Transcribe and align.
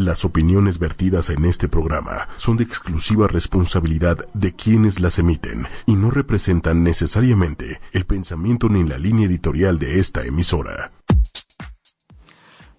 Las 0.00 0.24
opiniones 0.24 0.78
vertidas 0.78 1.28
en 1.28 1.44
este 1.44 1.68
programa 1.68 2.26
son 2.38 2.56
de 2.56 2.64
exclusiva 2.64 3.28
responsabilidad 3.28 4.16
de 4.32 4.54
quienes 4.54 4.98
las 4.98 5.18
emiten 5.18 5.66
y 5.84 5.92
no 5.92 6.10
representan 6.10 6.82
necesariamente 6.82 7.82
el 7.92 8.06
pensamiento 8.06 8.70
ni 8.70 8.82
la 8.82 8.96
línea 8.96 9.26
editorial 9.26 9.78
de 9.78 10.00
esta 10.00 10.24
emisora. 10.24 10.92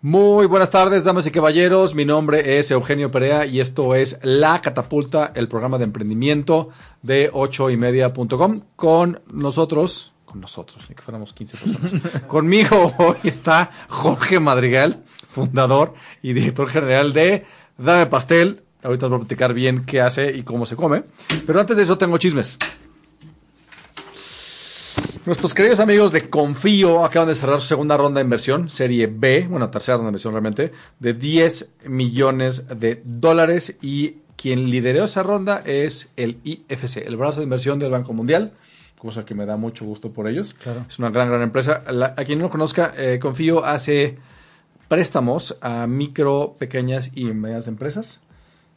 Muy 0.01 0.47
buenas 0.47 0.71
tardes, 0.71 1.03
damas 1.03 1.27
y 1.27 1.31
caballeros. 1.31 1.93
Mi 1.93 2.05
nombre 2.05 2.57
es 2.57 2.71
Eugenio 2.71 3.11
Perea 3.11 3.45
y 3.45 3.59
esto 3.59 3.93
es 3.93 4.17
La 4.23 4.59
Catapulta, 4.59 5.31
el 5.35 5.47
programa 5.47 5.77
de 5.77 5.83
emprendimiento 5.83 6.69
de 7.03 7.31
8ymedia.com. 7.31 8.61
Con 8.75 9.19
nosotros, 9.31 10.15
con 10.25 10.41
nosotros, 10.41 10.89
ni 10.89 10.95
que 10.95 11.03
fuéramos 11.03 11.33
15 11.33 11.57
personas. 11.57 12.21
Conmigo 12.27 12.95
hoy 12.97 13.17
está 13.25 13.69
Jorge 13.89 14.39
Madrigal, 14.39 15.03
fundador 15.31 15.93
y 16.21 16.33
director 16.33 16.67
general 16.69 17.13
de 17.13 17.45
Dame 17.77 18.05
Pastel. 18.07 18.61
Ahorita 18.83 19.05
os 19.05 19.11
voy 19.11 19.17
a 19.17 19.19
platicar 19.21 19.53
bien 19.53 19.85
qué 19.85 20.01
hace 20.01 20.35
y 20.35 20.43
cómo 20.43 20.65
se 20.65 20.75
come. 20.75 21.03
Pero 21.45 21.59
antes 21.59 21.77
de 21.77 21.83
eso 21.83 21.97
tengo 21.97 22.17
chismes. 22.17 22.57
Nuestros 25.25 25.53
queridos 25.53 25.79
amigos 25.79 26.11
de 26.11 26.29
Confío 26.29 27.05
acaban 27.05 27.29
de 27.29 27.35
cerrar 27.35 27.61
su 27.61 27.67
segunda 27.67 27.95
ronda 27.95 28.19
de 28.19 28.23
inversión, 28.23 28.69
serie 28.71 29.05
B, 29.07 29.45
bueno, 29.49 29.69
tercera 29.69 29.97
ronda 29.97 30.07
de 30.07 30.11
inversión 30.13 30.33
realmente, 30.33 30.71
de 30.99 31.13
10 31.13 31.69
millones 31.85 32.65
de 32.79 33.01
dólares 33.05 33.77
y 33.83 34.15
quien 34.35 34.71
lideró 34.71 35.03
esa 35.03 35.21
ronda 35.21 35.61
es 35.63 36.09
el 36.17 36.39
IFC, 36.43 37.05
el 37.05 37.17
brazo 37.17 37.37
de 37.39 37.43
inversión 37.43 37.77
del 37.77 37.91
Banco 37.91 38.13
Mundial, 38.13 38.53
cosa 38.97 39.23
que 39.23 39.35
me 39.35 39.45
da 39.45 39.57
mucho 39.57 39.85
gusto 39.85 40.11
por 40.11 40.27
ellos. 40.27 40.55
Es 40.89 40.97
una 40.97 41.11
gran, 41.11 41.29
gran 41.29 41.43
empresa. 41.43 41.83
La- 41.91 42.15
a 42.17 42.23
quien 42.25 42.39
no 42.39 42.45
lo 42.45 42.49
conozca, 42.49 42.91
eh, 42.97 43.19
Confío 43.21 43.63
hace 43.63 44.17
préstamos 44.91 45.55
a 45.61 45.87
micro, 45.87 46.53
pequeñas 46.59 47.11
y 47.15 47.23
medianas 47.23 47.69
empresas 47.69 48.19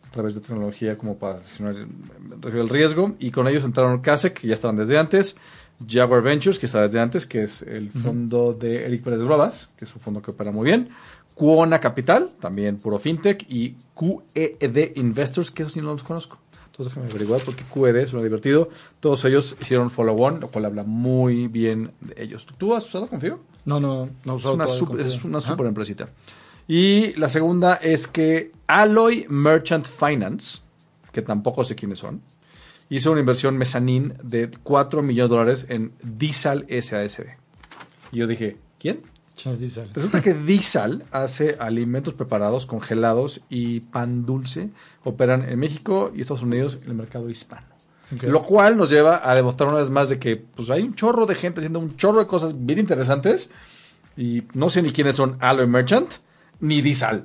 a 0.06 0.12
través 0.12 0.36
de 0.36 0.40
tecnología 0.42 0.96
como 0.96 1.18
para 1.18 1.40
gestionar 1.40 1.74
el 1.74 2.68
riesgo. 2.68 3.16
Y 3.18 3.32
con 3.32 3.48
ellos 3.48 3.64
entraron 3.64 4.00
Kasek, 4.00 4.34
que 4.34 4.46
ya 4.46 4.54
estaban 4.54 4.76
desde 4.76 4.96
antes, 4.96 5.34
Jaguar 5.84 6.22
Ventures, 6.22 6.60
que 6.60 6.66
está 6.66 6.82
desde 6.82 7.00
antes, 7.00 7.26
que 7.26 7.42
es 7.42 7.62
el 7.62 7.90
fondo 7.90 8.52
de 8.52 8.84
Eric 8.84 9.02
Pérez 9.02 9.22
Brobas, 9.22 9.70
que 9.76 9.86
es 9.86 9.94
un 9.96 10.00
fondo 10.00 10.22
que 10.22 10.30
opera 10.30 10.52
muy 10.52 10.66
bien. 10.66 10.90
Cuona 11.34 11.80
Capital, 11.80 12.30
también 12.38 12.76
puro 12.76 13.00
fintech. 13.00 13.44
Y 13.48 13.74
QED 13.96 14.92
Investors, 14.94 15.50
que 15.50 15.64
eso 15.64 15.72
sí 15.72 15.80
no 15.80 15.90
los 15.90 16.04
conozco. 16.04 16.38
Entonces 16.74 16.92
déjame 16.92 17.08
averiguar 17.08 17.40
porque 17.44 17.62
QED 17.62 18.08
suena 18.08 18.24
divertido. 18.24 18.68
Todos 18.98 19.24
ellos 19.26 19.56
hicieron 19.60 19.92
follow-on, 19.92 20.40
lo 20.40 20.50
cual 20.50 20.64
habla 20.64 20.82
muy 20.82 21.46
bien 21.46 21.92
de 22.00 22.20
ellos. 22.20 22.44
¿Tú 22.58 22.74
has 22.74 22.84
usado 22.84 23.06
Confío? 23.06 23.38
No, 23.64 23.78
no, 23.78 24.08
no 24.24 24.32
he 24.32 24.36
Es 24.36 24.42
usado 24.42 24.54
una, 24.54 24.64
todavía 24.64 24.86
super, 24.86 25.06
es 25.06 25.24
una 25.24 25.38
super 25.38 25.66
empresita. 25.68 26.08
Y 26.66 27.12
la 27.12 27.28
segunda 27.28 27.74
es 27.74 28.08
que 28.08 28.50
Alloy 28.66 29.24
Merchant 29.28 29.86
Finance, 29.86 30.62
que 31.12 31.22
tampoco 31.22 31.62
sé 31.62 31.76
quiénes 31.76 32.00
son, 32.00 32.22
hizo 32.88 33.12
una 33.12 33.20
inversión 33.20 33.56
mezanín 33.56 34.14
de 34.24 34.50
4 34.64 35.00
millones 35.00 35.30
de 35.30 35.36
dólares 35.36 35.66
en 35.68 35.92
Diesel 36.02 36.66
SASB. 36.68 37.36
Y 38.10 38.18
yo 38.18 38.26
dije, 38.26 38.56
¿quién? 38.80 39.02
Resulta 39.94 40.22
que 40.22 40.34
Diesel 40.34 41.04
hace 41.10 41.56
alimentos 41.58 42.14
preparados, 42.14 42.66
congelados 42.66 43.42
y 43.48 43.80
pan 43.80 44.24
dulce. 44.24 44.70
Operan 45.02 45.48
en 45.48 45.58
México 45.58 46.12
y 46.14 46.20
Estados 46.20 46.42
Unidos 46.42 46.78
en 46.82 46.90
el 46.90 46.94
mercado 46.94 47.28
hispano. 47.28 47.66
Lo 48.22 48.42
cual 48.42 48.76
nos 48.76 48.90
lleva 48.90 49.28
a 49.28 49.34
demostrar 49.34 49.70
una 49.70 49.78
vez 49.78 49.90
más 49.90 50.08
de 50.08 50.18
que 50.18 50.36
pues, 50.36 50.70
hay 50.70 50.82
un 50.82 50.94
chorro 50.94 51.26
de 51.26 51.34
gente 51.34 51.60
haciendo 51.60 51.80
un 51.80 51.96
chorro 51.96 52.20
de 52.20 52.26
cosas 52.26 52.64
bien 52.64 52.78
interesantes. 52.78 53.50
Y 54.16 54.44
no 54.52 54.70
sé 54.70 54.82
ni 54.82 54.92
quiénes 54.92 55.16
son 55.16 55.36
Alloy 55.40 55.66
Merchant 55.66 56.12
ni 56.60 56.80
Diesel. 56.80 57.24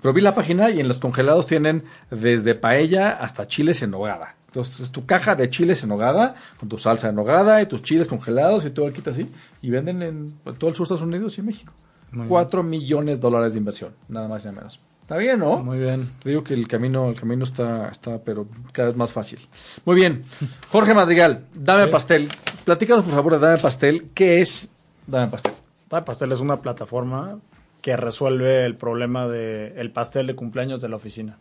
Pero 0.00 0.12
vi 0.12 0.20
la 0.20 0.34
página 0.34 0.70
y 0.70 0.80
en 0.80 0.88
los 0.88 0.98
congelados 0.98 1.46
tienen 1.46 1.84
desde 2.10 2.56
paella 2.56 3.10
hasta 3.10 3.46
chiles 3.46 3.82
en 3.82 3.92
nogada. 3.92 4.34
Entonces 4.52 4.80
es 4.80 4.92
tu 4.92 5.06
caja 5.06 5.34
de 5.34 5.48
chiles 5.48 5.82
en 5.82 5.88
nogada 5.88 6.34
con 6.60 6.68
tu 6.68 6.76
salsa 6.76 7.08
en 7.08 7.14
nogada 7.14 7.62
y 7.62 7.66
tus 7.66 7.82
chiles 7.82 8.06
congelados 8.06 8.66
y 8.66 8.70
todo 8.70 8.86
el 8.86 8.92
kit 8.92 9.08
así. 9.08 9.26
Y 9.62 9.70
venden 9.70 10.02
en 10.02 10.34
todo 10.58 10.68
el 10.68 10.76
sur 10.76 10.86
de 10.86 10.94
Estados 10.94 11.00
Unidos 11.02 11.38
y 11.38 11.42
México. 11.42 11.72
Muy 12.10 12.28
4 12.28 12.62
millones 12.62 13.16
de 13.16 13.22
dólares 13.22 13.54
de 13.54 13.60
inversión, 13.60 13.94
nada 14.08 14.28
más 14.28 14.42
y 14.44 14.48
nada 14.48 14.58
menos. 14.58 14.78
Está 15.00 15.16
bien, 15.16 15.38
¿no? 15.38 15.56
Muy 15.58 15.78
bien. 15.78 16.10
Te 16.22 16.28
digo 16.28 16.44
que 16.44 16.52
el 16.52 16.68
camino, 16.68 17.08
el 17.08 17.18
camino 17.18 17.44
está, 17.44 17.88
está, 17.88 18.18
pero 18.18 18.46
cada 18.72 18.88
vez 18.88 18.96
más 18.98 19.10
fácil. 19.12 19.38
Muy 19.86 19.96
bien. 19.96 20.22
Jorge 20.70 20.92
Madrigal, 20.92 21.46
Dame 21.54 21.84
Sí. 21.86 21.90
Pastel. 21.90 22.28
Platícanos, 22.66 23.04
por 23.04 23.14
favor, 23.14 23.32
de 23.32 23.38
Dame 23.38 23.58
Pastel. 23.58 24.10
¿Qué 24.12 24.42
es 24.42 24.68
Dame 25.06 25.30
Pastel? 25.30 25.54
Dame 25.88 26.04
Pastel 26.04 26.30
es 26.32 26.40
una 26.40 26.60
plataforma 26.60 27.38
que 27.80 27.96
resuelve 27.96 28.66
el 28.66 28.76
problema 28.76 29.26
de 29.26 29.74
el 29.76 29.90
pastel 29.90 30.26
de 30.28 30.36
cumpleaños 30.36 30.80
de 30.82 30.88
la 30.90 30.96
oficina. 30.96 31.38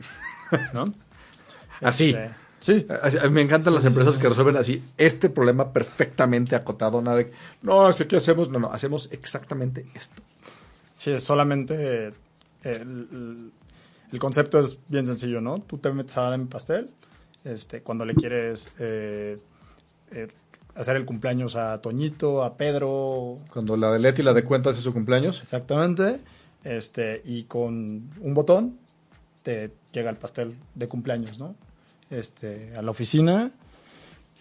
¿No? 0.74 0.86
Así. 1.82 2.10
Este, 2.10 2.32
sí. 2.62 2.86
Así, 3.02 3.18
a 3.18 3.24
mí 3.24 3.30
me 3.32 3.42
encantan 3.42 3.74
las 3.74 3.84
empresas 3.86 4.18
que 4.18 4.30
resuelven 4.30 4.56
así 4.56 4.82
este 4.98 5.30
problema 5.30 5.74
perfectamente 5.74 6.56
acotado. 6.56 7.02
Nada 7.02 7.18
de, 7.18 7.32
no, 7.62 7.90
es 7.90 7.98
que 7.98 8.08
¿qué 8.08 8.16
hacemos? 8.16 8.50
No, 8.50 8.60
no, 8.60 8.72
hacemos 8.72 9.10
exactamente 9.12 9.86
esto. 9.94 10.22
Sí, 10.96 11.12
es 11.12 11.24
solamente 11.24 12.08
eh, 12.08 12.14
el, 12.64 13.52
concepto 14.20 14.60
es 14.60 14.78
bien 14.88 15.06
sencillo, 15.06 15.42
¿no? 15.42 15.60
Tú 15.60 15.78
te 15.78 15.92
metes 15.92 16.18
a 16.18 16.30
Dame 16.30 16.46
Pastel 16.46 16.90
este, 17.44 17.82
cuando 17.82 18.06
le 18.06 18.14
quieres 18.14 18.72
eh, 18.80 19.38
eh, 20.12 20.28
hacer 20.76 20.96
el 20.96 21.06
cumpleaños 21.06 21.56
a 21.56 21.82
Toñito, 21.82 22.44
a 22.44 22.56
Pedro, 22.56 23.40
Cuando 23.52 23.76
la 23.78 23.92
de 23.92 24.00
Leti 24.00 24.22
y 24.22 24.26
la 24.26 24.34
de 24.34 24.44
cuentas 24.44 24.78
es 24.78 24.84
su 24.84 24.94
cumpleaños. 24.94 25.42
Exactamente. 25.42 26.20
Este, 26.64 27.22
y 27.26 27.46
con 27.46 28.12
un 28.20 28.34
botón 28.34 28.78
te 29.42 29.72
llega 29.92 30.10
el 30.10 30.18
pastel 30.18 30.56
de 30.76 30.88
cumpleaños, 30.88 31.40
¿no? 31.40 31.56
Este, 32.12 32.74
a 32.76 32.82
la 32.82 32.92
oficina 32.92 33.52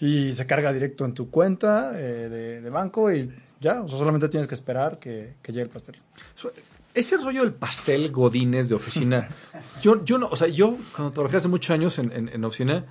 y 0.01 0.33
se 0.33 0.45
carga 0.47 0.73
directo 0.73 1.05
en 1.05 1.15
tu 1.15 1.31
cuenta 1.31 1.93
eh, 1.99 2.29
de, 2.29 2.61
de 2.61 2.71
banco 2.71 3.13
y 3.13 3.31
ya, 3.61 3.83
o 3.83 3.89
sea, 3.89 3.97
solamente 3.99 4.29
tienes 4.29 4.49
que 4.49 4.55
esperar 4.55 4.99
que, 4.99 5.35
que 5.43 5.53
llegue 5.53 5.63
el 5.65 5.69
pastel. 5.71 5.95
Ese 6.95 7.17
rollo 7.19 7.43
del 7.43 7.53
pastel 7.53 8.11
godines 8.11 8.69
de 8.69 8.75
oficina, 8.75 9.29
yo, 9.83 10.05
yo 10.05 10.19
no, 10.19 10.27
o 10.29 10.37
sea, 10.37 10.49
yo 10.49 10.77
cuando 10.97 11.13
trabajé 11.13 11.37
hace 11.37 11.49
muchos 11.49 11.71
años 11.71 11.99
en, 12.01 12.11
en, 12.13 12.29
en 12.29 12.45
oficina, 12.45 12.85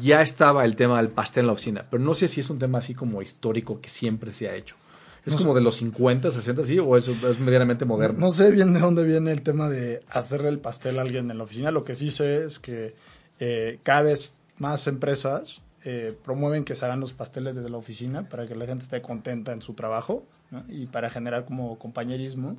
ya 0.00 0.22
estaba 0.22 0.64
el 0.64 0.76
tema 0.76 0.98
del 0.98 1.08
pastel 1.10 1.40
en 1.42 1.46
la 1.48 1.52
oficina, 1.54 1.84
pero 1.90 2.02
no 2.02 2.14
sé 2.14 2.28
si 2.28 2.40
es 2.40 2.50
un 2.50 2.58
tema 2.60 2.78
así 2.78 2.94
como 2.94 3.22
histórico 3.22 3.80
que 3.80 3.88
siempre 3.88 4.32
se 4.32 4.48
ha 4.48 4.54
hecho. 4.54 4.76
¿Es 5.24 5.32
No 5.32 5.38
como 5.40 5.52
sé. 5.54 5.58
de 5.58 5.64
los 5.64 5.76
50, 5.78 6.30
60, 6.30 6.62
sí? 6.64 6.78
¿O 6.78 6.96
es, 6.96 7.08
es 7.08 7.40
medianamente 7.40 7.84
moderno? 7.84 8.20
No 8.20 8.30
sé 8.30 8.52
bien 8.52 8.72
de 8.72 8.78
dónde 8.78 9.02
viene 9.02 9.32
el 9.32 9.42
tema 9.42 9.68
de 9.68 9.98
hacerle 10.10 10.50
el 10.50 10.60
pastel 10.60 10.98
a 11.00 11.02
alguien 11.02 11.28
en 11.32 11.38
la 11.38 11.42
oficina. 11.44 11.72
Lo 11.72 11.82
que 11.82 11.96
sí 11.96 12.12
sé 12.12 12.44
es 12.44 12.60
que 12.60 12.94
eh, 13.40 13.78
cada 13.82 14.02
vez 14.02 14.32
más 14.58 14.86
empresas 14.86 15.62
eh, 15.84 16.16
promueven 16.24 16.64
que 16.64 16.74
se 16.74 16.84
hagan 16.84 17.00
los 17.00 17.12
pasteles 17.12 17.54
desde 17.54 17.68
la 17.68 17.76
oficina 17.76 18.28
para 18.28 18.46
que 18.46 18.56
la 18.56 18.66
gente 18.66 18.84
esté 18.84 19.02
contenta 19.02 19.52
en 19.52 19.62
su 19.62 19.74
trabajo 19.74 20.24
¿no? 20.50 20.64
y 20.68 20.86
para 20.86 21.10
generar 21.10 21.44
como 21.44 21.78
compañerismo 21.78 22.56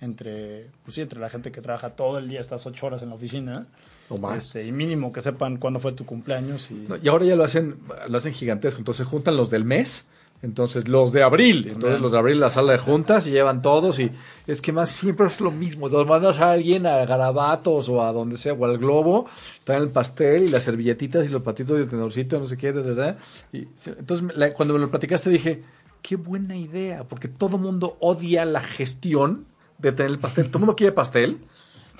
entre, 0.00 0.70
pues 0.84 0.94
sí, 0.94 1.00
entre 1.00 1.20
la 1.20 1.28
gente 1.28 1.50
que 1.50 1.60
trabaja 1.60 1.90
todo 1.90 2.18
el 2.18 2.28
día, 2.28 2.40
estas 2.40 2.66
ocho 2.66 2.86
horas 2.86 3.02
en 3.02 3.08
la 3.08 3.14
oficina. 3.14 3.66
O 4.08 4.18
más. 4.18 4.46
Este, 4.46 4.64
y 4.64 4.72
mínimo 4.72 5.12
que 5.12 5.20
sepan 5.20 5.56
cuándo 5.56 5.80
fue 5.80 5.92
tu 5.92 6.04
cumpleaños. 6.04 6.70
Y, 6.70 6.74
No, 6.88 6.96
y 6.96 7.08
ahora 7.08 7.24
ya 7.24 7.36
lo 7.36 7.44
hacen, 7.44 7.78
lo 8.08 8.18
hacen 8.18 8.32
gigantesco. 8.32 8.78
Entonces 8.78 9.06
juntan 9.06 9.36
los 9.36 9.50
del 9.50 9.64
mes, 9.64 10.06
entonces 10.42 10.88
los 10.88 11.12
de 11.12 11.22
abril. 11.22 11.68
Entonces 11.70 12.00
los 12.00 12.12
de 12.12 12.18
abril 12.18 12.38
la 12.40 12.50
sala 12.50 12.72
de 12.72 12.78
juntas 12.78 13.26
y 13.26 13.30
llevan 13.30 13.62
todos. 13.62 13.98
Y 13.98 14.10
es 14.46 14.60
que 14.60 14.72
más 14.72 14.90
siempre 14.90 15.26
es 15.26 15.40
lo 15.40 15.50
mismo. 15.50 15.88
Los 15.88 16.06
mandas 16.06 16.38
a 16.38 16.52
alguien 16.52 16.86
a 16.86 17.04
Garabatos 17.06 17.88
o 17.88 18.02
a 18.02 18.12
donde 18.12 18.36
sea, 18.36 18.52
o 18.52 18.64
al 18.66 18.76
Globo, 18.78 19.26
traen 19.64 19.84
el 19.84 19.88
pastel 19.88 20.42
y 20.44 20.48
las 20.48 20.62
servilletitas 20.64 21.26
y 21.26 21.30
los 21.30 21.42
patitos 21.42 21.78
el 21.78 21.88
tenorcito, 21.88 22.38
no 22.38 22.46
sé 22.46 22.56
qué, 22.58 22.72
¿verdad? 22.72 23.16
Y, 23.52 23.66
entonces 23.86 24.36
la- 24.36 24.52
cuando 24.52 24.74
me 24.74 24.80
lo 24.80 24.90
platicaste 24.90 25.30
dije, 25.30 25.62
qué 26.02 26.16
buena 26.16 26.56
idea, 26.56 27.04
porque 27.04 27.28
todo 27.28 27.56
mundo 27.56 27.96
odia 28.00 28.44
la 28.44 28.60
gestión 28.60 29.46
de 29.78 29.92
tener 29.92 30.12
el 30.12 30.18
pastel. 30.18 30.46
Todo 30.48 30.58
el 30.58 30.60
mundo 30.60 30.76
quiere 30.76 30.92
pastel. 30.92 31.38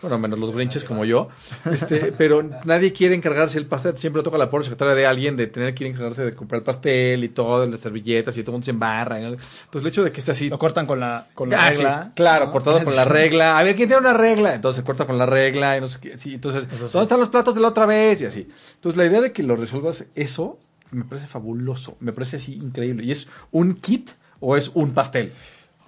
Bueno, 0.02 0.18
menos 0.18 0.38
los 0.38 0.50
grinches 0.52 0.84
como 0.84 1.04
yo. 1.06 1.28
Este, 1.72 2.12
pero 2.18 2.42
nadie 2.64 2.92
quiere 2.92 3.14
encargarse 3.14 3.58
del 3.58 3.66
pastel. 3.66 3.96
Siempre 3.96 4.22
toca 4.22 4.36
la 4.36 4.50
pobre 4.50 4.64
secretaria 4.64 4.94
de 4.94 5.06
alguien 5.06 5.34
de 5.36 5.46
tener 5.46 5.74
que 5.74 5.86
encargarse 5.86 6.24
de 6.24 6.34
comprar 6.34 6.58
el 6.58 6.64
pastel 6.64 7.24
y 7.24 7.28
todo, 7.30 7.64
las 7.66 7.80
servilletas 7.80 8.36
y 8.36 8.42
todo 8.42 8.50
el 8.50 8.54
mundo 8.56 8.64
se 8.66 8.70
embarra. 8.72 9.18
¿no? 9.20 9.28
Entonces, 9.28 9.80
el 9.80 9.86
hecho 9.86 10.04
de 10.04 10.12
que 10.12 10.20
esté 10.20 10.32
así. 10.32 10.48
lo 10.50 10.58
cortan 10.58 10.84
con 10.84 11.00
la, 11.00 11.26
con 11.32 11.48
la 11.48 11.66
Ah, 11.66 11.72
sí, 11.72 11.78
regla. 11.78 12.12
claro, 12.14 12.46
¿no? 12.46 12.52
cortado 12.52 12.84
con 12.84 12.94
la 12.94 13.04
regla. 13.04 13.58
A 13.58 13.62
ver, 13.62 13.76
¿quién 13.76 13.88
tiene 13.88 14.00
una 14.02 14.12
regla? 14.12 14.54
Entonces 14.54 14.82
se 14.82 14.84
corta 14.86 15.06
con 15.06 15.16
la 15.16 15.24
regla 15.26 15.76
y 15.78 15.80
no 15.80 15.88
sé 15.88 15.98
qué. 16.00 16.18
Sí, 16.18 16.34
entonces. 16.34 16.68
¿dónde 16.92 17.04
están 17.04 17.20
los 17.20 17.30
platos 17.30 17.54
de 17.54 17.62
la 17.62 17.68
otra 17.68 17.86
vez? 17.86 18.20
Y 18.20 18.26
así. 18.26 18.48
Entonces, 18.74 18.98
la 18.98 19.06
idea 19.06 19.20
de 19.22 19.32
que 19.32 19.42
lo 19.42 19.56
resuelvas 19.56 20.04
eso 20.14 20.58
me 20.90 21.04
parece 21.04 21.26
fabuloso. 21.28 21.96
Me 22.00 22.12
parece 22.12 22.36
así 22.36 22.54
increíble. 22.54 23.04
¿Y 23.04 23.10
es 23.12 23.28
un 23.52 23.74
kit 23.76 24.10
o 24.40 24.56
es 24.56 24.70
un 24.74 24.92
pastel? 24.92 25.32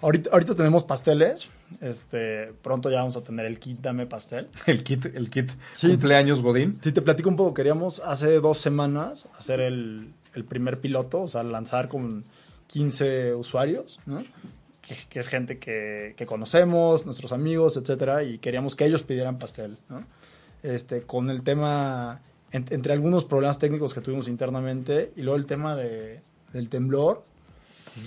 Ahorita, 0.00 0.30
ahorita 0.32 0.54
tenemos 0.54 0.84
pasteles. 0.84 1.48
Este, 1.80 2.52
pronto 2.62 2.90
ya 2.90 2.98
vamos 2.98 3.16
a 3.16 3.22
tener 3.22 3.44
el 3.46 3.58
kit 3.58 3.80
Dame 3.80 4.06
Pastel. 4.06 4.48
El 4.66 4.82
kit, 4.84 5.06
el 5.06 5.28
kit 5.30 5.50
Sí. 5.72 5.88
cumpleaños 5.88 6.42
Godín. 6.42 6.78
Si 6.82 6.92
te 6.92 7.02
platico 7.02 7.28
un 7.28 7.36
poco, 7.36 7.54
queríamos 7.54 8.00
hace 8.00 8.40
dos 8.40 8.58
semanas 8.58 9.28
hacer 9.36 9.60
el, 9.60 10.12
el 10.34 10.44
primer 10.44 10.80
piloto, 10.80 11.22
o 11.22 11.28
sea, 11.28 11.42
lanzar 11.42 11.88
con 11.88 12.24
15 12.68 13.34
usuarios, 13.34 14.00
¿no? 14.06 14.22
que, 14.82 14.94
que 15.08 15.18
es 15.20 15.28
gente 15.28 15.58
que, 15.58 16.14
que 16.16 16.26
conocemos, 16.26 17.04
nuestros 17.06 17.32
amigos, 17.32 17.76
etcétera, 17.76 18.22
y 18.22 18.38
queríamos 18.38 18.76
que 18.76 18.86
ellos 18.86 19.02
pidieran 19.02 19.38
pastel, 19.38 19.76
¿no? 19.88 20.04
Este, 20.62 21.02
con 21.02 21.28
el 21.30 21.42
tema, 21.42 22.20
en- 22.52 22.64
entre 22.70 22.92
algunos 22.92 23.24
problemas 23.24 23.58
técnicos 23.58 23.92
que 23.94 24.00
tuvimos 24.00 24.28
internamente, 24.28 25.12
y 25.16 25.22
luego 25.22 25.36
el 25.36 25.46
tema 25.46 25.74
de, 25.76 26.20
del 26.52 26.68
temblor, 26.68 27.24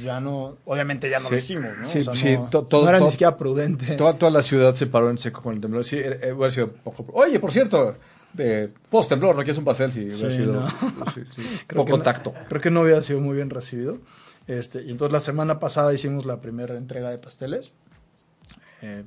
ya 0.03 0.19
no, 0.21 0.57
obviamente 0.65 1.09
ya 1.09 1.19
no 1.19 1.29
lo 1.29 1.37
hicimos, 1.37 1.77
¿no? 1.77 1.87
Sí, 1.87 1.99
O 1.99 2.03
sea, 2.03 2.13
sí, 2.15 2.37
no, 2.37 2.49
to- 2.49 2.63
todo- 2.65 2.83
no 2.83 2.89
era 2.89 2.99
todo- 2.99 3.07
ni 3.07 3.11
siquiera 3.11 3.35
prudente. 3.37 3.95
Toda, 3.95 4.13
toda 4.13 4.31
la 4.31 4.41
ciudad 4.41 4.73
se 4.75 4.87
paró 4.87 5.09
en 5.09 5.17
seco 5.17 5.41
con 5.41 5.55
el 5.55 5.61
temblor. 5.61 5.83
Sí, 5.83 5.97
eh, 5.97 6.19
eh, 6.21 6.31
hubiera 6.33 6.51
sido 6.53 6.71
poco. 6.71 7.05
Oye, 7.13 7.39
por 7.39 7.51
cierto, 7.51 7.95
de 8.33 8.69
post 8.89 9.09
temblor, 9.09 9.35
¿no 9.35 9.41
quieres 9.41 9.57
un 9.57 9.65
pastel? 9.65 9.91
Sí, 9.91 10.01
hubiera 10.01 10.29
Sí, 10.29 10.37
sido 10.37 10.53
no. 10.53 10.67
poco 11.75 11.97
no- 11.97 12.03
tacto. 12.03 12.33
Creo 12.47 12.61
que 12.61 12.69
no 12.71 12.81
había 12.81 13.01
sido 13.01 13.19
muy 13.19 13.35
bien 13.35 13.49
recibido. 13.49 13.97
Este, 14.47 14.81
y 14.83 14.91
entonces 14.91 15.13
la 15.13 15.19
semana 15.19 15.59
pasada 15.59 15.93
hicimos 15.93 16.25
la 16.25 16.41
primera 16.41 16.75
entrega 16.75 17.09
de 17.11 17.17
pasteles. 17.17 17.71
Eh, 18.81 19.03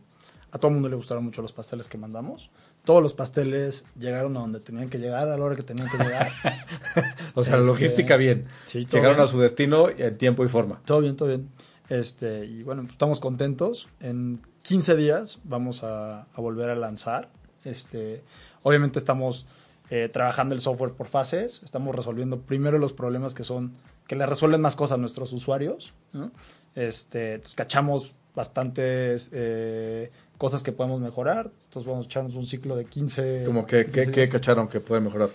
a 0.53 0.59
todo 0.59 0.69
el 0.69 0.75
mundo 0.75 0.89
le 0.91 0.97
gustaron 0.97 1.25
mucho 1.25 1.41
los 1.43 1.53
pasteles 1.53 1.89
que 1.89 1.97
mandamos. 1.99 2.51
Todos 2.85 3.03
los 3.03 3.15
pasteles 3.15 3.87
llegaron 3.99 4.37
a 4.37 4.41
donde 4.41 4.61
tenían 4.61 4.89
que 4.91 4.99
llegar, 4.99 5.29
a 5.29 5.37
la 5.37 5.45
hora 5.45 5.57
que 5.57 5.63
tenían 5.63 5.89
que 5.91 5.97
llegar. 5.99 6.31
O 7.35 7.43
sea, 7.45 7.55
la 7.55 7.61
Este, 7.63 7.73
logística 7.73 8.17
bien. 8.17 8.47
sí, 8.67 8.85
todo 8.85 8.99
Llegaron 8.99 9.17
bien. 9.17 9.29
a 9.29 9.31
su 9.31 9.41
destino 9.41 9.89
en 9.89 10.19
tiempo 10.19 10.45
y 10.45 10.49
forma. 10.49 10.81
todo 10.85 11.01
bien, 11.01 11.17
todo 11.17 11.29
bien. 11.29 11.49
Este, 11.89 12.45
y 12.45 12.63
bueno, 12.63 12.83
pues 12.83 12.93
estamos 12.93 13.21
contentos. 13.21 13.89
En 14.01 14.41
15 14.63 14.97
días 14.97 15.39
vamos 15.45 15.83
a, 15.83 16.23
a 16.23 16.41
volver 16.41 16.69
a 16.71 16.75
lanzar. 16.77 17.31
Este, 17.65 18.23
obviamente 18.63 18.99
estamos 18.99 19.47
eh, 19.91 20.11
trabajando 20.13 20.55
el 20.55 20.61
software 20.61 20.93
por 20.93 21.07
fases. 21.07 21.63
Estamos 21.65 21.95
resolviendo 21.95 22.41
primero 22.41 22.79
los 22.79 22.93
problemas 22.93 23.35
que 23.35 23.45
son 23.45 23.73
que 24.07 24.17
le 24.17 24.27
resuelven 24.27 24.61
más 24.61 24.77
cosas 24.77 24.97
a 24.97 25.01
nuestros 25.01 25.33
usuarios. 25.33 25.95
¿no? 26.13 26.31
Este, 26.75 27.35
entonces 27.35 27.55
cachamos 27.55 28.13
bastantes 28.35 29.31
eh, 29.33 30.11
cosas 30.43 30.63
que 30.65 30.73
podemos 30.73 31.01
mejorar. 31.01 31.51
Entonces 31.67 31.89
vamos 31.89 32.07
a 32.07 32.09
echarnos 32.09 32.35
un 32.35 32.45
ciclo 32.45 32.75
de 32.75 32.85
15. 32.85 33.45
Como 33.47 33.65
que, 33.65 33.85
15 33.85 33.91
que, 34.07 34.11
que 34.11 34.21
días. 34.23 34.31
cacharon 34.31 34.67
que 34.67 34.81
pueden 34.81 35.05
mejorar. 35.05 35.29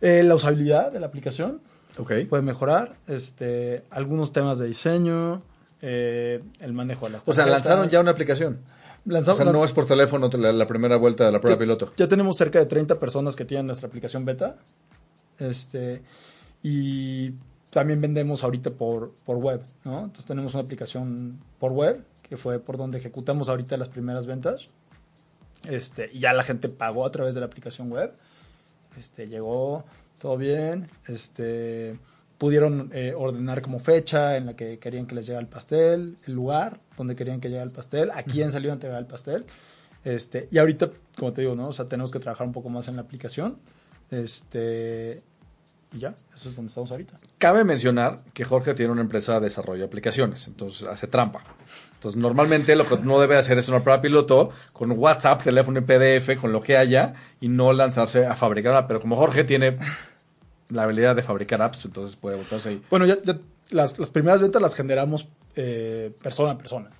Eh, 0.00 0.22
la 0.22 0.34
usabilidad 0.34 0.90
de 0.90 1.00
la 1.00 1.06
aplicación 1.08 1.60
Ok. 1.98 2.12
puede 2.30 2.42
mejorar. 2.42 2.96
Este, 3.06 3.82
algunos 3.90 4.32
temas 4.32 4.58
de 4.58 4.66
diseño. 4.68 5.42
eh, 5.82 6.42
el 6.60 6.72
manejo 6.72 7.06
de 7.06 7.12
las 7.12 7.22
O 7.22 7.26
sea, 7.32 7.44
tarjetas. 7.44 7.66
lanzaron 7.66 7.88
ya 7.90 8.00
una 8.00 8.10
aplicación. 8.12 8.58
O 9.06 9.10
Lanzamos- 9.10 9.36
sea, 9.36 9.52
no 9.52 9.64
es 9.64 9.72
por 9.72 9.86
teléfono 9.86 10.28
la, 10.28 10.52
la 10.52 10.66
primera 10.66 10.96
vuelta 10.96 11.24
de 11.26 11.30
la 11.32 11.40
prueba 11.40 11.54
ya, 11.56 11.60
piloto. 11.60 11.92
ya 11.96 12.08
tenemos 12.08 12.36
cerca 12.36 12.58
de 12.58 12.66
30 12.66 12.98
personas 12.98 13.36
que 13.36 13.44
tienen 13.44 13.66
nuestra 13.66 13.86
aplicación 13.86 14.24
beta. 14.24 14.56
Este, 15.38 16.02
y 16.62 17.32
también 17.70 18.00
vendemos 18.00 18.42
ahorita 18.42 18.70
por, 18.70 19.12
por 19.24 19.36
web, 19.36 19.60
¿no? 19.84 19.98
Entonces 20.00 20.24
tenemos 20.26 20.54
una 20.54 20.62
aplicación 20.64 21.38
por 21.60 21.72
web, 21.72 22.02
que 22.28 22.36
fue 22.36 22.58
por 22.58 22.76
donde 22.76 22.98
ejecutamos 22.98 23.48
ahorita 23.48 23.76
las 23.76 23.88
primeras 23.88 24.26
ventas. 24.26 24.68
Este, 25.64 26.10
y 26.12 26.20
ya 26.20 26.32
la 26.32 26.44
gente 26.44 26.68
pagó 26.68 27.04
a 27.04 27.10
través 27.10 27.34
de 27.34 27.40
la 27.40 27.46
aplicación 27.46 27.90
web. 27.90 28.12
Este, 28.96 29.28
llegó 29.28 29.84
todo 30.20 30.36
bien. 30.36 30.88
Este, 31.06 31.98
pudieron 32.38 32.90
eh, 32.92 33.14
ordenar 33.16 33.62
como 33.62 33.80
fecha 33.80 34.36
en 34.36 34.46
la 34.46 34.56
que 34.56 34.78
querían 34.78 35.06
que 35.06 35.14
les 35.14 35.26
llegara 35.26 35.42
el 35.42 35.48
pastel, 35.48 36.16
el 36.26 36.34
lugar 36.34 36.80
donde 36.96 37.16
querían 37.16 37.40
que 37.40 37.48
llegara 37.48 37.66
el 37.66 37.72
pastel, 37.72 38.10
a 38.12 38.22
quién 38.22 38.50
salió 38.52 38.70
a 38.70 38.74
entregar 38.74 38.98
el 38.98 39.06
pastel. 39.06 39.44
Este, 40.04 40.48
y 40.50 40.58
ahorita, 40.58 40.90
como 41.16 41.32
te 41.32 41.42
digo, 41.42 41.54
¿no? 41.54 41.68
O 41.68 41.72
sea, 41.72 41.86
tenemos 41.86 42.10
que 42.12 42.20
trabajar 42.20 42.46
un 42.46 42.52
poco 42.52 42.68
más 42.68 42.88
en 42.88 42.96
la 42.96 43.02
aplicación. 43.02 43.58
Este, 44.10 45.22
y 45.92 46.00
ya, 46.00 46.14
eso 46.34 46.50
es 46.50 46.56
donde 46.56 46.68
estamos 46.68 46.90
ahorita. 46.90 47.18
Cabe 47.38 47.64
mencionar 47.64 48.20
que 48.34 48.44
Jorge 48.44 48.74
tiene 48.74 48.92
una 48.92 49.00
empresa 49.00 49.34
de 49.34 49.40
desarrollo 49.40 49.80
de 49.80 49.86
aplicaciones, 49.86 50.46
entonces 50.46 50.86
hace 50.86 51.06
trampa. 51.06 51.42
Entonces, 51.94 52.20
normalmente 52.20 52.76
lo 52.76 52.86
que 52.86 52.98
no 52.98 53.18
debe 53.20 53.36
hacer 53.36 53.58
es 53.58 53.68
una 53.68 53.82
prueba 53.82 54.00
piloto 54.00 54.50
con 54.72 54.92
WhatsApp, 54.92 55.42
teléfono 55.42 55.78
y 55.78 55.82
PDF, 55.82 56.40
con 56.40 56.52
lo 56.52 56.60
que 56.60 56.76
haya, 56.76 57.14
y 57.40 57.48
no 57.48 57.72
lanzarse 57.72 58.26
a 58.26 58.36
fabricar 58.36 58.72
una. 58.72 58.86
Pero 58.86 59.00
como 59.00 59.16
Jorge 59.16 59.44
tiene 59.44 59.76
la 60.68 60.82
habilidad 60.82 61.16
de 61.16 61.22
fabricar 61.22 61.62
apps, 61.62 61.86
entonces 61.86 62.16
puede 62.16 62.36
botarse 62.36 62.68
ahí. 62.68 62.82
Bueno, 62.90 63.06
ya, 63.06 63.16
ya 63.22 63.38
las, 63.70 63.98
las 63.98 64.10
primeras 64.10 64.40
ventas 64.40 64.60
las 64.60 64.74
generamos 64.74 65.28
eh, 65.56 66.12
persona 66.22 66.52
a 66.52 66.58
persona. 66.58 66.90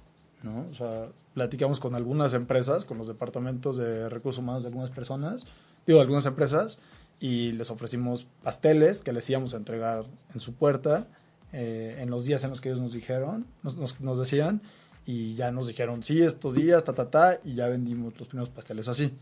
¿no? 0.42 0.66
O 0.70 0.74
sea, 0.74 1.08
platicamos 1.34 1.80
con 1.80 1.94
algunas 1.94 2.34
empresas, 2.34 2.84
con 2.84 2.98
los 2.98 3.08
departamentos 3.08 3.76
de 3.76 4.08
recursos 4.08 4.42
humanos 4.42 4.62
de 4.62 4.68
algunas 4.68 4.90
personas, 4.90 5.44
digo, 5.86 5.98
de 5.98 6.02
algunas 6.02 6.26
empresas, 6.26 6.78
y 7.20 7.52
les 7.52 7.70
ofrecimos 7.70 8.26
pasteles 8.42 9.02
que 9.02 9.12
les 9.12 9.28
íbamos 9.28 9.54
a 9.54 9.56
entregar 9.56 10.04
en 10.34 10.40
su 10.40 10.54
puerta 10.54 11.08
eh, 11.52 11.96
en 12.00 12.10
los 12.10 12.24
días 12.24 12.44
en 12.44 12.50
los 12.50 12.60
que 12.60 12.68
ellos 12.68 12.80
nos 12.80 12.92
dijeron, 12.92 13.46
nos, 13.62 13.76
nos, 13.76 14.00
nos 14.00 14.18
decían, 14.18 14.60
y 15.06 15.34
ya 15.34 15.50
nos 15.50 15.66
dijeron, 15.66 16.02
sí, 16.02 16.22
estos 16.22 16.54
días, 16.54 16.84
ta, 16.84 16.92
ta, 16.92 17.10
ta, 17.10 17.40
y 17.42 17.54
ya 17.54 17.68
vendimos 17.68 18.18
los 18.18 18.28
primeros 18.28 18.50
pasteles 18.50 18.88
así, 18.88 19.14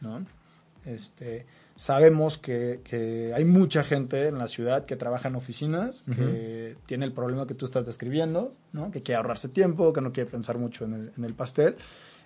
¿no? 0.00 0.24
Este, 0.84 1.46
sabemos 1.74 2.38
que, 2.38 2.80
que 2.84 3.32
hay 3.34 3.44
mucha 3.44 3.82
gente 3.82 4.28
en 4.28 4.38
la 4.38 4.46
ciudad 4.46 4.84
que 4.84 4.94
trabaja 4.94 5.28
en 5.28 5.36
oficinas, 5.36 6.02
que 6.02 6.76
tiene 6.86 7.04
el 7.04 7.12
problema 7.12 7.46
que 7.46 7.54
tú 7.54 7.64
estás 7.64 7.86
describiendo, 7.86 8.52
¿no? 8.72 8.90
que 8.90 9.00
quiere 9.00 9.16
ahorrarse 9.16 9.48
tiempo, 9.48 9.92
que 9.92 10.00
no 10.00 10.12
quiere 10.12 10.30
pensar 10.30 10.58
mucho 10.58 10.84
en 10.84 10.94
el, 10.94 11.12
en 11.16 11.24
el 11.24 11.34
pastel, 11.34 11.76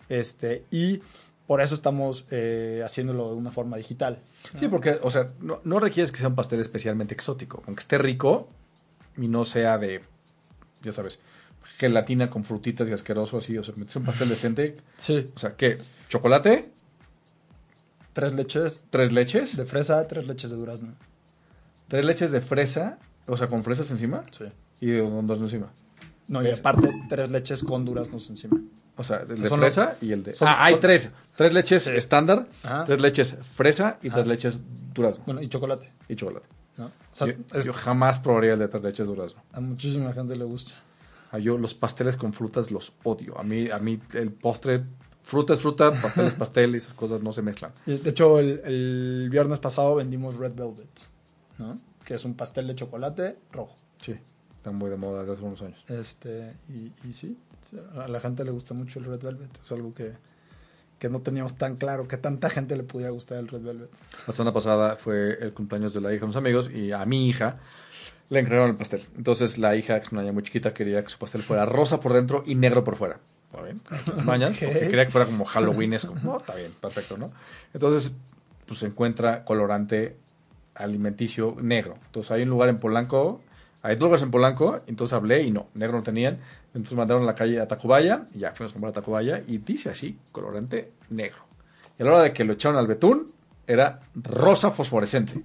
este, 0.09 0.65
y 0.71 1.01
por 1.47 1.61
eso 1.61 1.75
estamos 1.75 2.25
eh, 2.31 2.83
haciéndolo 2.85 3.31
de 3.31 3.37
una 3.37 3.51
forma 3.51 3.77
digital. 3.77 4.19
Sí, 4.55 4.69
porque, 4.69 4.99
o 5.03 5.11
sea, 5.11 5.31
no, 5.41 5.61
no 5.65 5.79
requieres 5.81 6.11
que 6.13 6.19
sea 6.19 6.29
un 6.29 6.35
pastel 6.35 6.61
especialmente 6.61 7.15
exótico. 7.15 7.63
Aunque 7.67 7.81
esté 7.81 7.99
rico 7.99 8.49
y 9.17 9.29
no 9.29 9.45
sea 9.45 9.79
de, 9.79 10.03
ya 10.83 10.93
sabes, 10.93 11.21
gelatina 11.79 12.31
con 12.31 12.45
frutitas 12.45 12.89
y 12.89 12.93
asqueroso 12.93 13.39
así. 13.39 13.57
O 13.59 13.65
sea, 13.65 13.75
metes 13.77 13.95
un 13.97 14.05
pastel 14.05 14.29
decente. 14.29 14.77
Sí. 14.97 15.31
O 15.35 15.39
sea, 15.39 15.55
¿qué? 15.57 15.79
¿Chocolate? 16.09 16.71
Tres 18.13 18.35
leches 18.35 18.83
¿Tres 18.91 19.13
leches? 19.13 19.57
de 19.57 19.67
fresa, 19.67 20.07
tres 20.09 20.27
leches 20.27 20.51
de 20.51 20.57
durazno. 20.57 20.95
¿Tres 21.89 22.05
leches 22.05 22.31
de 22.33 22.41
fresa? 22.41 22.99
O 23.27 23.37
sea, 23.37 23.49
con 23.49 23.63
fresas 23.63 23.91
encima 23.91 24.23
Sí. 24.31 24.45
y 24.81 24.87
de 24.87 25.01
durazno 25.01 25.45
encima. 25.45 25.71
No, 26.29 26.43
y 26.43 26.51
aparte 26.51 26.89
tres 27.09 27.31
leches 27.31 27.63
con 27.63 27.85
duraznos 27.85 28.29
encima. 28.31 28.61
O 28.97 29.05
sea, 29.05 29.19
el 29.19 29.29
de 29.29 29.37
fresa 29.49 29.91
los- 29.93 30.03
y 30.03 30.13
el 30.13 30.23
de... 30.23 30.35
son- 30.35 30.49
ah, 30.49 30.65
hay 30.65 30.73
son- 30.75 30.81
tres. 30.81 31.11
Tres 31.37 31.53
leches 31.53 31.85
Sí. 31.85 31.91
estándar, 31.95 32.47
Ajá. 32.63 32.85
tres 32.85 33.01
leches 33.01 33.37
fresa 33.55 33.99
y 34.03 34.09
tres 34.11 34.27
leches 34.27 34.59
durazno 34.95 35.23
Bueno, 35.27 35.43
y 35.43 35.49
chocolate. 35.49 35.93
y 36.09 36.17
chocolate. 36.17 36.47
¿no? 36.79 36.87
O 36.87 36.91
sea, 37.13 37.27
yo, 37.27 37.35
es- 37.55 37.65
yo 37.67 37.73
jamás 37.75 38.19
probaría 38.21 38.55
el 38.55 38.59
de 38.59 38.69
tres 38.69 38.83
leches 38.83 39.07
durazno. 39.07 39.43
a 39.53 39.61
muchísima 39.61 40.13
gente 40.13 40.35
le 40.37 40.45
gusta. 40.45 40.75
A 41.33 41.39
yo 41.39 41.59
los 41.59 41.75
pasteles 41.75 42.17
con 42.17 42.33
frutas 42.33 42.71
los 42.71 42.93
odio. 43.03 43.39
A 43.39 43.43
mí, 43.43 43.69
a 43.71 43.79
mí 43.79 44.01
el 44.15 44.33
postre, 44.33 44.85
fruta 45.23 45.53
es 45.55 45.61
fruta, 45.61 45.91
pastel 45.93 46.27
es 46.27 46.35
pastel 46.35 46.75
y 46.75 46.79
esas 46.79 46.95
cosas 46.95 47.21
no 47.21 47.33
se 47.33 47.43
mezclan. 47.43 47.73
De 47.85 48.09
hecho, 48.09 48.39
el, 48.39 48.61
el 48.65 49.29
viernes 49.31 49.59
pasado 49.59 49.97
vendimos 49.97 50.39
Red 50.39 50.55
Velvet, 50.55 50.89
¿no? 51.59 51.79
que 52.05 52.15
es 52.15 52.25
un 52.25 52.35
pastel 52.35 52.69
de 52.69 52.77
chocolate 52.77 53.37
rojo. 53.53 53.75
Sí, 54.01 54.15
están 54.57 54.77
muy 54.77 54.89
de 54.89 54.97
moda 54.97 55.21
desde 55.21 55.33
hace 55.35 55.43
unos 55.43 55.61
años. 55.63 55.85
Este, 55.89 56.55
y, 56.69 56.93
y 57.07 57.13
sí, 57.13 57.37
a 57.99 58.09
la 58.09 58.21
gente 58.21 58.45
le 58.45 58.51
gusta 58.51 58.75
mucho 58.75 58.99
el 58.99 59.05
Red 59.07 59.23
Velvet. 59.23 59.51
Es 59.65 59.73
algo 59.73 59.95
que, 59.95 60.13
que 60.99 61.09
no 61.09 61.21
teníamos 61.21 61.57
tan 61.57 61.77
claro 61.77 62.07
que 62.09 62.17
tanta 62.17 62.51
gente 62.51 62.77
le 62.77 62.83
pudiera 62.83 63.11
gustar 63.11 63.39
el 63.39 63.49
Red 63.49 63.63
Velvet. 63.63 63.91
La 64.27 64.33
semana 64.33 64.53
pasada 64.53 64.97
fue 64.97 65.39
el 65.41 65.53
cumpleaños 65.53 65.93
de 65.95 66.01
la 66.01 66.11
hija 66.13 66.21
de 66.21 66.25
unos 66.27 66.37
amigos 66.37 66.71
y 66.73 66.93
a 66.93 67.05
mi 67.05 67.29
hija 67.29 67.59
le 68.29 68.41
encargaron 68.41 68.71
el 68.71 68.77
pastel. 68.77 69.03
Entonces 69.17 69.59
la 69.59 69.77
hija, 69.77 69.99
que 70.01 70.07
es 70.07 70.13
una 70.13 70.23
niña 70.23 70.33
muy 70.33 70.43
chiquita, 70.43 70.75
quería 70.75 71.03
que 71.05 71.11
su 71.11 71.19
pastel 71.19 71.43
fuera 71.43 71.65
rosa 71.67 72.01
por 72.01 72.13
dentro 72.13 72.43
y 72.47 72.55
negro 72.55 72.83
por 72.85 72.97
fuera. 72.97 73.19
¿Está 73.51 73.63
bien? 73.63 73.81
Mañas, 74.25 74.57
Ok. 74.57 74.65
porque 74.65 74.81
quería 74.89 75.07
que 75.07 75.13
fuera 75.13 75.27
como 75.27 75.45
Halloweenesco. 75.45 76.15
No, 76.25 76.39
está 76.39 76.55
bien, 76.57 76.73
perfecto, 76.81 77.17
¿no? 77.17 77.31
Entonces, 77.73 78.13
pues 78.67 78.81
se 78.81 78.87
encuentra 78.87 79.45
colorante 79.45 80.17
alimenticio 80.75 81.57
negro. 81.61 81.95
Entonces 82.07 82.31
hay 82.33 82.43
un 82.43 82.51
lugar 82.51 82.69
en 82.69 82.79
Polanco, 82.79 83.41
hay 83.83 83.95
dos 83.95 84.03
lugares 84.05 84.23
en 84.25 84.31
Polanco, 84.31 84.81
entonces 84.87 85.15
hablé 85.15 85.43
y 85.43 85.51
no, 85.51 85.69
negro 85.75 85.99
no 85.99 86.03
tenían. 86.03 86.39
Entonces 86.77 86.97
mandaron 86.97 87.23
a 87.23 87.27
la 87.27 87.35
calle 87.35 87.61
a 87.61 87.67
Tacubaya 87.67 88.27
y 88.35 88.41
ya 88.41 88.53
fuimos 88.53 88.73
a 88.73 88.75
comprar 88.75 88.91
a 88.91 88.95
Tacubaya 88.95 89.43
y 89.47 89.59
dice 89.59 89.89
así, 89.91 90.19
colorante 90.31 90.93
negro. 91.11 91.39
Y 91.99 92.03
a 92.03 92.05
la 92.07 92.13
hora 92.13 92.23
de 92.23 92.33
que 92.33 92.45
lo 92.45 92.53
echaron 92.53 92.77
al 92.79 92.87
betún, 92.87 93.33
era 93.67 94.01
rosa 94.15 94.71
fosforescente. 94.71 95.43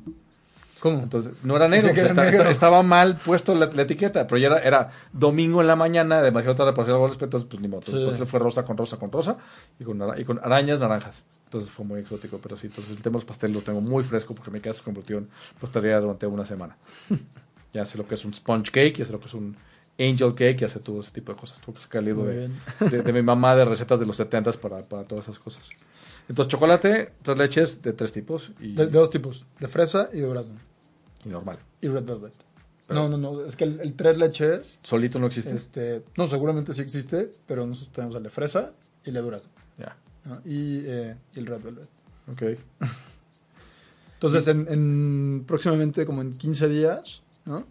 ¿Cómo? 0.81 0.99
Entonces, 1.03 1.33
no 1.43 1.55
era 1.55 1.67
negro, 1.67 1.89
Dice 1.89 1.93
que 1.95 2.01
pues, 2.01 2.11
era 2.11 2.11
está- 2.11 2.23
negro. 2.23 2.39
está- 2.39 2.51
estaba 2.51 2.83
mal 2.83 3.15
puesto 3.15 3.53
la, 3.55 3.67
la 3.67 3.81
etiqueta, 3.83 4.25
pero 4.27 4.39
ya 4.39 4.47
era, 4.47 4.59
era 4.59 4.91
domingo 5.13 5.61
en 5.61 5.67
la 5.67 5.75
mañana, 5.75 6.21
demasiado 6.23 6.55
tarde 6.55 6.71
para 6.73 6.83
hacer 6.83 6.93
algo 6.95 7.05
al 7.05 7.11
respecto, 7.11 7.37
entonces, 7.37 7.47
pues 7.49 7.61
ni 7.61 7.67
modo. 7.67 7.81
Sí. 7.83 7.91
Entonces 7.95 8.27
fue 8.27 8.39
rosa 8.39 8.65
con 8.65 8.75
rosa 8.77 8.97
con 8.97 9.11
rosa 9.11 9.37
y 9.79 9.83
con, 9.83 10.01
y 10.19 10.23
con 10.25 10.39
arañas 10.43 10.79
naranjas. 10.79 11.23
Entonces 11.45 11.69
fue 11.69 11.85
muy 11.85 11.99
exótico, 12.01 12.39
pero 12.41 12.57
sí, 12.57 12.67
entonces 12.67 12.95
el 12.95 13.01
tema 13.03 13.13
de 13.13 13.17
los 13.17 13.25
pasteles 13.25 13.55
lo 13.55 13.61
tengo 13.61 13.79
muy 13.79 14.03
fresco 14.03 14.33
porque 14.33 14.49
mi 14.51 14.59
casa 14.59 14.79
se 14.79 14.83
convirtió 14.83 15.19
en 15.19 15.29
pastelería 15.59 15.99
durante 15.99 16.25
una 16.25 16.45
semana. 16.45 16.75
ya 17.73 17.85
sé 17.85 17.97
lo 17.97 18.07
que 18.07 18.15
es 18.15 18.25
un 18.25 18.33
sponge 18.33 18.71
cake, 18.71 18.95
ya 18.97 19.05
sé 19.05 19.11
lo 19.11 19.19
que 19.19 19.27
es 19.27 19.33
un 19.33 19.55
angel 19.99 20.33
cake, 20.33 20.57
ya 20.59 20.69
sé 20.69 20.79
todo 20.79 20.99
ese 21.01 21.11
tipo 21.11 21.33
de 21.33 21.39
cosas. 21.39 21.59
Tuve 21.59 21.75
que 21.75 21.81
sacar 21.81 21.99
el 21.99 22.05
libro 22.05 22.25
de, 22.25 22.49
de, 22.89 23.01
de 23.03 23.13
mi 23.13 23.21
mamá 23.21 23.55
de 23.55 23.65
recetas 23.65 23.99
de 23.99 24.05
los 24.05 24.15
70 24.15 24.51
para, 24.53 24.79
para 24.79 25.03
todas 25.03 25.25
esas 25.25 25.39
cosas. 25.39 25.69
Entonces, 26.29 26.51
chocolate, 26.51 27.13
tres 27.21 27.37
leches 27.37 27.81
de 27.81 27.93
tres 27.93 28.11
tipos 28.11 28.51
y, 28.59 28.73
De, 28.73 28.85
de 28.85 28.91
dos 28.91 29.09
tipos, 29.09 29.45
de 29.59 29.67
fresa 29.67 30.09
y 30.13 30.17
de 30.17 30.25
durazno. 30.27 30.55
y 31.25 31.29
normal. 31.29 31.59
Y 31.81 31.87
Red 31.87 32.03
Velvet. 32.05 32.33
No, 32.89 33.07
no, 33.09 33.17
no. 33.17 33.45
Es 33.45 33.55
que 33.55 33.63
el, 33.63 33.79
el 33.81 33.93
tres 33.93 34.17
leches, 34.17 34.61
Solito 34.83 35.17
no 35.19 35.27
existe. 35.27 35.53
este, 35.55 36.03
no, 36.17 36.27
seguramente 36.27 36.73
sí 36.73 36.81
existe, 36.81 37.31
pero 37.45 37.65
nosotros 37.65 37.93
tenemos 37.93 38.15
el 38.17 38.23
de 38.23 38.29
fresa 38.29 38.73
y 39.05 39.09
el 39.09 39.15
de 39.15 39.21
durazno. 39.21 39.49
Ya. 39.77 39.95
¿no? 40.25 40.41
Y, 40.45 40.83
eh, 40.85 41.15
y 41.35 41.39
el 41.39 41.45
red 41.47 41.61
velvet. 41.61 41.89
Ok. 42.31 42.43
Entonces, 44.15 44.47
en, 44.47 44.67
en- 44.69 45.43
próximamente, 45.47 46.05
como 46.05 46.21
en 46.21 46.37
15 46.37 46.67
días, 46.69 47.21
¿no? 47.45 47.65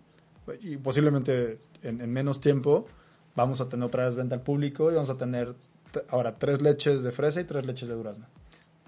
Y 0.61 0.77
posiblemente 0.77 1.59
en, 1.83 2.01
en 2.01 2.11
menos 2.11 2.41
tiempo, 2.41 2.87
vamos 3.37 3.61
a 3.61 3.69
tener 3.69 3.87
otra 3.87 4.05
vez 4.07 4.15
venta 4.15 4.35
al 4.35 4.43
público 4.43 4.91
y 4.91 4.95
vamos 4.95 5.11
a 5.11 5.17
tener 5.17 5.55
ahora 6.09 6.37
tres 6.39 6.63
leches 6.63 7.03
de 7.03 7.11
fresa 7.13 7.41
y 7.41 7.45
tres 7.45 7.67
leches 7.67 7.89
de 7.89 7.95
durazno. 7.95 8.27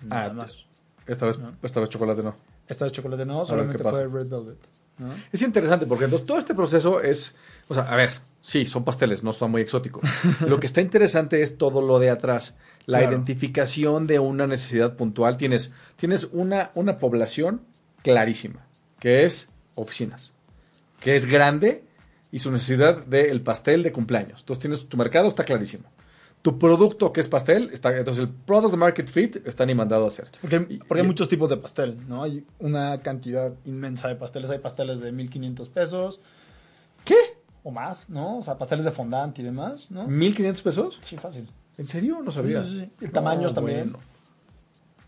Nada 0.02 0.26
Ah, 0.26 0.32
más. 0.32 0.64
Esta 1.06 1.26
vez, 1.26 1.38
No. 1.38 1.52
esta 1.62 1.80
vez 1.80 1.88
chocolate 1.88 2.22
no. 2.22 2.36
Esta 2.68 2.84
de 2.84 2.90
chocolate 2.92 3.24
no, 3.24 3.44
solamente 3.44 3.82
fue 3.82 4.04
red 4.06 4.28
velvet. 4.28 4.58
¿no? 4.98 5.12
Es 5.32 5.42
interesante 5.42 5.86
porque 5.86 6.04
entonces 6.04 6.26
todo 6.26 6.38
este 6.38 6.54
proceso 6.54 7.00
es, 7.00 7.34
o 7.68 7.74
sea, 7.74 7.84
a 7.84 7.96
ver, 7.96 8.10
sí, 8.40 8.66
son 8.66 8.84
pasteles, 8.84 9.22
no 9.24 9.32
son 9.32 9.50
muy 9.50 9.62
exóticos. 9.62 10.04
lo 10.48 10.60
que 10.60 10.66
está 10.66 10.80
interesante 10.80 11.42
es 11.42 11.58
todo 11.58 11.82
lo 11.82 11.98
de 11.98 12.10
atrás, 12.10 12.56
la 12.86 12.98
Claro. 12.98 13.12
identificación 13.14 14.06
de 14.06 14.18
una 14.20 14.46
necesidad 14.46 14.94
puntual. 14.96 15.36
Tienes, 15.38 15.72
tienes 15.96 16.28
una, 16.32 16.70
una 16.74 16.98
población 16.98 17.62
clarísima, 18.02 18.64
que 19.00 19.24
es 19.24 19.48
oficinas, 19.74 20.32
que 21.02 21.14
es 21.16 21.26
grande 21.26 21.84
y 22.30 22.38
su 22.38 22.50
necesidad 22.50 23.04
del 23.06 23.40
pastel 23.42 23.82
de 23.82 23.92
cumpleaños. 23.92 24.40
Entonces 24.40 24.60
tienes 24.60 24.88
tu 24.88 24.96
mercado 24.96 25.28
está 25.28 25.44
clarísimo. 25.44 25.84
Tu 26.42 26.58
producto 26.58 27.12
que 27.12 27.20
es 27.20 27.28
pastel, 27.28 27.70
está, 27.72 27.96
entonces 27.96 28.24
el 28.24 28.28
product 28.30 28.74
market 28.74 29.08
fit 29.08 29.36
está 29.46 29.64
ni 29.64 29.74
mandado 29.74 30.04
a 30.04 30.08
hacer. 30.08 30.28
Porque, 30.40 30.66
Y- 30.68 30.78
porque 30.78 31.02
hay 31.02 31.06
muchos 31.06 31.28
tipos 31.28 31.48
de 31.50 31.56
pastel, 31.56 31.96
¿no? 32.08 32.24
Hay 32.24 32.44
una 32.58 33.00
cantidad 33.00 33.52
inmensa 33.64 34.08
de 34.08 34.16
pasteles. 34.16 34.50
Hay 34.50 34.58
pasteles 34.58 35.00
de 35.00 35.12
1500 35.12 35.68
pesos 35.68 36.20
¿Qué? 37.04 37.16
o 37.62 37.70
más, 37.70 38.08
¿no? 38.08 38.38
O 38.38 38.42
sea, 38.42 38.58
pasteles 38.58 38.84
de 38.84 38.90
fondant 38.90 39.38
y 39.38 39.42
demás, 39.44 39.88
¿no? 39.90 40.08
¿1.500 40.08 40.62
pesos? 40.62 40.98
Sí, 41.00 41.16
fácil. 41.16 41.48
¿En 41.78 41.86
serio? 41.86 42.20
No 42.24 42.32
sabía. 42.32 42.64
Sí, 42.64 42.70
sí, 42.70 42.80
sí. 42.98 43.04
El 43.04 43.12
tamaño 43.12 43.52
también. 43.54 43.92
bueno. 43.92 43.98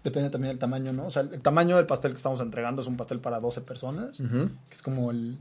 Depende 0.04 0.28
también 0.30 0.50
del 0.50 0.58
tamaño, 0.58 0.92
¿no? 0.92 1.06
O 1.06 1.10
sea, 1.10 1.22
el 1.22 1.40
tamaño 1.40 1.76
del 1.78 1.86
pastel 1.86 2.12
que 2.12 2.16
estamos 2.18 2.40
entregando 2.42 2.82
es 2.82 2.88
un 2.88 2.96
pastel 2.96 3.20
para 3.20 3.40
12 3.40 3.62
personas, 3.62 4.18
que 4.18 4.74
es 4.74 4.82
como 4.82 5.10
el, 5.10 5.38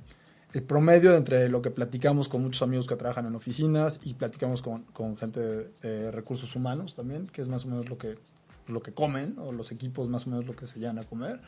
el 0.53 0.61
promedio 0.61 1.15
entre 1.15 1.49
lo 1.49 1.61
que 1.61 1.71
platicamos 1.71 2.27
con 2.27 2.43
muchos 2.43 2.61
amigos 2.61 2.87
que 2.87 2.95
trabajan 2.95 3.25
en 3.25 3.35
oficinas 3.35 3.99
y 4.03 4.13
platicamos 4.13 4.61
con, 4.61 4.83
con 4.83 5.17
gente 5.17 5.39
de, 5.81 6.11
recursos 6.11 6.55
humanos 6.55 6.95
también, 6.95 7.27
que 7.27 7.41
es 7.41 7.47
más 7.47 7.65
o 7.65 7.69
menos 7.69 7.89
lo 7.89 7.97
que, 7.97 8.17
lo 8.67 8.81
que 8.81 8.93
comen, 8.93 9.35
o 9.39 9.51
los 9.51 9.71
equipos 9.71 10.09
más 10.09 10.27
o 10.27 10.29
menos 10.29 10.45
lo 10.45 10.55
que 10.55 10.67
se 10.67 10.79
llegan 10.79 10.99
a 10.99 11.03
comer. 11.03 11.39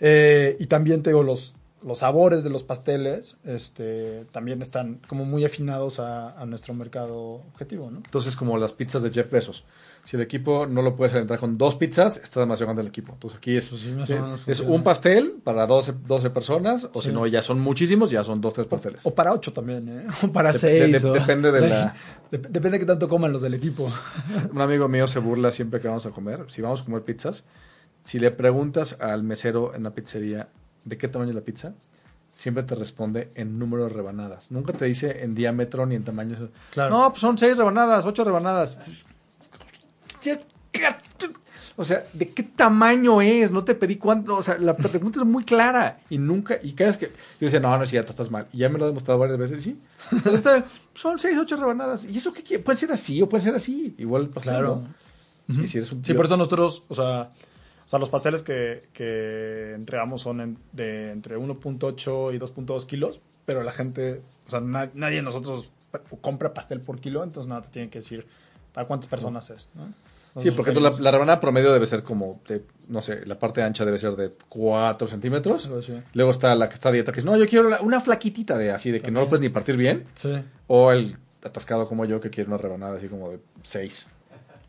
Eh, 0.00 0.56
y 0.58 0.66
también 0.66 1.02
te 1.02 1.10
digo, 1.10 1.22
los, 1.22 1.54
los 1.82 1.98
sabores 1.98 2.44
de 2.44 2.50
los 2.50 2.62
pasteles 2.62 3.36
este, 3.44 4.24
también 4.32 4.62
están 4.62 5.00
como 5.06 5.26
muy 5.26 5.44
afinados 5.44 6.00
a, 6.00 6.40
a 6.40 6.46
nuestro 6.46 6.72
mercado 6.72 7.42
objetivo, 7.52 7.90
¿no? 7.90 7.98
Entonces, 7.98 8.36
como 8.36 8.56
las 8.56 8.72
pizzas 8.72 9.02
de 9.02 9.10
Jeff 9.10 9.30
Bezos. 9.30 9.64
Si 10.08 10.16
el 10.16 10.22
equipo 10.22 10.66
no 10.66 10.80
lo 10.80 10.96
puedes 10.96 11.14
entrar 11.14 11.38
con 11.38 11.58
dos 11.58 11.74
pizzas, 11.76 12.16
está 12.16 12.40
demasiado 12.40 12.68
grande 12.68 12.80
el 12.80 12.88
equipo. 12.88 13.12
Entonces, 13.12 13.36
aquí 13.36 13.58
es, 13.58 13.68
Pues 13.68 13.82
es 14.46 14.60
un 14.60 14.82
pastel 14.82 15.34
para 15.44 15.66
12, 15.66 15.92
12 16.06 16.30
personas, 16.30 16.88
o 16.94 17.02
Sí. 17.02 17.08
si 17.10 17.14
no, 17.14 17.26
ya 17.26 17.42
son 17.42 17.60
muchísimos, 17.60 18.10
ya 18.10 18.24
son 18.24 18.40
dos, 18.40 18.54
tres 18.54 18.66
pasteles. 18.66 19.00
O 19.04 19.14
para 19.14 19.34
ocho 19.34 19.52
también, 19.52 19.86
¿eh? 19.86 20.06
O 20.22 20.32
para 20.32 20.54
seis. 20.54 21.02
de- 21.02 21.08
o- 21.10 21.12
depende 21.12 21.52
de 21.52 21.68
la- 21.68 21.94
Dep- 22.32 22.40
depende 22.48 22.70
de 22.70 22.78
qué 22.78 22.86
tanto 22.86 23.06
coman 23.06 23.32
los 23.34 23.42
del 23.42 23.52
equipo. 23.52 23.92
Un 24.54 24.60
amigo 24.62 24.88
mío 24.88 25.06
se 25.06 25.18
burla 25.18 25.52
siempre 25.52 25.78
que 25.78 25.88
vamos 25.88 26.06
a 26.06 26.10
comer. 26.10 26.46
Si 26.48 26.62
vamos 26.62 26.80
a 26.80 26.84
comer 26.86 27.02
pizzas, 27.02 27.44
si 28.02 28.18
le 28.18 28.30
preguntas 28.30 28.96
al 29.00 29.22
mesero 29.24 29.74
en 29.74 29.82
la 29.82 29.90
pizzería 29.90 30.48
de 30.86 30.96
qué 30.96 31.08
tamaño 31.08 31.32
es 31.32 31.36
la 31.36 31.42
pizza, 31.42 31.74
siempre 32.32 32.62
te 32.62 32.74
responde 32.76 33.28
en 33.34 33.58
número 33.58 33.82
de 33.84 33.90
rebanadas. 33.90 34.50
Nunca 34.52 34.72
te 34.72 34.86
dice 34.86 35.22
en 35.22 35.34
diámetro 35.34 35.84
ni 35.84 35.96
en 35.96 36.04
tamaño. 36.04 36.48
Claro. 36.70 36.96
No, 36.96 37.10
pues 37.10 37.20
son 37.20 37.36
seis 37.36 37.58
rebanadas, 37.58 38.06
ocho 38.06 38.24
rebanadas. 38.24 39.06
O 41.76 41.84
sea, 41.84 42.04
¿de 42.12 42.30
qué 42.30 42.42
tamaño 42.42 43.20
es? 43.22 43.52
No 43.52 43.62
te 43.64 43.74
pedí 43.74 43.96
cuánto. 43.96 44.36
O 44.36 44.42
sea, 44.42 44.58
la 44.58 44.76
pregunta 44.76 45.20
es 45.20 45.24
muy 45.26 45.44
clara. 45.44 46.00
Y 46.10 46.18
nunca, 46.18 46.58
y 46.62 46.72
cada 46.72 46.90
vez 46.90 46.98
que. 46.98 47.06
Yo 47.06 47.46
decía, 47.46 47.60
no, 47.60 47.76
no 47.76 47.84
es 47.84 47.90
cierto, 47.90 48.10
estás 48.10 48.30
mal. 48.30 48.46
Y 48.52 48.58
ya 48.58 48.68
me 48.68 48.78
lo 48.78 48.84
ha 48.84 48.88
demostrado 48.88 49.20
varias 49.20 49.38
veces. 49.38 49.62
Sí. 49.62 49.78
Son 50.94 51.18
seis, 51.18 51.38
ocho 51.38 51.56
rebanadas. 51.56 52.04
¿Y 52.04 52.18
eso 52.18 52.32
qué 52.32 52.42
quiere? 52.42 52.62
Puede 52.62 52.78
ser 52.78 52.90
así 52.92 53.22
o 53.22 53.28
puede 53.28 53.42
ser 53.42 53.54
así. 53.54 53.94
Igual, 53.98 54.28
pues 54.28 54.42
Claro. 54.44 54.82
¿no? 55.46 55.62
Y 55.62 55.68
si 55.68 55.78
eres 55.78 55.90
un 55.92 56.04
Sí, 56.04 56.14
por 56.14 56.26
eso 56.26 56.36
nosotros, 56.36 56.82
o 56.88 56.94
sea, 56.94 57.30
o 57.84 57.88
sea 57.88 57.98
los 57.98 58.08
pasteles 58.10 58.42
que, 58.42 58.88
que 58.92 59.72
entregamos 59.74 60.20
son 60.20 60.40
en- 60.42 60.58
de 60.72 61.10
entre 61.12 61.38
1.8 61.38 62.34
y 62.34 62.38
2.2 62.38 62.84
kilos, 62.86 63.20
pero 63.46 63.62
la 63.62 63.72
gente, 63.72 64.20
o 64.46 64.50
sea, 64.50 64.60
na- 64.60 64.90
nadie 64.92 65.16
de 65.16 65.22
nosotros 65.22 65.70
compra 66.20 66.52
pastel 66.52 66.80
por 66.82 67.00
kilo, 67.00 67.24
entonces 67.24 67.48
nada, 67.48 67.62
te 67.62 67.70
tienen 67.70 67.88
que 67.88 68.00
decir 68.00 68.26
para 68.74 68.86
cuántas 68.86 69.08
personas 69.08 69.48
es, 69.48 69.70
¿no? 69.74 69.90
Sí, 70.40 70.50
porque 70.52 70.72
la, 70.72 70.90
la 70.98 71.10
rebanada 71.10 71.40
promedio 71.40 71.72
debe 71.72 71.86
ser 71.86 72.02
como, 72.02 72.40
de, 72.48 72.62
no 72.88 73.02
sé, 73.02 73.24
la 73.26 73.38
parte 73.38 73.62
ancha 73.62 73.84
debe 73.84 73.98
ser 73.98 74.16
de 74.16 74.30
4 74.48 75.08
centímetros. 75.08 75.70
Luego 76.14 76.30
está 76.30 76.54
la 76.54 76.68
que 76.68 76.74
está 76.74 76.88
a 76.88 76.92
dieta, 76.92 77.12
que 77.12 77.16
dice, 77.16 77.26
no, 77.30 77.36
yo 77.36 77.46
quiero 77.46 77.68
la- 77.68 77.80
una 77.80 78.00
flaquitita 78.00 78.56
de 78.58 78.70
así, 78.72 78.90
de 78.90 79.00
que 79.00 79.10
no 79.10 79.20
lo 79.20 79.28
puedes 79.28 79.42
ni 79.42 79.48
partir 79.48 79.76
bien. 79.76 80.04
Sí. 80.14 80.32
O 80.66 80.90
el 80.92 81.16
atascado 81.44 81.88
como 81.88 82.04
yo, 82.04 82.20
que 82.20 82.30
quiere 82.30 82.48
una 82.48 82.58
rebanada 82.58 82.96
así 82.96 83.08
como 83.08 83.30
de 83.30 83.38
6. 83.62 84.08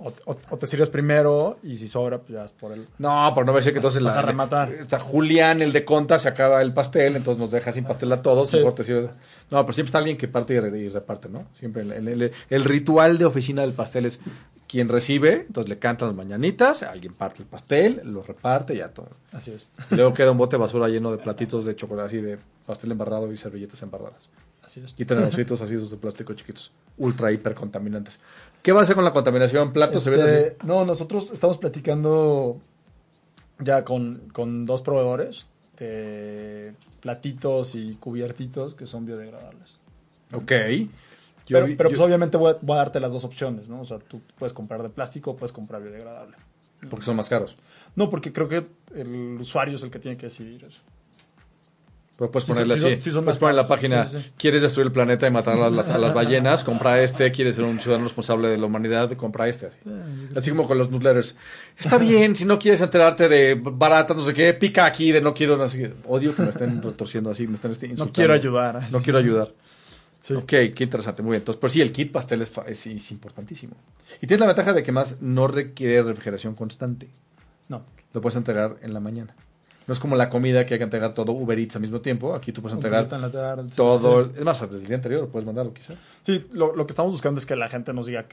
O, 0.01 0.13
o- 0.27 0.37
o 0.51 0.57
te 0.57 0.65
sirves 0.65 0.87
primero 0.87 1.59
y 1.61 1.75
si 1.75 1.85
sobra, 1.85 2.19
pues 2.19 2.29
ya 2.31 2.45
es 2.45 2.51
por 2.51 2.71
el... 2.71 2.87
No, 2.99 3.33
por 3.35 3.45
no 3.45 3.51
decir 3.51 3.73
que 3.73 3.79
entonces 3.79 4.01
Vas 4.01 4.13
la, 4.13 4.21
a 4.21 4.23
rematar. 4.23 4.71
Está 4.71 4.97
Julián, 4.97 5.61
el 5.61 5.73
de 5.73 5.83
Conta, 5.83 6.17
se 6.19 6.29
acaba 6.29 6.61
el 6.61 6.71
pastel, 6.73 7.17
entonces 7.17 7.37
nos 7.37 7.51
deja 7.51 7.73
sin 7.73 7.83
pastel 7.83 8.09
a 8.13 8.21
todos. 8.21 8.47
Sí. 8.47 8.55
mejor 8.57 8.75
te 8.75 8.83
sirves- 8.85 9.09
No, 9.51 9.61
pero 9.65 9.73
siempre 9.73 9.89
está 9.89 9.97
alguien 9.97 10.15
que 10.15 10.29
parte 10.29 10.53
y, 10.53 10.59
re- 10.61 10.79
y 10.79 10.87
reparte, 10.87 11.27
¿no? 11.27 11.47
Siempre 11.53 11.81
el, 11.81 11.91
el- 11.91 12.07
el- 12.07 12.31
el 12.49 12.63
ritual 12.63 13.17
de 13.17 13.25
oficina 13.25 13.61
del 13.63 13.73
pastel 13.73 14.05
es 14.05 14.21
quien 14.69 14.87
recibe, 14.87 15.45
entonces 15.47 15.67
le 15.67 15.79
cantan 15.79 16.09
las 16.09 16.15
mañanitas, 16.15 16.83
alguien 16.83 17.13
parte 17.15 17.41
el 17.41 17.47
pastel, 17.47 18.01
lo 18.05 18.21
reparte, 18.21 18.77
ya 18.77 18.89
todo. 18.89 19.09
Así 19.31 19.49
es. 19.51 19.67
Y 19.89 19.95
luego 19.95 20.13
queda 20.13 20.29
un 20.31 20.37
bote 20.37 20.57
de 20.57 20.61
basura 20.61 20.87
lleno 20.87 21.11
de 21.11 21.17
platitos 21.17 21.65
de 21.65 21.75
chocolate, 21.75 22.05
así 22.07 22.21
de 22.21 22.37
pastel 22.67 22.91
embarrado 22.91 23.33
y 23.33 23.37
servilletas 23.37 23.81
embarradas. 23.81 24.29
Así 24.63 24.81
es. 24.81 24.93
Y 24.95 25.05
tenedorcitos 25.05 25.59
así 25.61 25.73
esos 25.73 25.89
de 25.89 25.97
plástico 25.97 26.35
chiquitos, 26.35 26.71
ultra 26.99 27.31
hiper 27.31 27.55
contaminantes. 27.55 28.19
¿Qué 28.61 28.71
va 28.71 28.81
a 28.81 28.83
hacer 28.83 28.93
con 28.95 29.03
la 29.03 29.11
contaminación? 29.11 29.73
¿Platos, 29.73 30.05
Este, 30.05 30.17
servilletas? 30.17 30.67
no, 30.67 30.85
nosotros 30.85 31.31
estamos 31.33 31.57
platicando 31.57 32.57
ya 33.57 33.83
con, 33.83 34.29
con 34.31 34.67
dos 34.67 34.83
proveedores 34.83 35.47
de 35.79 36.75
platitos 36.99 37.73
y 37.73 37.95
cubiertitos 37.95 38.75
que 38.75 38.85
son 38.85 39.07
biodegradables. 39.07 39.79
Ok. 40.31 40.51
Yo 41.49 41.57
pero 41.57 41.65
pero 41.77 41.89
yo- 41.89 41.95
pues 41.97 41.99
obviamente 42.07 42.37
voy 42.37 42.51
a, 42.53 42.57
voy 42.61 42.75
a 42.75 42.77
darte 42.77 42.99
las 43.01 43.11
dos 43.11 43.25
opciones, 43.25 43.67
¿no? 43.67 43.81
O 43.81 43.85
sea, 43.85 43.97
tú 43.99 44.21
puedes 44.37 44.53
comprar 44.53 44.81
de 44.83 44.89
plástico 44.89 45.31
o 45.31 45.35
puedes 45.35 45.51
comprar 45.51 45.81
biodegradable. 45.81 46.35
porque 46.89 47.03
son 47.05 47.17
más 47.17 47.27
caros. 47.27 47.57
No, 47.95 48.09
porque 48.09 48.31
creo 48.31 48.47
que 48.47 48.65
el 48.95 49.37
usuario 49.41 49.75
es 49.75 49.83
el 49.83 49.89
que 49.91 49.99
tiene 49.99 50.15
que 50.15 50.27
decidir 50.27 50.63
eso. 50.63 50.79
Pero 52.17 52.31
puedes 52.31 52.45
Sí, 52.47 52.51
ponerle 52.51 52.75
sí, 52.75 52.81
sí 52.81 52.87
así. 52.93 53.01
sí 53.01 53.11
son 53.11 53.23
puedes 53.23 53.39
poner 53.39 53.55
la 53.55 53.65
página, 53.67 54.05
quieres 54.37 54.61
destruir 54.61 54.87
el 54.87 54.91
planeta 54.91 55.25
y 55.25 55.31
matar 55.31 55.57
a 55.57 55.69
las, 55.69 55.89
a 55.89 55.97
las 55.97 56.13
ballenas, 56.13 56.65
compra 56.65 57.01
este, 57.01 57.31
quieres 57.31 57.55
ser 57.55 57.63
un 57.63 57.79
ciudadano 57.79 58.03
responsable 58.05 58.49
de 58.49 58.57
la 58.57 58.65
humanidad, 58.65 59.09
compra 59.13 59.47
este. 59.47 59.67
Así, 59.67 59.77
así 60.35 60.49
como 60.49 60.67
con 60.67 60.77
los 60.77 60.89
newsletters. 60.91 61.37
Está 61.77 61.97
bien, 61.97 62.35
si 62.35 62.43
no 62.43 62.59
quieres 62.59 62.81
enterarte 62.81 63.29
de 63.29 63.55
baratas, 63.55 64.17
no 64.17 64.25
sé 64.25 64.33
qué, 64.33 64.53
pica 64.53 64.85
aquí 64.85 65.13
de 65.13 65.21
no 65.21 65.33
quiero, 65.33 65.55
no 65.55 65.69
sé 65.69 65.77
qué. 65.77 65.93
Odio 66.09 66.35
que 66.35 66.41
me 66.43 66.49
estén 66.49 66.81
retorciendo 66.83 67.31
así, 67.31 67.47
me 67.47 67.55
estén 67.55 67.71
este, 67.71 67.87
No 67.87 67.91
insultando. 67.93 68.13
quiero 68.15 68.33
ayudar. 68.33 68.91
No 68.91 69.01
quiero 69.01 69.19
ayudar. 69.19 69.53
Sí. 70.19 70.33
Ok, 70.33 70.45
qué 70.47 70.83
interesante, 70.83 71.21
muy 71.23 71.31
bien. 71.31 71.41
Entonces, 71.41 71.59
pero 71.61 71.71
sí, 71.71 71.81
el 71.81 71.91
kit 71.91 72.11
pastel 72.11 72.41
es, 72.41 72.49
fa- 72.49 72.63
es- 72.67 72.85
es 72.87 73.11
importantísimo. 73.11 73.75
Y 74.21 74.27
tienes 74.27 74.39
la 74.41 74.47
ventaja 74.47 74.73
de 74.73 74.83
que 74.83 74.91
más 74.91 75.21
no 75.21 75.47
requiere 75.47 76.03
refrigeración 76.03 76.55
constante. 76.55 77.07
No. 77.69 77.83
Lo 78.13 78.21
puedes 78.21 78.35
entregar 78.35 78.77
en 78.81 78.93
la 78.93 78.99
mañana. 78.99 79.33
No 79.87 79.93
es 79.93 79.99
como 79.99 80.15
la 80.15 80.29
comida 80.29 80.65
que 80.65 80.73
hay 80.75 80.77
que 80.79 80.83
entregar 80.83 81.13
todo 81.13 81.31
Uber 81.31 81.57
Eats 81.57 81.75
al 81.77 81.81
mismo 81.81 82.01
tiempo. 82.01 82.35
Aquí 82.35 82.51
tú 82.51 82.61
puedes 82.61 82.75
entregar 82.75 83.07
en 83.11 83.21
la 83.21 83.31
tarde, 83.31 83.69
sí, 83.69 83.75
todo. 83.75 84.25
sí. 84.25 84.31
Es 84.37 84.43
más, 84.43 84.61
desde 84.61 84.77
el 84.81 84.87
día 84.87 84.95
anterior 84.97 85.21
lo 85.21 85.29
puedes 85.29 85.45
mandarlo 85.47 85.73
quizá. 85.73 85.93
Sí, 86.21 86.45
lo, 86.51 86.75
lo 86.75 86.85
que 86.85 86.91
estamos 86.91 87.11
buscando 87.13 87.39
es 87.39 87.45
que 87.45 87.55
la 87.55 87.69
gente 87.69 87.91
nos 87.93 88.05
diga, 88.05 88.25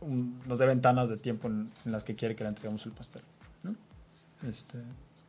un- 0.00 0.40
nos 0.46 0.58
dé 0.58 0.66
ventanas 0.66 1.08
de 1.08 1.16
tiempo 1.16 1.48
en, 1.48 1.70
en 1.86 1.92
las 1.92 2.02
que 2.04 2.14
quiere 2.14 2.34
que 2.34 2.42
le 2.44 2.48
entreguemos 2.50 2.84
el 2.84 2.92
pastel. 2.92 3.22
¿no? 3.62 3.74
Este, 4.48 4.78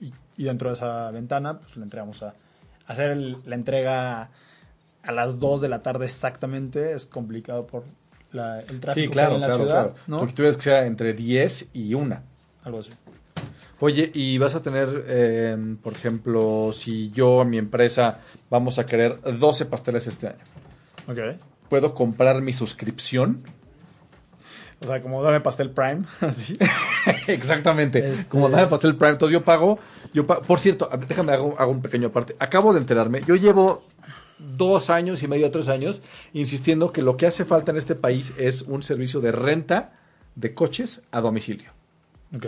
y, 0.02 0.12
y 0.38 0.44
dentro 0.46 0.70
de 0.70 0.74
esa 0.76 1.12
ventana, 1.12 1.60
pues 1.60 1.78
le 1.78 1.84
entregamos 1.84 2.24
a 2.24 2.34
hacer 2.88 3.12
el- 3.12 3.38
la 3.46 3.56
entrega 3.56 4.32
a 5.04 5.12
las 5.12 5.40
2 5.40 5.62
de 5.62 5.70
la 5.70 5.82
tarde 5.84 6.06
exactamente. 6.06 6.94
Es 6.94 7.06
complicado 7.06 7.68
por 7.68 7.84
la- 8.32 8.62
el 8.62 8.80
tráfico 8.80 9.06
Sí, 9.08 9.12
claro, 9.12 9.36
en 9.36 9.42
la 9.42 9.48
claro, 9.48 9.64
ciudad. 9.64 9.84
claro. 9.92 9.96
¿no? 10.08 10.20
Tú, 10.20 10.28
tú 10.34 10.44
ves 10.44 10.56
que 10.56 10.62
sea 10.64 10.86
entre 10.86 11.14
10 11.14 11.68
y 11.74 11.94
1. 11.94 12.20
Algo 12.64 12.80
así. 12.80 12.90
Oye, 13.80 14.10
y 14.14 14.38
vas 14.38 14.56
a 14.56 14.62
tener, 14.62 15.04
eh, 15.08 15.76
por 15.84 15.94
ejemplo, 15.94 16.72
si 16.74 17.12
yo 17.12 17.44
mi 17.44 17.58
empresa 17.58 18.20
vamos 18.50 18.80
a 18.80 18.86
querer 18.86 19.20
12 19.38 19.66
pasteles 19.66 20.08
este 20.08 20.28
año, 20.28 20.38
Ok. 21.10 21.20
¿puedo 21.70 21.94
comprar 21.94 22.42
mi 22.42 22.54
suscripción? 22.54 23.44
O 24.82 24.86
sea, 24.88 25.02
como 25.02 25.22
dame 25.24 25.40
pastel 25.42 25.70
prime, 25.72 26.04
así. 26.22 26.58
Exactamente. 27.28 28.00
Este- 28.00 28.26
Como 28.28 28.50
dame 28.50 28.68
pastel 28.68 28.96
Prime. 28.96 29.14
Entonces 29.14 29.34
yo 29.34 29.44
pago, 29.44 29.80
yo 30.14 30.26
por 30.28 30.60
cierto, 30.60 30.90
déjame 31.08 31.34
hago, 31.34 31.56
hago 31.58 31.72
un 31.72 31.82
pequeño 31.82 32.08
aparte. 32.08 32.36
Acabo 32.40 32.74
de 32.74 32.80
enterarme, 32.80 33.22
yo 33.26 33.36
llevo 33.36 33.84
dos 34.40 34.90
años 34.90 35.24
y 35.24 35.28
medio, 35.28 35.50
tres 35.52 35.68
años, 35.68 36.02
insistiendo 36.34 36.92
que 36.92 37.02
lo 37.02 37.18
que 37.18 37.28
hace 37.28 37.46
falta 37.46 37.72
en 37.72 37.78
este 37.78 37.96
país 37.96 38.34
es 38.38 38.64
un 38.64 38.84
servicio 38.84 39.20
de 39.22 39.32
renta 39.32 39.94
de 40.36 40.54
coches 40.54 41.02
a 41.12 41.22
domicilio. 41.22 41.72
Ok. 42.36 42.46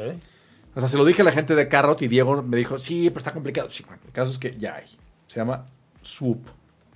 O 0.75 0.79
sea, 0.79 0.89
se 0.89 0.97
lo 0.97 1.05
dije 1.05 1.21
a 1.21 1.25
la 1.25 1.31
gente 1.31 1.55
de 1.55 1.67
Carrot 1.69 2.01
y 2.01 2.07
Diego 2.07 2.41
me 2.43 2.57
dijo, 2.57 2.77
sí, 2.79 3.09
pero 3.09 3.19
está 3.19 3.31
complicado. 3.33 3.69
Sí, 3.69 3.83
bueno, 3.87 4.01
el 4.05 4.11
caso 4.11 4.31
es 4.31 4.37
que 4.39 4.57
ya 4.57 4.75
hay. 4.75 4.85
Se 5.27 5.37
llama 5.39 5.65
Swoop. 6.01 6.39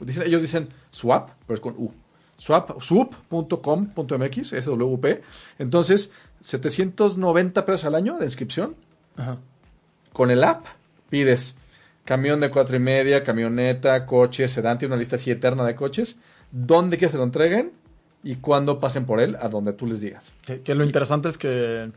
Dicen- 0.01 0.23
ellos 0.25 0.41
dicen 0.41 0.69
Swap, 0.91 1.29
pero 1.45 1.55
es 1.55 1.59
con 1.61 1.75
U. 1.77 1.93
Swap, 2.37 2.81
swoop.com.mx, 2.81 4.47
SWP. 4.61 5.21
Entonces, 5.59 6.11
790 6.41 7.65
pesos 7.65 7.85
al 7.85 7.95
año 7.95 8.17
de 8.17 8.25
inscripción. 8.25 8.75
Ajá. 9.17 9.37
Con 10.13 10.31
el 10.31 10.43
app 10.43 10.65
pides 11.09 11.55
camión 12.05 12.39
de 12.39 12.49
cuatro 12.49 12.75
y 12.75 12.79
media, 12.79 13.23
camioneta, 13.23 14.05
coche, 14.05 14.47
sedán, 14.47 14.77
tiene 14.77 14.93
una 14.93 14.99
lista 14.99 15.15
así 15.15 15.31
eterna 15.31 15.65
de 15.65 15.75
coches. 15.75 16.17
¿Dónde 16.51 16.97
que 16.97 17.07
lo 17.09 17.23
entreguen? 17.23 17.71
Y 18.23 18.37
cuándo 18.37 18.79
pasen 18.79 19.05
por 19.05 19.19
él, 19.19 19.37
a 19.39 19.47
donde 19.47 19.73
tú 19.73 19.85
les 19.85 20.01
digas. 20.01 20.33
Que, 20.45 20.61
que 20.61 20.75
lo 20.75 20.83
interesante 20.83 21.29
es 21.29 21.37
que. 21.37 21.91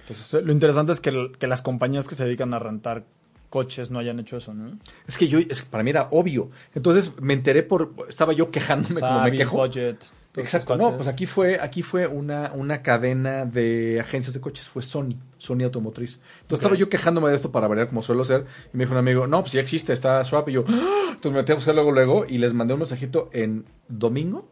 Entonces, 0.00 0.44
lo 0.44 0.52
interesante 0.52 0.92
es 0.92 1.00
que, 1.00 1.32
que 1.38 1.46
las 1.46 1.62
compañías 1.62 2.08
que 2.08 2.14
se 2.14 2.24
dedican 2.24 2.54
a 2.54 2.58
rentar 2.58 3.04
coches 3.48 3.90
no 3.90 3.98
hayan 3.98 4.18
hecho 4.20 4.36
eso, 4.36 4.54
¿no? 4.54 4.78
Es 5.06 5.16
que 5.16 5.28
yo, 5.28 5.38
es 5.38 5.62
que 5.62 5.70
para 5.70 5.82
mí 5.82 5.90
era 5.90 6.08
obvio. 6.10 6.50
Entonces 6.74 7.12
me 7.20 7.34
enteré 7.34 7.62
por, 7.62 7.94
estaba 8.08 8.32
yo 8.32 8.50
quejándome 8.50 9.00
como 9.00 9.22
me 9.22 9.32
quejo. 9.32 9.56
budget. 9.56 9.96
Exacto, 10.36 10.76
no, 10.76 10.96
pues 10.96 11.08
aquí 11.08 11.26
fue, 11.26 11.58
aquí 11.60 11.82
fue 11.82 12.06
una, 12.06 12.52
una 12.54 12.82
cadena 12.82 13.46
de 13.46 13.98
agencias 14.00 14.34
de 14.34 14.40
coches, 14.40 14.68
fue 14.68 14.82
Sony, 14.82 15.16
Sony 15.38 15.62
Automotriz. 15.64 16.18
Entonces 16.42 16.58
estaba 16.58 16.76
yo 16.76 16.88
quejándome 16.88 17.30
de 17.30 17.36
esto 17.36 17.52
para 17.52 17.68
variar 17.68 17.88
como 17.88 18.02
suelo 18.02 18.22
hacer, 18.22 18.44
y 18.72 18.76
me 18.76 18.84
dijo 18.84 18.92
un 18.92 18.98
amigo, 18.98 19.26
no, 19.26 19.40
pues 19.40 19.52
ya 19.52 19.60
existe, 19.60 19.92
está 19.92 20.22
Swap, 20.24 20.48
y 20.48 20.52
yo, 20.52 20.64
¡Ah! 20.68 21.06
entonces 21.08 21.32
me 21.32 21.38
metí 21.38 21.52
a 21.52 21.54
buscar 21.54 21.74
luego, 21.74 21.92
luego, 21.92 22.26
y 22.28 22.38
les 22.38 22.52
mandé 22.52 22.74
un 22.74 22.80
mensajito 22.80 23.30
en 23.32 23.64
domingo, 23.88 24.48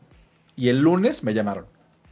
y 0.57 0.69
el 0.69 0.81
lunes 0.81 1.23
me 1.23 1.35
llamaron. 1.35 1.67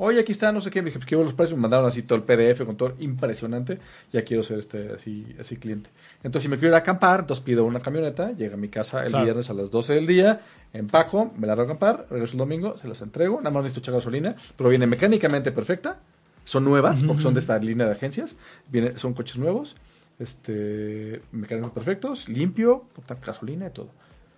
Oye, 0.05 0.19
aquí 0.19 0.33
está, 0.33 0.51
no 0.51 0.61
sé 0.61 0.69
qué, 0.69 0.83
me 0.83 0.87
dije, 0.87 0.99
pues 0.99 1.07
quiero 1.07 1.23
los 1.23 1.33
precios, 1.33 1.57
me 1.57 1.63
mandaron 1.63 1.87
así 1.87 2.03
todo 2.03 2.19
el 2.19 2.25
PDF 2.25 2.65
con 2.67 2.77
todo. 2.77 2.97
Impresionante, 2.99 3.79
ya 4.11 4.25
quiero 4.25 4.43
ser 4.43 4.59
este 4.59 4.91
así, 4.95 5.25
así 5.39 5.59
cliente. 5.59 5.91
Entonces, 6.25 6.43
si 6.43 6.49
me 6.49 6.57
quiero 6.57 6.71
ir 6.71 6.75
a 6.75 6.79
acampar, 6.79 7.21
entonces 7.21 7.45
pido 7.45 7.65
una 7.65 7.79
camioneta, 7.79 8.33
llega 8.33 8.55
a 8.55 8.57
mi 8.57 8.69
casa 8.69 9.05
el 9.05 9.11
Claro. 9.11 9.27
viernes 9.27 9.49
a 9.49 9.55
las 9.55 9.71
12 9.71 9.95
del 9.95 10.09
día, 10.09 10.41
empaco, 10.73 11.33
me 11.39 11.47
la 11.47 11.53
hago 11.53 11.63
acampar, 11.63 12.09
regreso 12.11 12.33
el 12.33 12.39
domingo, 12.39 12.77
se 12.79 12.89
las 12.89 13.01
entrego, 13.01 13.37
nada 13.39 13.53
más 13.53 13.63
necesito 13.63 13.79
echar 13.85 13.95
gasolina, 13.95 14.35
pero 14.57 14.71
viene 14.71 14.89
mecánicamente 14.89 15.53
perfecta, 15.53 16.01
son 16.45 16.65
nuevas, 16.65 17.05
porque 17.05 17.23
son 17.23 17.35
de 17.35 17.39
esta 17.39 17.57
línea 17.61 17.87
de 17.87 17.93
agencias, 17.93 18.35
viene, 18.69 18.97
son 18.99 19.15
coches 19.15 19.39
nuevos, 19.39 19.77
este, 20.19 21.23
mecánicos 21.31 21.71
perfectos, 21.71 22.29
limpio, 22.29 22.87
gasolina 23.25 23.69
y 23.69 23.71
todo. 23.71 23.91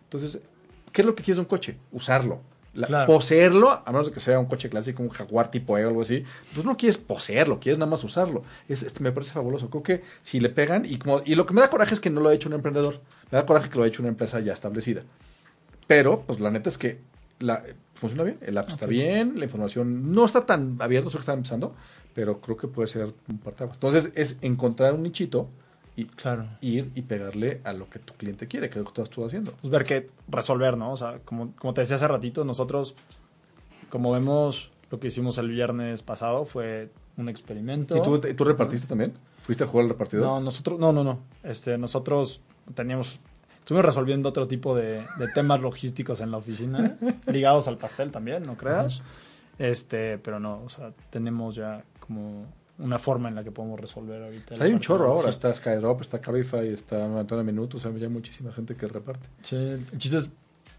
Entonces, 0.02 0.42
¿qué 0.92 1.00
es 1.00 1.06
lo 1.06 1.14
que 1.14 1.22
quieres 1.22 1.36
de 1.38 1.40
un 1.40 1.48
coche? 1.48 1.78
Usarlo. 1.90 2.40
La- 2.74 2.86
Claro. 2.88 3.06
Poseerlo, 3.12 3.70
a 3.70 3.92
menos 3.92 4.08
de 4.08 4.12
que 4.12 4.20
sea 4.20 4.38
un 4.38 4.46
coche 4.46 4.68
clásico, 4.68 5.02
un 5.02 5.08
Jaguar 5.08 5.50
tipo 5.50 5.78
E 5.78 5.84
o 5.84 5.88
algo 5.88 6.02
así, 6.02 6.24
pues 6.54 6.66
no 6.66 6.76
quieres 6.76 6.98
poseerlo, 6.98 7.60
quieres 7.60 7.78
nada 7.78 7.90
más 7.90 8.02
usarlo. 8.04 8.42
Es, 8.68 8.82
este, 8.82 9.02
me 9.02 9.12
parece 9.12 9.32
fabuloso. 9.32 9.70
Creo 9.70 9.82
que 9.82 10.02
si 10.20 10.40
le 10.40 10.48
pegan, 10.48 10.84
y, 10.84 10.98
como, 10.98 11.22
y 11.24 11.34
lo 11.36 11.46
que 11.46 11.54
me 11.54 11.60
da 11.60 11.70
coraje 11.70 11.94
es 11.94 12.00
que 12.00 12.10
no 12.10 12.20
lo 12.20 12.28
ha 12.30 12.34
hecho 12.34 12.48
un 12.48 12.54
emprendedor, 12.54 13.00
me 13.30 13.38
da 13.38 13.46
coraje 13.46 13.70
que 13.70 13.76
lo 13.78 13.84
ha 13.84 13.86
hecho 13.86 14.02
una 14.02 14.08
empresa 14.08 14.40
ya 14.40 14.52
establecida. 14.52 15.02
Pero, 15.86 16.22
pues 16.26 16.40
la 16.40 16.50
neta 16.50 16.68
es 16.68 16.78
que 16.78 16.98
la, 17.38 17.62
funciona 17.94 18.24
bien, 18.24 18.38
el 18.42 18.56
app 18.58 18.68
está 18.68 18.86
bien, 18.86 19.38
la 19.38 19.44
información 19.44 20.12
no 20.12 20.24
está 20.24 20.46
tan 20.46 20.76
abierta, 20.80 21.10
solo 21.10 21.18
que 21.20 21.22
está 21.22 21.32
empezando, 21.34 21.74
pero 22.14 22.40
creo 22.40 22.56
que 22.56 22.68
puede 22.68 22.88
ser 22.88 23.12
un 23.28 23.38
partaguas. 23.38 23.76
Entonces, 23.76 24.10
es 24.14 24.38
encontrar 24.40 24.94
un 24.94 25.02
nichito 25.02 25.48
y 25.96 26.06
Claro. 26.06 26.46
ir 26.60 26.90
y 26.94 27.02
pegarle 27.02 27.60
a 27.64 27.72
lo 27.72 27.88
que 27.88 27.98
tu 27.98 28.14
cliente 28.14 28.46
quiere, 28.48 28.68
que 28.68 28.78
es 28.78 28.84
lo 28.84 28.84
que 28.84 29.00
estás 29.00 29.10
tú 29.10 29.24
haciendo. 29.24 29.52
Pues 29.60 29.70
ver 29.70 29.84
qué 29.84 30.10
resolver, 30.28 30.76
¿no? 30.76 30.92
O 30.92 30.96
sea, 30.96 31.16
como, 31.24 31.52
como 31.56 31.72
te 31.74 31.82
decía 31.82 31.96
hace 31.96 32.08
ratito, 32.08 32.44
nosotros, 32.44 32.94
como 33.90 34.10
vemos, 34.12 34.70
lo 34.90 34.98
que 35.00 35.06
hicimos 35.08 35.38
el 35.38 35.50
viernes 35.50 36.02
pasado 36.02 36.44
fue 36.46 36.90
un 37.16 37.28
experimento. 37.28 37.96
¿Y 37.96 38.02
tú, 38.02 38.18
tú 38.20 38.44
repartiste 38.44 38.86
también? 38.88 39.14
¿Fuiste 39.42 39.64
a 39.64 39.66
jugar 39.66 39.84
al 39.84 39.90
repartidor? 39.90 40.24
No, 40.24 40.40
nosotros, 40.40 40.78
no, 40.80 40.92
no, 40.92 41.04
no. 41.04 41.20
Este, 41.42 41.78
nosotros 41.78 42.40
teníamos, 42.74 43.20
estuvimos 43.58 43.84
resolviendo 43.84 44.28
otro 44.30 44.48
tipo 44.48 44.74
de, 44.74 45.04
de 45.18 45.28
temas 45.34 45.60
logísticos 45.60 46.20
en 46.20 46.30
la 46.30 46.38
oficina, 46.38 46.96
ligados 47.26 47.68
al 47.68 47.76
pastel 47.78 48.10
también, 48.10 48.42
no 48.42 48.56
creas. 48.56 49.02
Este, 49.58 50.18
pero 50.18 50.40
no, 50.40 50.62
o 50.64 50.68
sea, 50.68 50.92
tenemos 51.10 51.54
ya 51.54 51.82
como 52.00 52.46
una 52.78 52.98
forma 52.98 53.28
en 53.28 53.36
la 53.36 53.44
que 53.44 53.52
podemos 53.52 53.78
resolver 53.78 54.22
ahorita. 54.22 54.56
Hay 54.60 54.72
un 54.72 54.80
chorro 54.80 55.10
ahora, 55.12 55.30
está 55.30 55.54
Skydrop, 55.54 56.00
está 56.00 56.20
Cabify, 56.20 56.68
está 56.68 57.04
Antonio 57.04 57.44
Minutos, 57.44 57.86
hay 57.86 57.98
ya 57.98 58.08
muchísima 58.08 58.52
gente 58.52 58.74
que 58.74 58.88
reparte. 58.88 59.28
Sí, 59.42 59.56
el 59.56 59.98
chiste 59.98 60.18
es, 60.18 60.30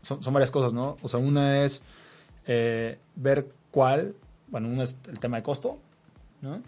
son, 0.02 0.22
son 0.22 0.34
varias 0.34 0.52
cosas, 0.52 0.74
¿no? 0.74 0.98
O 1.02 1.08
sea, 1.08 1.20
una 1.20 1.64
es 1.64 1.82
eh, 2.48 2.98
ver 3.16 3.48
cuál, 3.72 4.16
bueno, 4.48 4.68
uno 4.68 4.84
es 4.84 5.00
el 5.08 5.20
tema 5.20 5.38
de 5.38 5.44
costo, 5.44 5.80
¿no? 6.42 6.62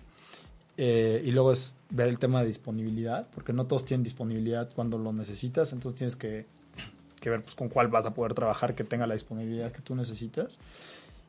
Eh, 0.77 1.23
y 1.25 1.31
luego 1.31 1.51
es 1.51 1.75
ver 1.89 2.07
el 2.07 2.19
tema 2.19 2.41
de 2.41 2.47
disponibilidad, 2.47 3.27
porque 3.33 3.51
no 3.51 3.65
todos 3.65 3.83
tienen 3.83 4.03
disponibilidad 4.03 4.69
cuando 4.75 4.97
lo 4.97 5.11
necesitas, 5.11 5.73
entonces 5.73 5.97
tienes 5.97 6.15
que, 6.15 6.45
que 7.19 7.29
ver 7.29 7.41
pues, 7.41 7.55
con 7.55 7.67
cuál 7.67 7.89
vas 7.89 8.05
a 8.05 8.13
poder 8.13 8.33
trabajar 8.33 8.75
que 8.75 8.83
tenga 8.83 9.07
la 9.07 9.15
disponibilidad 9.15 9.71
que 9.71 9.81
tú 9.81 9.95
necesitas. 9.95 10.57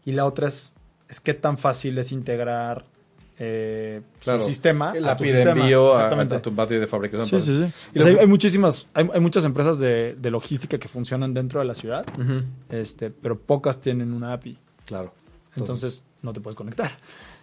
Y 0.05 0.13
la 0.13 0.27
otra 0.27 0.49
es, 0.49 0.75
es 1.09 1.21
qué 1.21 1.35
tan 1.35 1.59
fácil 1.59 1.99
es 1.99 2.13
integrar 2.13 2.85
eh, 3.39 4.01
Claro, 4.23 4.41
su 4.41 4.47
sistema 4.47 4.93
El 4.97 5.07
a 5.07 5.13
API 5.13 5.25
tu 5.29 5.33
de 5.33 5.43
envío 5.43 5.89
a, 5.91 5.97
Exactamente. 5.97 6.35
a 6.37 6.43
tu 6.43 6.55
patio 6.55 6.81
de 6.81 6.87
fabricación. 6.87 7.41
Sí, 7.41 7.53
sí, 7.53 7.59
sí. 7.59 7.73
Y 7.95 7.99
O 7.99 8.03
sea, 8.03 8.13
lo- 8.13 8.19
hay, 8.19 8.23
hay 8.25 8.29
muchísimas, 8.29 8.87
hay, 8.95 9.09
hay 9.13 9.21
muchas 9.21 9.45
empresas 9.45 9.79
de, 9.79 10.17
de 10.19 10.31
logística 10.31 10.79
que 10.79 10.89
funcionan 10.89 11.35
dentro 11.35 11.61
de 11.61 11.67
la 11.67 11.75
ciudad, 11.75 12.05
este, 12.71 13.11
pero 13.11 13.39
pocas 13.39 13.81
tienen 13.81 14.13
una 14.13 14.33
API. 14.33 14.59
Claro. 14.87 15.13
Entonces 15.57 16.03
no 16.23 16.33
te 16.33 16.41
puedes 16.41 16.57
conectar. 16.57 16.91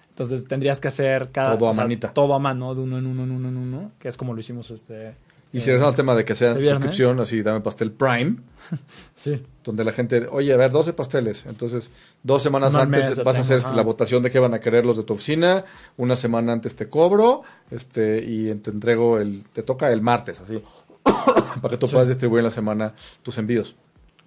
Entonces 0.09 0.47
tendrías 0.47 0.79
que 0.79 0.87
hacer 0.87 1.29
cada 1.31 1.57
Todo 1.57 1.67
a 1.67 1.71
o 1.71 1.73
sea, 1.73 1.83
manita. 1.83 2.13
todo 2.13 2.33
a 2.33 2.39
mano, 2.39 2.73
de 2.73 2.81
uno 2.81 2.97
en 2.97 3.05
uno, 3.05 3.23
en 3.23 3.31
uno 3.31 3.49
en 3.49 3.57
uno, 3.57 3.91
que 3.99 4.07
es 4.07 4.15
como 4.17 4.33
lo 4.33 4.39
hicimos 4.39 4.71
este. 4.71 5.15
Y 5.55 5.59
eh, 5.59 5.61
si 5.61 5.67
regresamos 5.67 5.93
al 5.93 5.95
tema 5.95 6.15
de 6.15 6.25
que 6.25 6.35
sea 6.35 6.53
suscripción, 6.53 7.19
así, 7.21 7.41
dame 7.41 7.61
pastel 7.61 7.91
Prime, 7.91 8.35
Sí. 9.15 9.41
donde 9.63 9.85
la 9.85 9.93
gente, 9.93 10.27
oye, 10.29 10.51
a 10.53 10.57
ver, 10.57 10.69
12 10.71 10.91
pasteles. 10.93 11.45
Entonces, 11.45 11.91
dos 12.23 12.43
semanas 12.43 12.75
antes 12.75 13.23
vas 13.23 13.37
a 13.37 13.39
hacer 13.39 13.59
este, 13.59 13.73
la 13.75 13.83
votación 13.83 14.21
de 14.21 14.31
qué 14.31 14.39
van 14.39 14.53
a 14.53 14.59
querer 14.59 14.85
los 14.85 14.97
de 14.97 15.03
tu 15.03 15.13
oficina. 15.13 15.63
Una 15.95 16.15
semana 16.17 16.51
antes 16.51 16.75
te 16.75 16.89
cobro 16.89 17.43
este 17.71 18.17
y 18.23 18.53
te 18.55 18.69
entrego 18.71 19.17
el, 19.19 19.45
te 19.53 19.63
toca 19.63 19.89
el 19.91 20.01
martes, 20.01 20.41
así, 20.41 20.61
para 21.61 21.69
que 21.71 21.77
tú 21.77 21.87
Sí. 21.87 21.93
puedas 21.93 22.09
distribuir 22.09 22.39
en 22.41 22.45
la 22.45 22.51
semana 22.51 22.93
tus 23.23 23.37
envíos. 23.37 23.75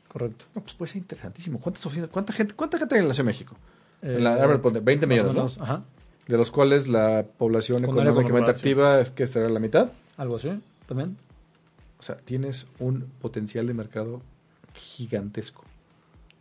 Correcto. 0.09 0.47
No, 0.55 0.63
pues 0.63 0.73
puede 0.73 0.89
ser 0.93 1.03
interesantísimo. 1.03 1.61
¿Cuántas 1.61 1.85
oficinas, 1.85 2.09
cuánta 2.11 2.33
gente, 2.33 2.55
cuánta 2.55 2.79
gente 2.79 2.95
hay 2.95 3.03
en 3.03 3.09
la 3.09 3.13
Ciudad 3.15 3.27
de 3.27 3.33
México? 3.33 3.55
En 4.01 4.25
la- 4.25 4.39
Eh, 4.39 4.41
a 4.41 4.47
ver, 4.47 4.61
ponle 4.63 4.81
20 4.81 5.07
más 5.07 5.21
o 5.21 5.25
millones, 5.25 5.59
¿no? 5.59 5.65
Ajá. 5.65 5.83
De 6.27 6.37
los 6.39 6.51
cuales 6.51 6.89
la 6.89 7.25
población 7.37 7.85
económicamente 7.85 8.51
activa 8.51 9.01
es 9.01 9.11
que 9.11 9.27
será 9.27 9.49
la 9.51 9.61
mitad. 9.61 9.91
Algo 10.17 10.37
así, 10.37 10.51
también. 10.89 11.19
O 12.01 12.03
sea, 12.03 12.17
tienes 12.17 12.67
un 12.79 13.13
potencial 13.21 13.67
de 13.67 13.75
mercado 13.75 14.23
gigantesco. 14.75 15.65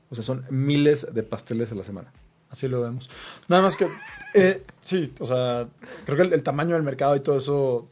O 0.10 0.16
sea, 0.16 0.24
son 0.24 0.46
miles 0.50 1.14
de 1.14 1.24
pasteles 1.24 1.72
a 1.72 1.76
la 1.76 1.84
semana. 1.84 2.12
Así 2.50 2.68
lo 2.68 2.82
vemos. 2.82 3.10
Nada 3.50 3.62
más 3.62 3.76
que, 3.76 3.90
eh, 4.34 4.64
sí, 4.80 5.14
o 5.20 5.26
sea, 5.26 5.68
creo 6.06 6.18
que 6.18 6.34
el, 6.34 6.44
tamaño 6.44 6.76
del 6.76 6.84
mercado 6.84 7.16
y 7.16 7.20
todo 7.20 7.38
eso 7.38 7.90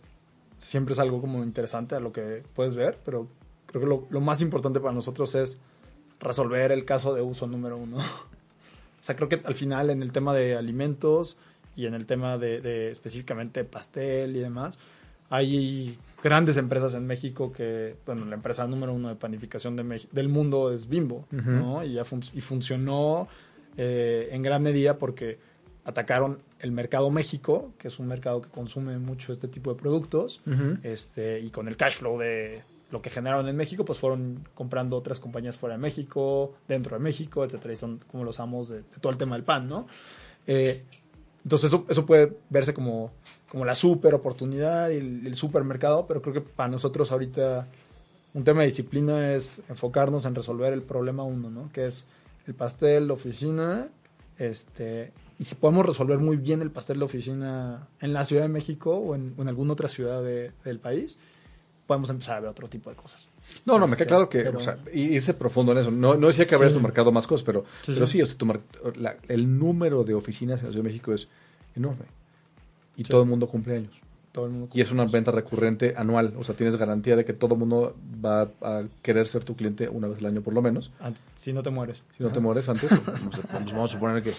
siempre 0.57 0.93
es 0.93 0.99
algo 0.99 1.19
como 1.19 1.43
interesante 1.43 1.95
a 1.95 1.99
lo 1.99 2.13
que 2.13 2.43
puedes 2.53 2.73
ver, 2.73 2.97
pero 3.03 3.27
creo 3.65 3.81
que 3.81 3.87
lo, 3.87 4.07
lo 4.09 4.21
más 4.21 4.41
importante 4.41 4.79
para 4.79 4.93
nosotros 4.93 5.35
es 5.35 5.57
resolver 6.21 6.71
el 6.71 6.85
caso 6.85 7.13
de 7.13 7.21
uso 7.21 7.47
número 7.47 7.77
uno. 7.77 7.97
O 8.95 9.05
sea, 9.05 9.15
creo 9.15 9.29
que 9.29 9.39
al 9.45 9.53
final 9.53 9.91
en 9.91 10.01
el 10.01 10.11
tema 10.11 10.33
de 10.33 10.55
alimentos 10.55 11.37
y 11.75 11.85
en 11.85 11.93
el 11.93 12.07
tema 12.07 12.39
de, 12.39 12.59
de 12.59 12.89
específicamente 12.89 13.63
pastel 13.63 14.35
y 14.35 14.39
demás, 14.39 14.79
hay 15.29 15.99
grandes 16.25 16.57
empresas 16.57 16.95
en 16.95 17.05
México 17.05 17.51
que, 17.51 17.95
bueno, 18.05 18.25
la 18.25 18.33
empresa 18.35 18.65
número 18.67 18.93
uno 18.93 19.09
de 19.09 19.15
panificación 19.15 19.75
de 19.75 19.83
Mex- 19.83 20.09
del 20.11 20.27
mundo 20.27 20.73
es 20.73 20.89
Bimbo. 20.89 21.27
¿no? 21.59 21.83
Y, 21.83 21.93
ya 21.93 22.03
fun- 22.03 22.23
y 22.33 22.41
funcionó 22.41 23.27
eh, 23.77 24.29
en 24.31 24.41
gran 24.41 24.63
medida 24.63 24.97
porque 24.97 25.37
atacaron 25.83 26.39
el 26.59 26.71
mercado 26.71 27.11
México, 27.11 27.73
que 27.77 27.89
es 27.89 27.99
un 27.99 28.07
mercado 28.07 28.41
que 28.41 28.49
consume 28.49 28.97
mucho 28.97 29.31
este 29.31 29.47
tipo 29.47 29.71
de 29.71 29.79
productos, 29.79 30.41
este, 30.83 31.39
y 31.41 31.51
con 31.51 31.67
el 31.67 31.77
cash 31.77 31.97
flow 31.97 32.17
de 32.17 32.63
lo 32.89 33.01
que 33.03 33.11
generaron 33.11 33.47
en 33.47 33.55
México, 33.55 33.85
pues 33.85 33.99
fueron 33.99 34.47
comprando 34.55 34.97
otras 34.97 35.19
compañías 35.19 35.57
fuera 35.57 35.75
de 35.75 35.81
México, 35.81 36.55
dentro 36.67 36.97
de 36.97 37.03
México, 37.03 37.43
etcétera, 37.45 37.73
y 37.73 37.77
son 37.77 37.99
como 38.09 38.23
los 38.23 38.39
amos 38.39 38.69
de, 38.69 38.77
de 38.77 38.97
todo 38.99 39.11
el 39.11 39.17
tema 39.19 39.35
del 39.35 39.43
pan, 39.43 39.67
¿no? 39.69 39.87
Eh, 40.47 40.83
entonces 41.43 41.71
eso, 41.71 41.85
eso 41.87 42.05
puede 42.07 42.35
verse 42.49 42.73
como, 42.73 43.11
como 43.55 43.63
la 43.63 43.73
super 43.73 44.13
oportunidad 44.13 44.89
y 44.89 44.97
el, 44.97 45.25
el 45.27 45.35
supermercado, 45.35 46.07
pero 46.07 46.21
creo 46.21 46.33
que 46.33 46.41
para 46.41 46.67
nosotros 46.67 47.09
ahorita 47.13 47.65
un 48.33 48.43
tema 48.43 48.59
de 48.59 48.65
disciplina 48.65 49.33
es 49.33 49.61
enfocarnos 49.69 50.25
en 50.25 50.35
resolver 50.35 50.73
el 50.73 50.81
problema 50.81 51.23
uno, 51.23 51.49
¿no? 51.49 51.71
Que 51.71 51.85
es 51.87 52.05
el 52.47 52.53
pastel, 52.53 53.07
la 53.07 53.13
oficina, 53.13 53.87
este, 54.37 55.13
y 55.39 55.45
si 55.45 55.55
podemos 55.55 55.85
resolver 55.85 56.19
muy 56.19 56.35
bien 56.35 56.61
el 56.61 56.69
pastel, 56.69 56.99
la 56.99 57.05
oficina 57.05 57.87
en 58.01 58.11
la 58.11 58.25
Ciudad 58.25 58.41
de 58.41 58.49
México 58.49 58.93
o 58.97 59.15
en, 59.15 59.33
o 59.37 59.41
en 59.41 59.47
alguna 59.47 59.71
otra 59.71 59.87
ciudad 59.87 60.21
de- 60.21 60.51
del 60.65 60.79
país, 60.79 61.17
podemos 61.87 62.09
empezar 62.09 62.35
a 62.35 62.39
ver 62.41 62.49
otro 62.49 62.67
tipo 62.67 62.89
de 62.89 62.97
cosas. 62.97 63.29
No, 63.65 63.79
no, 63.79 63.87
me 63.87 63.93
queda 63.95 64.03
Este, 64.03 64.05
claro 64.07 64.27
que 64.29 64.39
pero- 64.43 64.57
o 64.57 64.61
sea, 64.61 64.77
irse 64.93 65.33
profundo 65.33 65.71
en 65.71 65.77
eso. 65.77 65.91
No, 65.91 66.15
no 66.15 66.27
decía 66.27 66.45
que 66.45 66.55
habría 66.55 66.71
Sí. 66.73 66.79
mercado 66.79 67.13
más 67.13 67.25
cosas, 67.25 67.45
pero 67.45 67.63
Sí, 67.83 67.93
pero 67.93 68.05
sí. 68.05 68.11
sí, 68.17 68.21
o 68.21 68.25
sea, 68.25 68.37
tu 68.37 68.47
la- 68.99 69.15
el 69.29 69.57
número 69.57 70.03
de 70.03 70.13
oficinas 70.13 70.59
en 70.59 70.65
la 70.65 70.71
Ciudad 70.73 70.83
de 70.83 70.89
México 70.89 71.13
es 71.13 71.29
enorme. 71.73 72.03
Y 72.97 73.03
Sí. 73.03 73.11
todo 73.11 73.23
el 73.23 73.29
mundo 73.29 73.47
cumple 73.47 73.77
años. 73.77 74.01
Todo 74.31 74.47
el 74.47 74.51
mundo 74.51 74.69
Y 74.73 74.81
es 74.81 74.91
una 74.91 75.05
venta 75.05 75.31
recurrente 75.31 75.93
anual. 75.95 76.33
O 76.37 76.43
sea, 76.43 76.55
tienes 76.55 76.75
garantía 76.75 77.15
de 77.15 77.23
que 77.23 77.31
todo 77.33 77.53
el 77.55 77.59
mundo 77.59 77.95
va 78.23 78.41
a 78.61 78.83
querer 79.01 79.27
ser 79.27 79.45
tu 79.45 79.55
cliente 79.55 79.87
una 79.87 80.07
vez 80.09 80.19
al 80.19 80.25
año 80.25 80.41
por 80.41 80.53
lo 80.53 80.61
menos. 80.61 80.91
Antes- 80.99 81.25
si 81.35 81.53
no 81.53 81.63
te 81.63 81.69
mueres. 81.69 82.03
Si 82.17 82.23
no 82.23 82.29
te 82.31 82.39
mueres 82.41 82.67
antes, 82.67 82.91
no 82.91 83.31
sé, 83.31 83.41
vamos, 83.53 83.71
vamos 83.71 83.91
a 83.91 83.93
suponer 83.93 84.21
que 84.23 84.33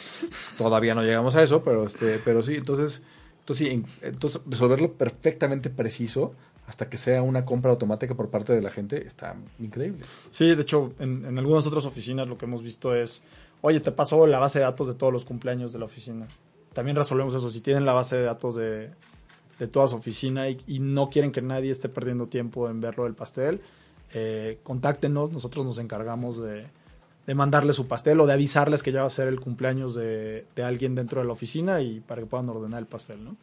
todavía 0.59 0.95
no 0.95 1.03
llegamos 1.03 1.35
a 1.37 1.43
eso, 1.43 1.63
pero 1.65 1.85
este, 1.87 2.21
pero 2.25 2.43
sí, 2.43 2.55
entonces, 2.57 3.03
entonces, 3.41 3.67
sí, 3.67 3.73
en- 3.73 3.87
entonces 4.03 4.43
resolverlo 4.47 4.93
perfectamente 4.93 5.71
preciso 5.71 6.35
hasta 6.67 6.91
que 6.91 6.99
sea 6.99 7.23
una 7.23 7.45
compra 7.47 7.71
automática 7.71 8.15
por 8.15 8.29
parte 8.29 8.53
de 8.53 8.61
la 8.61 8.71
gente 8.71 9.07
está 9.07 9.37
increíble. 9.61 10.05
Sí, 10.31 10.55
de 10.55 10.61
hecho, 10.63 10.93
en, 10.99 11.25
en 11.25 11.39
algunas 11.39 11.67
otras 11.67 11.87
oficinas 11.87 12.29
lo 12.29 12.37
que 12.37 12.45
hemos 12.45 12.61
visto 12.63 12.95
es, 12.95 13.23
oye, 13.63 13.81
te 13.81 13.93
pasó 13.93 14.27
la 14.27 14.41
base 14.41 14.59
de 14.59 14.65
datos 14.65 14.89
de 14.89 14.95
todos 14.95 15.13
los 15.13 15.25
cumpleaños 15.25 15.73
de 15.73 15.79
la 15.79 15.85
oficina. 15.87 16.27
También 16.77 16.95
resolvemos 16.95 17.35
eso. 17.35 17.49
Si 17.49 17.63
tienen 17.63 17.87
la 17.87 17.95
base 17.95 18.17
de 18.17 18.23
datos 18.25 18.55
de, 18.55 18.91
de 19.59 19.67
toda 19.67 19.89
su 19.89 19.97
oficina 19.97 20.51
y, 20.51 20.59
y 20.67 20.79
no 20.79 21.09
quieren 21.09 21.33
que 21.33 21.41
nadie 21.41 21.71
esté 21.71 21.89
perdiendo 21.89 22.27
tiempo 22.27 22.69
en 22.69 22.83
verlo 22.83 23.05
del 23.05 23.15
pastel, 23.15 23.63
eh, 24.13 24.59
contáctenos. 24.63 25.33
Nosotros 25.33 25.65
nos 25.65 25.79
encargamos 25.79 26.37
de, 26.37 26.67
de 27.27 27.35
mandarles 27.35 27.77
su 27.77 27.87
pastel 27.89 28.21
o 28.21 28.27
de 28.27 28.35
avisarles 28.35 28.83
que 28.83 28.93
ya 28.93 29.01
va 29.01 29.07
a 29.07 29.11
ser 29.11 29.27
el 29.27 29.41
cumpleaños 29.41 29.95
de, 29.95 30.45
de 30.55 30.63
alguien 30.65 30.95
dentro 30.95 31.23
de 31.23 31.27
la 31.27 31.33
oficina 31.33 31.81
y 31.81 32.01
para 32.01 32.21
que 32.21 32.27
puedan 32.27 32.51
ordenar 32.51 32.81
el 32.81 32.87
pastel, 32.87 33.25
¿no? 33.25 33.39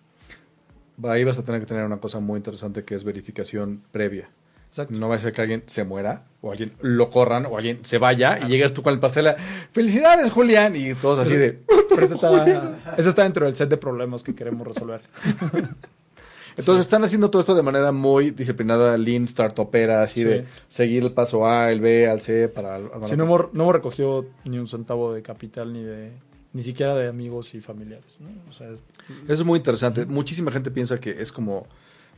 Ahí 1.10 1.24
vas 1.24 1.40
a 1.40 1.44
tener 1.44 1.60
que 1.60 1.66
tener 1.66 1.86
una 1.86 1.98
cosa 1.98 2.20
muy 2.20 2.38
interesante 2.38 2.86
que 2.86 2.94
es 2.94 3.04
verificación 3.04 3.82
previa. 3.92 4.30
Exacto. 4.74 4.96
No 4.98 5.08
va 5.08 5.18
a 5.18 5.20
ser 5.20 5.34
que 5.34 5.42
alguien 5.42 5.62
se 5.68 5.84
muera, 5.84 6.24
o 6.42 6.50
alguien 6.50 6.74
lo 6.82 7.12
corran, 7.12 7.46
o 7.46 7.58
alguien 7.58 7.86
se 7.86 8.00
vaya 8.00 8.40
y 8.44 8.48
llegues 8.48 8.74
tú 8.74 8.82
con 8.82 8.92
el 8.92 9.00
pastel. 9.00 9.28
a, 9.28 9.36
¡Felicidades, 9.72 10.32
Julián! 10.32 10.76
Y 10.76 10.96
todos 10.96 11.20
así 11.20 11.36
de. 11.36 11.60
Pero 11.90 12.04
eso 12.04 12.16
está, 12.16 12.96
eso 12.98 13.10
está 13.10 13.22
dentro 13.22 13.46
del 13.46 13.56
set 13.56 13.70
de 13.70 13.78
problemas 13.78 14.24
que 14.24 14.34
queremos 14.34 14.66
resolver. 14.66 15.02
Entonces 16.58 16.82
están 16.88 17.04
haciendo 17.04 17.30
todo 17.30 17.42
esto 17.42 17.54
de 17.54 17.62
manera 17.62 17.92
muy 17.92 18.32
disciplinada, 18.32 18.98
lean, 18.98 19.28
startupera, 19.28 20.02
así 20.02 20.22
Sí. 20.22 20.28
de 20.28 20.46
seguir 20.70 21.04
el 21.04 21.12
paso 21.14 21.46
A, 21.46 21.72
el 21.72 21.80
B, 21.80 22.10
al 22.10 22.22
C 22.22 22.48
para... 22.48 22.80
Si 23.04 23.16
no 23.16 23.26
hemos, 23.26 23.54
no 23.54 23.64
hemos 23.66 23.76
recogido 23.76 24.26
ni 24.44 24.58
un 24.58 24.66
centavo 24.66 25.14
de 25.14 25.22
capital 25.22 25.72
ni 25.72 25.84
de 25.84 26.14
ni 26.52 26.64
siquiera 26.64 26.96
de 26.96 27.08
amigos 27.08 27.54
y 27.54 27.62
familiares. 27.62 28.18
¿no? 28.20 28.30
O 28.50 28.54
sea, 28.54 28.70
Eso 28.70 28.82
es 29.28 29.44
muy 29.44 29.58
interesante. 29.58 30.08
Muchísima 30.08 30.52
gente 30.52 30.72
piensa 30.72 31.00
que 31.00 31.12
es 31.12 31.32
como 31.32 31.68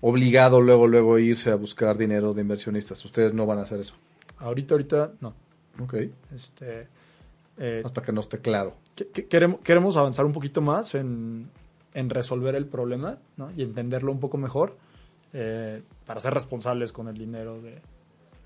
obligado 0.07 0.61
luego, 0.61 0.87
luego 0.87 1.17
irse 1.19 1.49
a 1.51 1.55
buscar 1.55 1.97
dinero 1.97 2.33
de 2.33 2.41
inversionistas. 2.41 3.03
Ustedes 3.05 3.33
no 3.33 3.45
van 3.45 3.59
a 3.59 3.61
hacer 3.63 3.79
eso. 3.79 3.95
ahorita, 4.37 4.73
ahorita, 4.75 5.13
no. 5.21 5.33
Ok. 5.81 5.93
Este, 6.35 6.87
eh, 7.57 7.81
Hasta 7.83 8.01
que 8.01 8.11
no 8.11 8.21
esté 8.21 8.39
claro. 8.39 8.75
que- 8.95 9.07
que- 9.07 9.25
queremos, 9.27 9.59
queremos 9.61 9.97
avanzar 9.97 10.25
un 10.25 10.31
poquito 10.33 10.61
más 10.61 10.93
en, 10.95 11.49
en 11.93 12.09
resolver 12.09 12.53
el 12.55 12.65
problema 12.67 13.17
¿no? 13.37 13.51
y 13.51 13.63
entenderlo 13.63 14.11
un 14.11 14.19
poco 14.19 14.37
mejor 14.37 14.77
eh, 15.33 15.81
para 16.05 16.19
ser 16.19 16.33
responsables 16.33 16.91
con 16.91 17.07
el 17.07 17.17
dinero 17.17 17.61
de, 17.61 17.81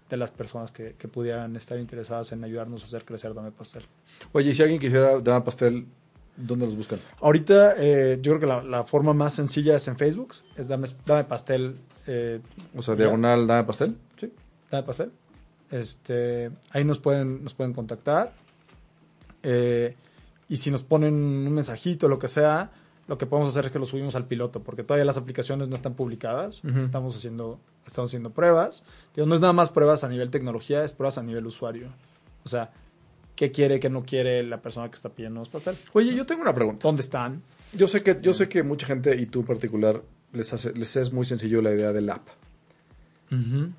de 0.10 0.18
las 0.18 0.32
personas 0.32 0.72
que, 0.72 0.96
que 0.98 1.08
pudieran 1.08 1.56
estar 1.56 1.78
interesadas 1.78 2.32
en 2.32 2.44
ayudarnos 2.44 2.82
a 2.84 2.86
hacer 2.86 3.04
crecer 3.06 3.34
Dame 3.34 3.52
Pastel. 3.52 3.84
Oye, 4.32 4.52
y 4.52 4.54
si 4.54 4.62
alguien 4.64 4.80
quisiera 4.80 5.20
dar 5.20 5.44
pastel, 5.44 5.86
¿dónde 6.40 6.66
los 6.66 6.76
buscan? 6.76 7.00
Ahorita 7.22 7.76
eh, 7.78 8.18
yo 8.22 8.32
creo 8.32 8.40
que 8.40 8.46
la, 8.48 8.64
la 8.64 8.84
forma 8.84 9.14
más 9.14 9.34
sencilla 9.34 9.76
es 9.76 9.88
en 9.88 9.98
Facebook, 9.98 10.34
es 10.56 10.68
Dame, 10.68 10.88
Dame 11.06 11.24
Pastel. 11.26 11.76
eh, 12.08 12.40
O 12.76 12.82
sea, 12.82 12.96
diagonal, 12.96 13.46
dame 13.46 13.64
pastel. 13.66 13.96
Sí, 14.18 14.32
Dame 14.72 14.84
Pastel. 14.88 15.12
Este, 15.72 16.50
ahí 16.72 16.84
nos 16.84 16.98
pueden, 17.00 17.44
nos 17.44 17.54
pueden 17.54 17.74
contactar. 17.74 18.34
Eh, 19.44 19.96
y 20.48 20.58
si 20.58 20.72
nos 20.72 20.84
ponen 20.84 21.14
un 21.14 21.54
mensajito 21.54 22.08
o 22.08 22.10
lo 22.10 22.18
que 22.20 22.28
sea, 22.28 22.72
lo 23.08 23.18
que 23.18 23.26
podemos 23.26 23.52
hacer 23.52 23.66
es 23.68 23.72
que 23.72 23.80
lo 23.80 23.86
subimos 23.86 24.16
al 24.16 24.26
piloto, 24.26 24.62
porque 24.64 24.84
todavía 24.84 25.06
las 25.06 25.18
aplicaciones 25.18 25.68
no 25.70 25.76
están 25.76 25.94
publicadas. 25.94 26.62
Estamos 26.82 27.16
haciendo, 27.16 27.60
estamos 27.86 28.10
haciendo 28.10 28.32
pruebas. 28.32 28.84
Digo, 29.16 29.28
no 29.28 29.36
es 29.36 29.42
nada 29.42 29.54
más 29.54 29.70
pruebas 29.70 30.04
a 30.04 30.10
nivel 30.10 30.30
tecnología, 30.32 30.84
es 30.84 30.92
pruebas 30.92 31.18
a 31.18 31.24
nivel 31.24 31.46
usuario. 31.46 31.88
O 32.44 32.50
sea, 32.50 32.72
qué 33.40 33.54
quiere, 33.54 33.80
qué 33.80 33.90
no 33.90 34.04
quiere 34.04 34.44
la 34.44 34.62
persona 34.62 34.90
que 34.90 34.96
está 34.96 35.08
pidiendo 35.08 35.40
los 35.40 35.48
pastel. 35.48 35.74
Oye, 35.94 36.14
yo 36.14 36.26
tengo 36.26 36.42
una 36.42 36.54
pregunta. 36.54 36.86
¿Dónde 36.86 37.00
están? 37.00 37.42
Yo 37.72 37.88
sé 37.88 38.04
que, 38.04 38.20
yo 38.22 38.34
sé 38.34 38.50
que 38.50 38.64
mucha 38.64 38.86
gente, 38.86 39.16
y 39.16 39.28
tú 39.28 39.40
en 39.40 39.46
particular, 39.46 40.02
les, 40.34 40.52
hace, 40.52 40.74
les 40.74 40.94
es 40.98 41.14
muy 41.14 41.24
sencillo 41.24 41.62
la 41.62 41.74
idea 41.74 41.94
del 41.94 42.10
app. 42.10 42.28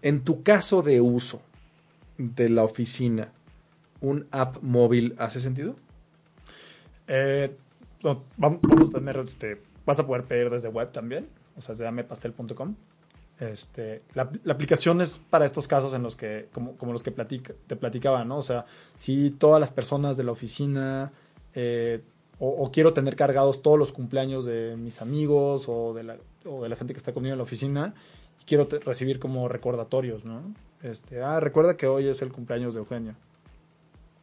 En 0.00 0.20
tu 0.22 0.42
caso 0.42 0.80
de 0.80 1.02
uso 1.02 1.42
de 2.16 2.48
la 2.48 2.64
oficina, 2.64 3.32
¿un 4.00 4.26
app 4.30 4.62
móvil 4.62 5.14
hace 5.18 5.40
sentido? 5.40 5.76
Eh, 7.06 7.54
no, 8.02 8.24
vamos 8.38 8.60
a 8.88 8.92
tener, 8.92 9.18
este, 9.18 9.60
vas 9.84 10.00
a 10.00 10.06
poder 10.06 10.24
pedir 10.24 10.48
desde 10.48 10.68
web 10.68 10.90
también, 10.90 11.28
o 11.58 11.60
sea, 11.60 11.74
desde 11.74 11.84
damepastel.com. 11.84 12.76
Este, 13.40 14.02
la, 14.14 14.30
la 14.44 14.52
aplicación 14.52 15.00
es 15.00 15.18
para 15.30 15.46
estos 15.46 15.66
casos 15.66 15.94
en 15.94 16.02
los 16.02 16.14
que, 16.14 16.48
como, 16.52 16.76
como 16.76 16.92
los 16.92 17.02
que 17.02 17.10
platica, 17.10 17.54
te 17.66 17.74
platicaba, 17.74 18.24
¿no? 18.24 18.36
O 18.36 18.42
sea, 18.42 18.66
si 18.98 19.30
todas 19.30 19.58
las 19.58 19.70
personas 19.70 20.16
de 20.18 20.24
la 20.24 20.32
oficina, 20.32 21.10
eh, 21.54 22.02
o, 22.38 22.48
o 22.48 22.70
quiero 22.70 22.92
tener 22.92 23.16
cargados 23.16 23.62
todos 23.62 23.78
los 23.78 23.92
cumpleaños 23.92 24.44
de 24.44 24.76
mis 24.76 25.00
amigos 25.00 25.64
o 25.68 25.94
de 25.94 26.02
la, 26.02 26.16
o 26.44 26.62
de 26.62 26.68
la 26.68 26.76
gente 26.76 26.92
que 26.92 26.98
está 26.98 27.12
conmigo 27.14 27.32
en 27.32 27.38
la 27.38 27.44
oficina, 27.44 27.94
y 28.42 28.44
quiero 28.44 28.66
te- 28.66 28.78
recibir 28.78 29.18
como 29.18 29.48
recordatorios, 29.48 30.24
¿no? 30.26 30.42
Este, 30.82 31.22
ah, 31.22 31.40
recuerda 31.40 31.76
que 31.78 31.86
hoy 31.86 32.08
es 32.08 32.20
el 32.22 32.32
cumpleaños 32.32 32.74
de 32.74 32.80
Eugenio. 32.80 33.14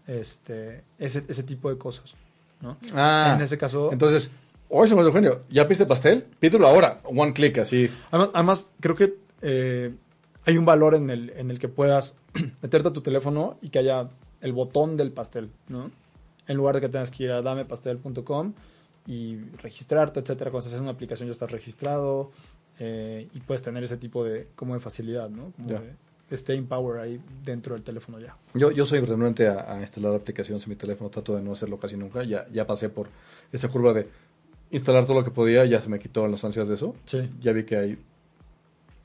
Este, 0.05 0.83
ese, 0.99 1.25
ese 1.27 1.43
tipo 1.43 1.69
de 1.69 1.77
cosas, 1.77 2.13
¿no? 2.61 2.77
Ah, 2.93 3.33
en 3.35 3.41
ese 3.41 3.57
caso, 3.57 3.91
entonces, 3.91 4.31
hoy 4.69 4.87
somos 4.87 5.05
Eugenio, 5.05 5.43
¿ya 5.49 5.67
piste 5.67 5.85
pastel? 5.85 6.23
Pídelo 6.39 6.67
ahora, 6.67 7.01
one 7.03 7.33
click, 7.33 7.59
así. 7.59 7.89
Además, 8.11 8.29
además, 8.33 8.73
creo 8.79 8.95
que 8.95 9.15
eh, 9.41 9.93
hay 10.45 10.57
un 10.57 10.65
valor 10.65 10.95
en 10.95 11.09
el, 11.09 11.31
en 11.31 11.51
el 11.51 11.59
que 11.59 11.67
puedas 11.67 12.15
meterte 12.61 12.89
a 12.89 12.93
tu 12.93 13.01
teléfono 13.01 13.57
y 13.61 13.69
que 13.69 13.79
haya 13.79 14.09
el 14.41 14.53
botón 14.53 14.97
del 14.97 15.11
pastel, 15.11 15.49
¿no? 15.67 15.91
En 16.47 16.57
lugar 16.57 16.75
de 16.75 16.81
que 16.81 16.89
tengas 16.89 17.11
que 17.11 17.25
ir 17.25 17.31
a 17.31 17.41
damepastel.com 17.41 18.53
y 19.07 19.37
registrarte, 19.61 20.19
etcétera. 20.19 20.51
Cuando 20.51 20.69
en 20.69 20.81
una 20.81 20.91
aplicación 20.91 21.27
ya 21.27 21.33
estás 21.33 21.51
registrado 21.51 22.31
eh, 22.79 23.27
y 23.33 23.39
puedes 23.41 23.63
tener 23.63 23.83
ese 23.83 23.97
tipo 23.97 24.23
de, 24.23 24.47
como 24.55 24.73
de 24.73 24.79
facilidad, 24.79 25.29
¿no? 25.29 25.51
Como 25.57 25.81
de 26.29 26.37
staying 26.37 26.67
power 26.67 26.99
ahí 26.99 27.21
dentro 27.43 27.73
del 27.73 27.83
teléfono 27.83 28.19
ya. 28.19 28.35
Yo, 28.53 28.71
yo 28.71 28.85
soy 28.85 28.99
renuente 28.99 29.47
a, 29.47 29.73
a 29.73 29.79
instalar 29.79 30.13
aplicaciones 30.13 30.63
en 30.63 30.69
mi 30.69 30.75
teléfono, 30.75 31.09
trato 31.09 31.35
de 31.35 31.41
no 31.41 31.53
hacerlo 31.53 31.79
casi 31.79 31.95
nunca. 31.95 32.23
Ya, 32.23 32.47
ya 32.51 32.67
pasé 32.67 32.89
por 32.89 33.07
esa 33.51 33.69
curva 33.69 33.93
de 33.93 34.07
instalar 34.71 35.05
todo 35.05 35.15
lo 35.17 35.23
que 35.23 35.31
podía, 35.31 35.65
ya 35.65 35.79
se 35.81 35.89
me 35.89 35.99
quitó 35.99 36.27
las 36.27 36.43
ansias 36.43 36.67
de 36.67 36.75
eso. 36.75 36.95
Sí. 37.05 37.29
Ya 37.39 37.51
vi 37.53 37.63
que 37.63 37.77
hay 37.77 37.97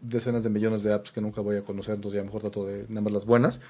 decenas 0.00 0.42
de 0.42 0.50
millones 0.50 0.82
de 0.82 0.92
apps 0.92 1.12
que 1.12 1.20
nunca 1.20 1.40
voy 1.40 1.56
a 1.56 1.62
conocer, 1.62 1.94
entonces 1.94 2.18
ya 2.18 2.24
mejor 2.24 2.40
trato 2.40 2.66
de 2.66 2.86
nada 2.88 3.02
más 3.02 3.12
las 3.12 3.24
buenas. 3.24 3.60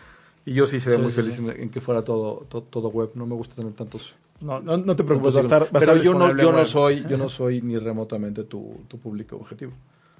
Y 0.45 0.55
yo 0.55 0.67
sí 0.67 0.81
sería 0.81 0.97
Sí, 0.99 1.03
muy 1.03 1.13
sí, 1.13 1.21
feliz 1.21 1.37
sí. 1.37 1.45
En, 1.45 1.51
en 1.51 1.71
que 1.71 1.81
fuera 1.81 2.03
todo, 2.03 2.47
todo, 2.49 2.63
todo 2.63 2.89
web, 2.89 3.11
no 3.15 3.27
me 3.27 3.35
gusta 3.35 3.55
tener 3.55 3.73
tantos... 3.75 4.15
No, 4.41 4.59
no, 4.61 4.77
no 4.77 4.97
te 4.97 5.05
preocupes, 5.05 5.37
va 5.37 5.39
a 5.39 5.43
estar, 5.43 5.63
va 5.63 5.79
Pero 5.79 5.93
estar 5.93 6.01
yo 6.01 6.15
no, 6.15 6.37
yo 6.37 6.51
no 6.51 6.65
soy, 6.65 7.05
yo 7.09 7.17
no 7.17 7.29
soy 7.29 7.63
ni 7.63 7.79
remotamente 7.79 8.43
tu, 8.45 8.81
tu 8.89 8.99
público 8.99 9.37
objetivo. 9.37 9.73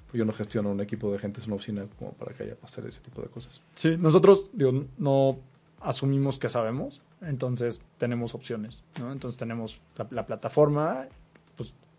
Porque 0.05 0.19
Yo 0.19 0.25
no 0.25 0.31
gestiono 0.31 0.71
un 0.71 0.79
equipo 0.79 1.11
de 1.11 1.19
gente 1.19 1.41
en 1.41 1.47
una 1.47 1.55
oficina 1.55 1.85
como 1.99 2.13
para 2.13 2.33
que 2.33 2.43
haya 2.43 2.55
pasar 2.55 2.85
ese 2.85 3.01
tipo 3.01 3.21
de 3.21 3.27
cosas. 3.27 3.59
Sí, 3.75 3.97
nosotros 3.99 4.49
digo, 4.53 4.85
no 4.97 5.39
asumimos 5.81 6.39
que 6.39 6.47
sabemos, 6.47 7.01
entonces 7.21 7.81
tenemos 7.97 8.33
opciones, 8.33 8.77
¿no? 8.97 9.11
Entonces 9.11 9.37
tenemos 9.37 9.81
la, 9.97 10.07
la 10.11 10.25
plataforma, 10.25 11.07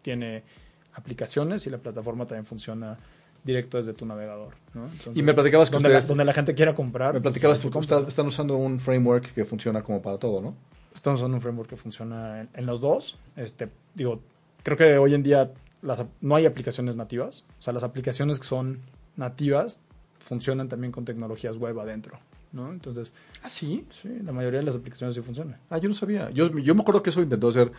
tiene 0.05 0.45
aplicaciones 0.93 1.67
y 1.67 1.71
la 1.71 1.79
plataforma 1.79 2.27
también 2.27 2.45
funciona 2.45 2.99
directo 3.43 3.77
desde 3.79 3.93
tu 3.95 4.07
navegador, 4.07 4.55
¿no? 4.75 4.85
Entonces, 4.85 5.17
Y 5.17 5.23
me 5.23 5.35
platicabas 5.35 5.69
que 5.71 5.75
donde, 5.77 5.89
la, 5.91 6.01
donde 6.03 6.25
la 6.25 6.33
gente 6.33 6.55
quiera 6.55 6.75
comprar. 6.75 7.15
Me 7.15 7.21
pues, 7.21 7.33
platicabas 7.33 7.61
tú 7.61 7.71
compra. 7.71 7.97
estás- 7.99 8.09
están 8.09 8.27
usando 8.27 8.57
un 8.57 8.79
framework 8.79 9.35
que 9.35 9.45
funciona 9.45 9.83
como 9.83 10.01
para 10.01 10.19
todo, 10.19 10.41
¿no? 10.41 10.55
Estamos 10.95 11.21
usando 11.21 11.37
un 11.37 11.41
framework 11.41 11.69
que 11.71 11.77
funciona 11.77 12.43
en, 12.43 12.49
en 12.55 12.67
los 12.67 12.81
dos. 12.81 13.19
Este, 13.37 13.69
digo, 13.95 14.21
creo 14.63 14.77
que 14.77 14.97
hoy 14.99 15.15
en 15.15 15.23
día 15.23 15.53
las, 15.83 16.05
no 16.21 16.37
hay 16.37 16.47
aplicaciones 16.47 16.97
nativas. 16.97 17.45
O 17.59 17.63
sea, 17.63 17.73
las 17.73 17.83
aplicaciones 17.83 18.39
que 18.39 18.47
son 18.47 18.81
nativas 19.17 19.81
funcionan 20.21 20.69
también 20.69 20.93
con 20.93 21.05
tecnologías 21.05 21.57
web 21.57 21.79
adentro, 21.81 22.19
¿no? 22.53 22.71
Entonces, 22.73 23.13
¿Ah, 23.43 23.51
sí? 23.51 23.85
sí, 23.91 24.09
la 24.25 24.33
mayoría 24.33 24.61
de 24.61 24.67
las 24.67 24.77
aplicaciones 24.77 25.15
sí 25.17 25.21
funcionan. 25.21 25.59
Ah, 25.69 25.77
yo 25.79 25.89
no 25.89 25.95
sabía. 25.95 26.31
Yo, 26.31 26.49
yo 26.59 26.75
me 26.75 26.81
acuerdo 26.81 27.03
que 27.03 27.11
eso 27.11 27.21
intentó 27.21 27.49
hacer 27.49 27.73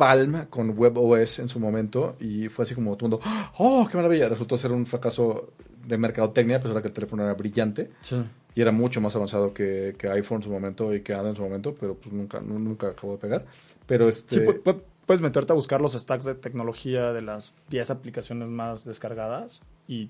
Palm 0.00 0.46
con 0.48 0.70
WebOS 0.78 1.40
en 1.40 1.48
su 1.50 1.60
momento 1.60 2.16
y 2.18 2.48
fue 2.48 2.62
así 2.62 2.74
como 2.74 2.96
todo 2.96 3.06
el 3.06 3.10
mundo, 3.12 3.52
¡oh, 3.58 3.86
qué 3.90 3.96
maravilla! 3.98 4.30
Resultó 4.30 4.56
ser 4.56 4.72
un 4.72 4.86
fracaso 4.86 5.52
de 5.86 5.98
mercadotecnia, 5.98 6.56
a 6.56 6.60
pesar 6.60 6.76
de 6.76 6.82
que 6.82 6.88
el 6.88 6.94
teléfono 6.94 7.22
era 7.22 7.34
brillante 7.34 7.90
Sí. 8.00 8.16
y 8.54 8.62
era 8.62 8.72
mucho 8.72 9.00
más 9.02 9.14
avanzado 9.16 9.52
que, 9.52 9.94
que 9.98 10.08
iPhone 10.08 10.38
en 10.38 10.42
su 10.44 10.50
momento 10.50 10.94
y 10.94 11.02
que 11.02 11.12
Ada 11.12 11.28
en 11.28 11.36
su 11.36 11.42
momento, 11.42 11.74
pero 11.78 11.94
pues 11.96 12.12
nunca, 12.14 12.40
nu- 12.40 12.58
nunca 12.58 12.88
acabó 12.88 13.12
de 13.12 13.18
pegar. 13.18 13.44
Pero 13.86 14.08
este... 14.08 14.36
Sí, 14.36 14.40
pu- 14.40 14.62
pu- 14.62 14.80
puedes 15.04 15.20
meterte 15.20 15.52
a 15.52 15.54
buscar 15.56 15.80
los 15.82 15.92
stacks 15.92 16.24
de 16.24 16.34
tecnología 16.34 17.12
de 17.12 17.20
las 17.22 17.52
10 17.68 17.90
aplicaciones 17.90 18.48
más 18.48 18.84
descargadas 18.86 19.60
y 19.86 20.08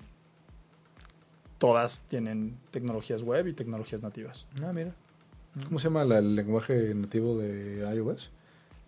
todas 1.59 2.01
tienen 2.09 2.57
tecnologías 2.71 3.23
web 3.23 3.47
y 3.49 3.53
tecnologías 3.55 4.03
nativas. 4.03 4.47
Ah, 4.63 4.73
mira. 4.73 4.95
¿Cómo 5.65 5.79
se 5.79 5.89
llama 5.89 6.05
la- 6.05 6.19
el 6.19 6.35
lenguaje 6.37 6.95
nativo 6.95 7.37
de 7.37 7.81
iOS? 7.95 8.31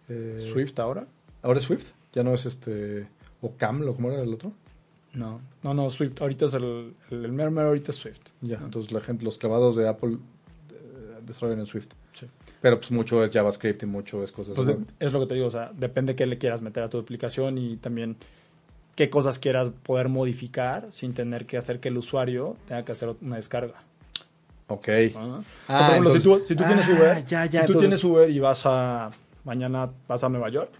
Eh, 0.08 0.38
Swift 0.40 0.78
ahora. 0.78 1.06
¿Ahora 1.42 1.58
es 1.58 1.64
Swift? 1.64 1.90
Ya 2.12 2.22
no 2.22 2.34
es 2.34 2.46
este... 2.46 3.08
¿O 3.40 3.52
Caml 3.56 3.88
o 3.88 3.94
cómo 3.94 4.10
era 4.12 4.22
el 4.22 4.32
otro? 4.34 4.52
No, 5.14 5.40
no, 5.62 5.74
no, 5.74 5.90
Swift. 5.90 6.20
Ahorita 6.20 6.44
es 6.46 6.54
el, 6.54 6.94
el, 7.10 7.24
el 7.24 7.32
mero 7.32 7.50
mero 7.50 7.68
ahorita 7.68 7.90
es 7.90 7.96
Swift. 7.98 8.20
Ya, 8.40 8.58
Ah. 8.58 8.64
entonces 8.64 8.92
la 8.92 9.00
gente, 9.00 9.24
los 9.24 9.36
clavados 9.38 9.76
de 9.76 9.88
Apple 9.88 10.18
eh, 10.70 11.18
desarrollan 11.26 11.60
en 11.60 11.66
Swift. 11.66 11.88
Sí. 12.12 12.26
Pero 12.60 12.78
pues 12.78 12.90
mucho 12.92 13.22
es 13.24 13.30
JavaScript 13.30 13.82
y 13.82 13.86
mucho 13.86 14.22
es 14.22 14.30
cosas... 14.30 14.50
Entonces, 14.50 14.76
web. 14.76 14.86
es 15.00 15.12
lo 15.12 15.20
que 15.20 15.26
te 15.26 15.34
digo, 15.34 15.46
o 15.48 15.50
sea, 15.50 15.72
depende 15.76 16.14
qué 16.14 16.26
le 16.26 16.38
quieras 16.38 16.62
meter 16.62 16.82
a 16.84 16.88
tu 16.88 16.98
aplicación 16.98 17.58
y 17.58 17.76
también 17.76 18.16
qué 18.94 19.10
cosas 19.10 19.38
quieras 19.38 19.70
poder 19.82 20.08
modificar 20.08 20.92
sin 20.92 21.14
tener 21.14 21.46
que 21.46 21.56
hacer 21.56 21.80
que 21.80 21.88
el 21.88 21.98
usuario 21.98 22.56
tenga 22.68 22.84
que 22.84 22.92
hacer 22.92 23.14
una 23.20 23.36
descarga. 23.36 23.82
ok. 24.68 24.88
¿no? 24.88 24.98
O 24.98 25.10
sea, 25.10 25.42
Ah, 25.68 25.78
por 25.78 25.90
ejemplo, 25.90 25.96
entonces- 26.14 26.22
si 26.22 26.28
tú, 26.28 26.38
si 26.38 26.54
tú 26.56 26.64
tienes 26.64 26.86
Ah, 26.88 26.92
Uber, 26.92 27.24
ya, 27.24 27.46
ya, 27.46 27.60
si 27.62 27.66
tú 27.66 27.72
entonces- 27.72 27.80
tienes 27.80 28.04
Uber 28.04 28.30
y 28.30 28.38
vas 28.38 28.62
a 28.66 29.10
mañana 29.44 29.90
vas 30.08 30.24
a 30.24 30.28
Nueva 30.28 30.48
York. 30.50 30.70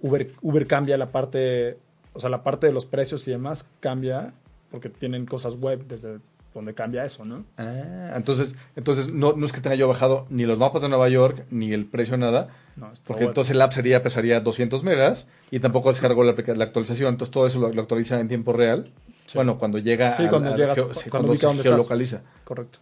Uber, 0.00 0.30
Uber 0.42 0.66
cambia 0.66 0.96
la 0.96 1.10
parte, 1.10 1.78
o 2.12 2.20
sea, 2.20 2.30
la 2.30 2.42
parte 2.42 2.66
de 2.66 2.72
los 2.72 2.86
precios 2.86 3.26
y 3.28 3.30
demás 3.32 3.68
cambia 3.80 4.32
porque 4.70 4.88
tienen 4.88 5.26
cosas 5.26 5.54
web 5.56 5.84
desde 5.88 6.18
donde 6.54 6.74
cambia 6.74 7.04
eso, 7.04 7.24
¿no? 7.24 7.44
Ah, 7.56 8.12
entonces, 8.16 8.54
entonces 8.74 9.12
no, 9.12 9.32
no 9.34 9.46
es 9.46 9.52
que 9.52 9.60
tenga 9.60 9.76
yo 9.76 9.86
bajado 9.86 10.26
ni 10.30 10.44
los 10.44 10.58
mapas 10.58 10.82
de 10.82 10.88
Nueva 10.88 11.08
York, 11.08 11.44
ni 11.50 11.72
el 11.72 11.84
precio, 11.86 12.16
nada, 12.16 12.48
No, 12.76 12.90
porque 13.06 13.22
web. 13.24 13.30
entonces 13.30 13.54
el 13.54 13.62
app 13.62 13.72
sería, 13.72 14.02
pesaría 14.02 14.40
200 14.40 14.82
megas 14.82 15.26
y 15.50 15.60
tampoco 15.60 15.90
descargó 15.90 16.24
la, 16.24 16.32
actualización, 16.32 17.10
entonces 17.14 17.32
todo 17.32 17.46
eso 17.46 17.60
lo, 17.60 17.72
lo 17.72 17.82
actualiza 17.82 18.18
en 18.18 18.28
tiempo 18.28 18.52
real. 18.52 18.90
Sí. 19.26 19.36
Bueno, 19.36 19.58
cuando 19.58 19.78
llega 19.78 20.12
Sí, 20.12 20.22
al- 20.24 20.30
cuando 20.30 20.50
al 20.52 20.56
llegas- 20.58 20.76
geo- 20.76 20.86
cuando 20.86 21.10
cuando 21.10 21.30
ubica 21.32 21.40
se 21.40 21.46
dónde 21.46 22.04
estás. 22.04 22.22
Correcto. 22.44 22.78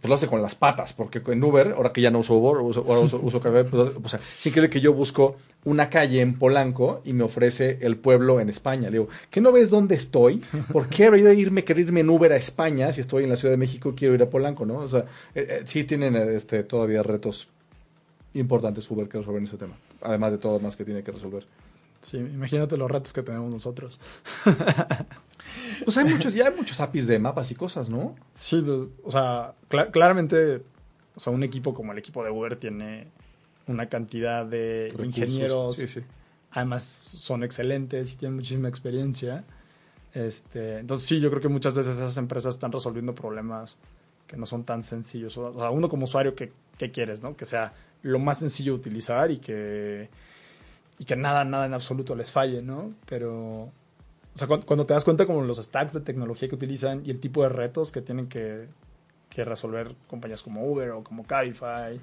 Pues 0.00 0.08
lo 0.08 0.14
hace 0.14 0.28
con 0.28 0.40
las 0.40 0.54
patas, 0.54 0.94
porque 0.94 1.20
en 1.26 1.44
Uber, 1.44 1.74
ahora 1.76 1.92
que 1.92 2.00
ya 2.00 2.10
no 2.10 2.20
uso 2.20 2.34
Uber, 2.34 2.62
uso, 2.62 2.84
ahora 2.88 3.00
uso, 3.00 3.20
uso 3.22 3.40
Cabify, 3.40 3.70
pues, 3.70 3.90
o 4.02 4.08
sea, 4.08 4.18
sí 4.18 4.50
creo 4.50 4.70
que 4.70 4.80
yo 4.80 4.94
busco 4.94 5.36
una 5.64 5.90
calle 5.90 6.22
en 6.22 6.38
Polanco 6.38 7.02
y 7.04 7.12
me 7.12 7.24
ofrece 7.24 7.78
el 7.82 7.98
pueblo 7.98 8.40
en 8.40 8.48
España. 8.48 8.88
Le 8.88 8.92
digo, 8.92 9.08
¿qué 9.30 9.42
no 9.42 9.52
ves 9.52 9.68
dónde 9.68 9.94
estoy? 9.94 10.42
¿Por 10.72 10.88
qué 10.88 11.06
habría 11.06 11.24
de 11.24 11.34
irme, 11.34 11.64
querer 11.64 11.86
irme 11.86 12.00
en 12.00 12.08
Uber 12.08 12.32
a 12.32 12.36
España 12.36 12.92
si 12.92 13.02
estoy 13.02 13.24
en 13.24 13.30
la 13.30 13.36
Ciudad 13.36 13.52
de 13.52 13.58
México 13.58 13.94
quiero 13.94 14.14
ir 14.14 14.22
a 14.22 14.30
Polanco, 14.30 14.64
no? 14.64 14.78
O 14.78 14.88
sea, 14.88 15.00
eh, 15.34 15.46
eh, 15.48 15.62
sí 15.64 15.84
tienen 15.84 16.16
este, 16.16 16.62
todavía 16.64 17.02
retos 17.02 17.48
importantes 18.34 18.90
Uber 18.90 19.08
que 19.08 19.18
resolver 19.18 19.40
en 19.40 19.48
ese 19.48 19.58
tema. 19.58 19.74
Además 20.02 20.32
de 20.32 20.38
todo 20.38 20.58
más 20.60 20.76
que 20.76 20.84
tiene 20.84 21.02
que 21.02 21.12
resolver. 21.12 21.46
Sí, 22.00 22.16
imagínate 22.16 22.78
los 22.78 22.90
retos 22.90 23.12
que 23.12 23.22
tenemos 23.22 23.50
nosotros. 23.50 24.00
Pues 25.84 25.96
hay 25.96 26.04
muchos, 26.04 26.34
ya 26.34 26.46
hay 26.48 26.54
muchos 26.54 26.80
APIs 26.80 27.06
de 27.06 27.18
mapas 27.18 27.50
y 27.50 27.54
cosas, 27.54 27.88
¿no? 27.88 28.14
Sí, 28.34 28.64
o 29.04 29.10
sea, 29.10 29.54
cla- 29.70 29.90
claramente, 29.90 30.62
o 31.14 31.20
sea, 31.20 31.32
un 31.32 31.42
equipo 31.42 31.72
como 31.74 31.92
el 31.92 31.98
equipo 31.98 32.22
de 32.24 32.30
Uber 32.30 32.56
tiene 32.56 33.08
una 33.66 33.88
cantidad 33.88 34.44
de 34.44 34.88
Recursos. 34.90 35.06
ingenieros, 35.18 35.76
Sí, 35.76 35.88
sí. 35.88 36.00
además 36.50 36.82
son 36.82 37.42
excelentes 37.44 38.12
y 38.12 38.16
tienen 38.16 38.36
muchísima 38.36 38.68
experiencia. 38.68 39.44
Este, 40.12 40.78
entonces 40.78 41.06
sí, 41.06 41.20
yo 41.20 41.30
creo 41.30 41.40
que 41.40 41.48
muchas 41.48 41.74
veces 41.74 41.94
esas 41.94 42.16
empresas 42.16 42.54
están 42.54 42.72
resolviendo 42.72 43.14
problemas 43.14 43.76
que 44.26 44.36
no 44.36 44.44
son 44.46 44.64
tan 44.64 44.82
sencillos. 44.82 45.36
O 45.38 45.54
sea, 45.58 45.70
uno 45.70 45.88
como 45.88 46.04
usuario, 46.04 46.34
¿qué, 46.34 46.52
qué 46.78 46.90
quieres? 46.90 47.22
¿no? 47.22 47.36
Que 47.36 47.44
sea 47.46 47.72
lo 48.02 48.18
más 48.18 48.38
sencillo 48.38 48.72
de 48.74 48.78
utilizar 48.80 49.30
y 49.30 49.38
que, 49.38 50.08
y 50.98 51.04
que 51.04 51.16
nada, 51.16 51.44
nada 51.44 51.66
en 51.66 51.74
absoluto 51.74 52.14
les 52.16 52.30
falle, 52.32 52.60
¿no? 52.62 52.92
Pero, 53.06 53.70
o 54.34 54.38
sea, 54.38 54.46
cuando, 54.46 54.66
cuando 54.66 54.86
te 54.86 54.94
das 54.94 55.04
cuenta 55.04 55.26
como 55.26 55.42
los 55.42 55.58
stacks 55.58 55.92
de 55.92 56.00
tecnología 56.00 56.48
que 56.48 56.54
utilizan 56.54 57.02
y 57.04 57.10
el 57.10 57.20
tipo 57.20 57.42
de 57.42 57.48
retos 57.48 57.92
que 57.92 58.00
tienen 58.02 58.28
que, 58.28 58.68
que 59.28 59.44
resolver 59.44 59.94
compañías 60.08 60.42
como 60.42 60.64
Uber 60.64 60.90
o 60.92 61.02
como 61.04 61.24
Cabify, 61.24 62.00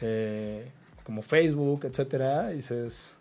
eh, 0.00 0.70
como 1.04 1.22
Facebook, 1.22 1.84
etcétera, 1.84 2.48
dices, 2.50 3.14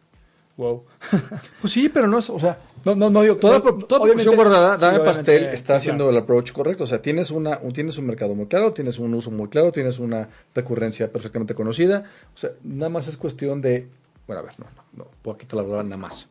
wow. 0.58 0.84
Pues 1.62 1.74
sí, 1.74 1.90
pero 1.90 2.08
no 2.08 2.20
es, 2.20 2.30
o 2.30 2.40
sea, 2.40 2.58
No, 2.84 2.96
no, 2.96 3.10
no 3.10 3.22
digo 3.22 3.38
Toda, 3.38 3.60
no, 3.60 3.74
toda 3.78 4.02
obviamente- 4.02 4.36
guardada, 4.36 4.78
Dame 4.78 5.00
Pastel 5.00 5.46
sí, 5.46 5.50
está 5.54 5.76
haciendo 5.78 6.06
claro. 6.06 6.18
el 6.18 6.24
approach 6.24 6.52
correcto. 6.52 6.84
O 6.84 6.88
sea, 6.88 7.02
tienes, 7.02 7.32
una, 7.32 7.60
un- 7.60 7.74
tienes 7.74 7.98
un 7.98 8.06
mercado 8.08 8.36
muy 8.36 8.48
claro, 8.48 8.74
tienes 8.74 9.00
un 9.00 9.14
uso 9.14 9.32
muy 9.32 9.48
claro, 9.50 9.72
tienes 9.72 10.00
una 10.00 10.30
recurrencia 10.54 11.12
perfectamente 11.12 11.56
conocida. 11.56 12.04
O 12.34 12.38
sea, 12.38 12.52
nada 12.64 12.90
más 12.90 13.08
es 13.08 13.18
cuestión 13.18 13.62
de. 13.62 13.88
Bueno, 14.28 14.42
a 14.42 14.46
ver, 14.46 14.54
no, 14.60 14.66
no, 14.76 14.84
no, 15.06 15.12
puedo 15.22 15.38
quitar 15.38 15.58
la 15.58 15.64
palabra 15.64 15.84
nada 15.84 15.98
más. 15.98 16.28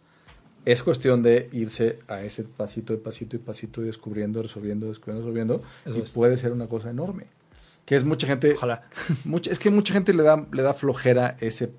Es 0.64 0.82
cuestión 0.82 1.22
de 1.22 1.48
irse 1.52 1.98
a 2.08 2.22
ese 2.22 2.44
pasito 2.44 2.92
de 2.94 2.98
pasito 2.98 3.36
y 3.36 3.38
pasito 3.38 3.82
y 3.82 3.86
descubriendo, 3.86 4.42
resolviendo, 4.42 4.86
descubriendo, 4.88 5.22
resolviendo. 5.26 5.62
Eso 5.84 5.98
y 5.98 6.02
es. 6.02 6.12
puede 6.12 6.36
ser 6.36 6.52
una 6.52 6.66
cosa 6.66 6.90
enorme. 6.90 7.26
Que 7.84 7.96
es 7.96 8.04
mucha 8.04 8.26
gente. 8.26 8.52
Ojalá. 8.54 8.82
mucha- 9.24 9.50
es 9.50 9.58
que 9.58 9.70
mucha 9.70 9.92
gente 9.92 10.14
le 10.14 10.22
da, 10.22 10.46
le 10.52 10.62
da 10.62 10.72
flojera 10.74 11.36
ese 11.40 11.70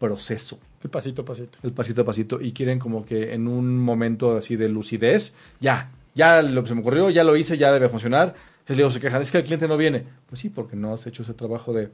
proceso 0.00 0.58
El 0.82 0.90
pasito 0.90 1.22
a 1.22 1.24
pasito. 1.24 1.58
el 1.62 1.72
pasito 1.72 2.02
a 2.02 2.04
pasito 2.04 2.40
y 2.40 2.50
quieren 2.52 2.80
como 2.80 3.04
que 3.06 3.32
en 3.34 3.46
un 3.46 3.78
momento 3.78 4.36
así 4.36 4.56
de 4.56 4.68
lucidez, 4.68 5.34
ya, 5.60 5.92
ya 6.16 6.42
lo 6.42 6.66
se 6.66 6.74
me 6.74 6.80
ocurrió, 6.80 7.08
ya 7.10 7.22
lo 7.22 7.36
hice, 7.36 7.56
ya 7.56 7.70
debe 7.72 7.88
funcionar. 7.88 8.34
Y 8.68 8.74
luego 8.74 8.90
se 8.90 8.98
quejan, 9.00 9.22
es 9.22 9.30
que 9.30 9.38
el 9.38 9.44
cliente 9.44 9.68
no 9.68 9.76
viene. 9.76 10.04
Pues 10.28 10.40
sí, 10.40 10.48
porque 10.48 10.74
no 10.76 10.92
has 10.94 11.06
hecho 11.06 11.22
ese 11.22 11.34
trabajo 11.34 11.72
de, 11.72 11.90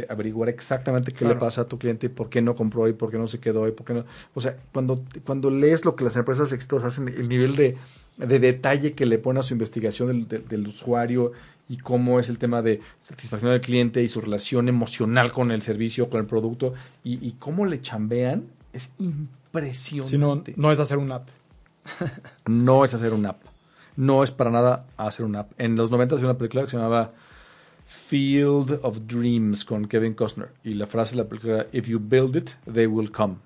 de 0.00 0.06
averiguar 0.08 0.48
exactamente 0.48 1.12
qué 1.12 1.18
Claro. 1.20 1.34
le 1.34 1.40
pasa 1.40 1.62
a 1.62 1.64
tu 1.66 1.78
cliente 1.78 2.06
y 2.06 2.08
por 2.10 2.28
qué 2.28 2.42
no 2.42 2.54
compró 2.54 2.88
y 2.88 2.92
por 2.92 3.10
qué 3.10 3.18
no 3.18 3.26
se 3.26 3.38
quedó 3.40 3.66
y 3.68 3.72
por 3.72 3.86
qué 3.86 3.94
no. 3.94 4.04
O 4.34 4.40
sea, 4.40 4.56
cuando, 4.72 5.02
cuando 5.24 5.50
lees 5.50 5.84
lo 5.84 5.94
que 5.96 6.04
las 6.04 6.16
empresas 6.16 6.52
exitosas 6.52 6.92
hacen, 6.94 7.08
el 7.08 7.28
nivel 7.28 7.56
de, 7.56 7.76
de 8.18 8.38
detalle 8.38 8.92
que 8.94 9.06
le 9.06 9.18
pone 9.18 9.40
a 9.40 9.42
su 9.42 9.54
investigación 9.54 10.08
del, 10.08 10.28
del- 10.28 10.48
del 10.48 10.66
usuario 10.68 11.32
y 11.68 11.78
cómo 11.78 12.20
es 12.20 12.28
el 12.28 12.36
tema 12.38 12.60
de 12.60 12.80
satisfacción 13.00 13.50
del 13.52 13.60
cliente 13.60 14.02
y 14.02 14.08
su 14.08 14.20
relación 14.20 14.68
emocional 14.68 15.32
con 15.32 15.50
el 15.50 15.62
servicio, 15.62 16.10
con 16.10 16.20
el 16.20 16.26
producto 16.26 16.74
y, 17.02 17.26
y 17.26 17.32
cómo 17.38 17.64
le 17.64 17.80
chambean, 17.80 18.44
es 18.72 18.92
impresionante. 18.98 20.08
Si 20.08 20.18
no, 20.18 20.42
no 20.68 20.72
es 20.72 20.80
hacer 20.80 20.98
una 20.98 21.16
app. 21.16 21.28
No 22.46 22.84
es 22.84 22.92
hacer 22.94 23.12
una 23.12 23.30
app. 23.30 23.42
No 23.96 24.24
es 24.24 24.30
para 24.30 24.50
nada 24.50 24.86
hacer 24.96 25.24
una 25.24 25.40
app. 25.40 25.52
En 25.58 25.76
los 25.76 25.90
90 25.90 26.16
había 26.16 26.26
una 26.26 26.36
película 26.38 26.64
que 26.64 26.70
se 26.70 26.76
llamaba 26.76 27.12
Field 27.86 28.80
of 28.82 29.02
Dreams 29.06 29.64
con 29.64 29.86
Kevin 29.86 30.14
Costner. 30.14 30.48
Y 30.64 30.74
la 30.74 30.86
frase 30.86 31.16
de 31.16 31.22
la 31.22 31.28
película 31.28 31.54
era, 31.54 31.66
If 31.72 31.86
you 31.88 31.98
build 32.00 32.36
it, 32.36 32.50
they 32.72 32.86
will 32.86 33.10
come. 33.10 33.36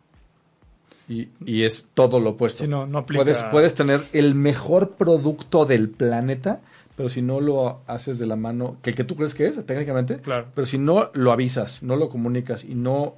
Y, 1.09 1.29
y 1.45 1.63
es 1.63 1.87
todo 1.95 2.21
lo 2.21 2.31
opuesto. 2.31 2.65
Sí, 2.65 2.69
no, 2.69 2.87
no 2.87 2.99
aplica. 2.99 3.23
puedes, 3.25 3.43
puedes 3.45 3.75
tener 3.75 4.03
el 4.13 4.35
mejor 4.35 4.91
producto 4.93 5.65
del 5.65 5.89
planeta, 5.89 6.61
pero 6.97 7.09
si 7.09 7.23
no 7.23 7.41
lo 7.41 7.81
haces 7.87 8.19
de 8.19 8.27
la 8.27 8.37
mano, 8.37 8.77
que 8.83 8.91
el 8.91 8.97
que 8.97 9.05
tú 9.05 9.17
crees 9.17 9.35
que 9.35 9.47
es, 9.47 9.65
técnicamente, 9.65 10.17
Claro. 10.17 10.49
pero 10.55 10.67
si 10.67 10.77
no 10.79 11.11
lo 11.15 11.33
avisas, 11.33 11.83
no 11.83 11.97
lo 11.97 12.11
comunicas 12.11 12.65
y 12.65 12.75
no 12.75 13.15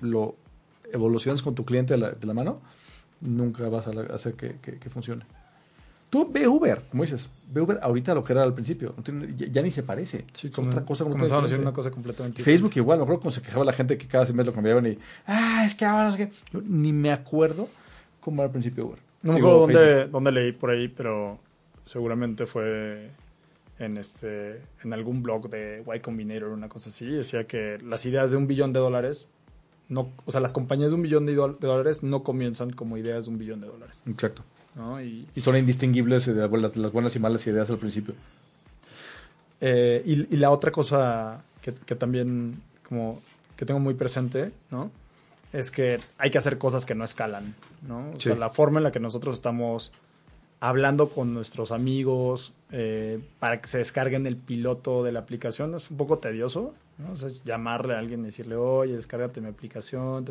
lo 0.00 0.34
evolucionas 0.92 1.42
con 1.42 1.54
tu 1.54 1.64
cliente 1.64 1.94
de 1.94 1.98
la, 1.98 2.10
de 2.10 2.26
la 2.26 2.34
mano, 2.34 2.60
nunca 3.20 3.68
vas 3.68 3.86
a 3.86 3.92
la- 3.92 4.14
hacer 4.14 4.34
que, 4.34 4.56
que- 4.60 4.78
que 4.78 4.90
funcione. 4.90 5.24
Tú 6.10 6.30
ve 6.30 6.48
Uber, 6.48 6.82
como 6.90 7.02
dices, 7.02 7.28
ve 7.52 7.60
Uber 7.60 7.78
ahorita 7.82 8.14
lo 8.14 8.24
que 8.24 8.32
era 8.32 8.42
al 8.42 8.54
principio, 8.54 8.94
no 8.96 9.02
tiene- 9.02 9.34
ya, 9.36 9.46
ya 9.48 9.62
ni 9.62 9.70
se 9.70 9.82
parece. 9.82 10.24
Sí, 10.32 10.48
como, 10.50 10.68
otra 10.68 10.84
cosa 10.84 11.04
comenzaron 11.04 11.44
a 11.44 11.46
hacer 11.46 11.60
una 11.60 11.72
cosa 11.72 11.90
completamente 11.90 12.42
Facebook 12.42 12.72
igual, 12.76 12.98
me 12.98 13.02
acuerdo 13.02 13.20
cuando 13.20 13.34
se 13.34 13.42
quejaba 13.42 13.64
la 13.64 13.72
gente 13.74 13.98
que 13.98 14.06
cada 14.06 14.24
mes 14.32 14.46
lo 14.46 14.52
cambiaban 14.54 14.86
y, 14.86 14.98
ah, 15.26 15.64
es 15.66 15.74
que 15.74 15.84
ahora 15.84 16.04
no 16.04 16.12
sé 16.12 16.18
qué. 16.18 16.32
Yo 16.52 16.62
ni 16.64 16.92
me 16.92 17.12
acuerdo 17.12 17.68
cómo 18.20 18.40
era 18.42 18.46
al 18.46 18.52
principio 18.52 18.86
Uber. 18.86 18.98
No 19.22 19.32
me 19.32 19.38
acuerdo 19.38 19.58
dónde, 19.60 20.06
dónde 20.06 20.32
leí 20.32 20.52
por 20.52 20.70
ahí, 20.70 20.88
pero 20.88 21.38
seguramente 21.84 22.46
fue 22.46 23.10
en 23.78 23.96
este 23.96 24.60
en 24.82 24.92
algún 24.92 25.22
blog 25.22 25.48
de 25.50 25.84
Y 25.94 26.00
Combinator 26.00 26.48
una 26.50 26.68
cosa 26.68 26.88
así. 26.90 27.06
Decía 27.06 27.46
que 27.46 27.78
las 27.84 28.04
ideas 28.06 28.30
de 28.30 28.36
un 28.36 28.46
billón 28.46 28.72
de 28.72 28.80
dólares, 28.80 29.28
no, 29.88 30.10
o 30.24 30.32
sea, 30.32 30.40
las 30.40 30.52
compañías 30.52 30.90
de 30.90 30.96
un 30.96 31.02
billón 31.02 31.26
de, 31.26 31.32
de 31.32 31.38
dólares 31.66 32.02
no 32.02 32.22
comienzan 32.22 32.70
como 32.70 32.96
ideas 32.96 33.24
de 33.26 33.30
un 33.30 33.38
billón 33.38 33.60
de 33.60 33.66
dólares. 33.66 33.96
Exacto. 34.06 34.42
¿No? 34.78 35.02
Y, 35.02 35.26
Y 35.34 35.40
son 35.42 35.56
indistinguibles 35.56 36.24
de 36.26 36.48
las, 36.48 36.76
las 36.76 36.92
buenas 36.92 37.14
y 37.16 37.18
malas 37.18 37.46
ideas 37.46 37.68
al 37.70 37.78
principio. 37.78 38.14
Eh, 39.60 40.02
y, 40.06 40.34
y 40.34 40.38
la 40.38 40.50
otra 40.50 40.70
cosa 40.70 41.42
que, 41.60 41.74
que 41.74 41.94
también 41.96 42.62
como 42.88 43.20
que 43.56 43.66
tengo 43.66 43.80
muy 43.80 43.94
presente, 43.94 44.52
¿no? 44.70 44.90
Es 45.52 45.70
que 45.70 45.98
hay 46.18 46.30
que 46.30 46.38
hacer 46.38 46.58
cosas 46.58 46.86
que 46.86 46.94
no 46.94 47.04
escalan, 47.04 47.54
¿no? 47.86 48.10
O 48.10 48.12
Sí. 48.16 48.28
sea, 48.28 48.36
la 48.36 48.50
forma 48.50 48.78
en 48.78 48.84
la 48.84 48.92
que 48.92 49.00
nosotros 49.00 49.34
estamos 49.34 49.90
hablando 50.60 51.08
con 51.08 51.34
nuestros 51.34 51.72
amigos 51.72 52.52
eh, 52.70 53.18
para 53.38 53.60
que 53.60 53.66
se 53.68 53.78
descarguen 53.78 54.26
el 54.26 54.36
piloto 54.36 55.02
de 55.04 55.12
la 55.12 55.20
aplicación 55.20 55.74
es 55.74 55.90
un 55.90 55.96
poco 55.96 56.18
tedioso, 56.18 56.74
¿no? 56.98 57.12
O 57.12 57.16
sea, 57.16 57.28
es 57.28 57.44
llamarle 57.44 57.94
a 57.94 57.98
alguien 57.98 58.20
y 58.20 58.26
decirle, 58.26 58.56
oye, 58.56 58.94
descárgate 58.94 59.40
mi 59.40 59.48
aplicación. 59.48 60.24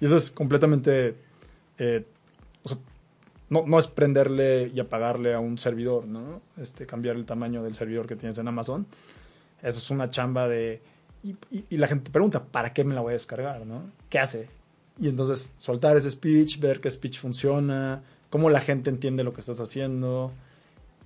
Y 0.00 0.04
eso 0.06 0.16
es 0.16 0.30
completamente... 0.30 1.16
eh, 1.78 2.04
o 2.62 2.68
sea, 2.68 2.78
no, 3.62 3.78
es 3.78 3.86
prenderle 3.86 4.70
y 4.74 4.80
apagarle 4.80 5.34
a 5.34 5.40
un 5.40 5.58
servidor, 5.58 6.06
¿no? 6.06 6.40
Este, 6.56 6.86
cambiar 6.86 7.16
el 7.16 7.24
tamaño 7.24 7.62
del 7.62 7.74
servidor 7.74 8.06
que 8.06 8.16
tienes 8.16 8.38
en 8.38 8.48
Amazon. 8.48 8.86
Eso 9.62 9.78
es 9.78 9.90
una 9.90 10.10
chamba 10.10 10.48
de... 10.48 10.82
Y, 11.50 11.76
la 11.78 11.86
gente 11.86 12.04
te 12.04 12.10
pregunta, 12.10 12.44
¿para 12.44 12.72
qué 12.74 12.84
me 12.84 12.94
la 12.94 13.00
voy 13.00 13.12
a 13.12 13.14
descargar, 13.14 13.64
no? 13.64 13.84
¿Qué 14.10 14.18
hace? 14.18 14.48
Y 14.98 15.08
entonces 15.08 15.54
soltar 15.56 15.96
ese 15.96 16.10
speech, 16.10 16.60
ver 16.60 16.80
qué 16.80 16.90
speech 16.90 17.18
funciona, 17.18 18.02
cómo 18.28 18.50
la 18.50 18.60
gente 18.60 18.90
entiende 18.90 19.24
lo 19.24 19.32
que 19.32 19.40
estás 19.40 19.60
haciendo. 19.60 20.32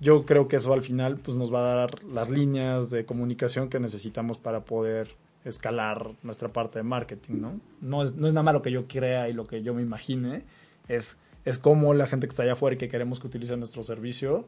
yo 0.01 0.25
creo 0.25 0.47
que 0.47 0.57
eso 0.57 0.73
al 0.73 0.81
final 0.81 1.17
pues, 1.17 1.37
nos 1.37 1.53
va 1.53 1.59
a 1.59 1.75
dar 1.75 2.03
las 2.03 2.29
líneas 2.29 2.89
de 2.89 3.05
comunicación 3.05 3.69
que 3.69 3.79
necesitamos 3.79 4.37
para 4.37 4.65
poder 4.65 5.15
escalar 5.45 6.11
nuestra 6.23 6.49
parte 6.49 6.79
de 6.79 6.83
marketing, 6.83 7.35
¿no? 7.39 7.59
No 7.81 8.03
es, 8.03 8.15
no 8.15 8.27
es 8.27 8.33
nada 8.33 8.43
más 8.43 8.53
lo 8.53 8.61
que 8.61 8.71
yo 8.71 8.87
crea 8.87 9.29
y 9.29 9.33
lo 9.33 9.47
que 9.47 9.61
yo 9.61 9.73
me 9.73 9.81
imagine, 9.81 10.43
es, 10.87 11.17
es 11.45 11.57
cómo 11.57 11.93
la 11.93 12.05
gente 12.07 12.27
que 12.27 12.31
está 12.31 12.43
allá 12.43 12.53
afuera 12.53 12.75
y 12.75 12.77
que 12.77 12.87
queremos 12.89 13.19
que 13.19 13.27
utilice 13.27 13.55
nuestro 13.57 13.83
servicio 13.83 14.47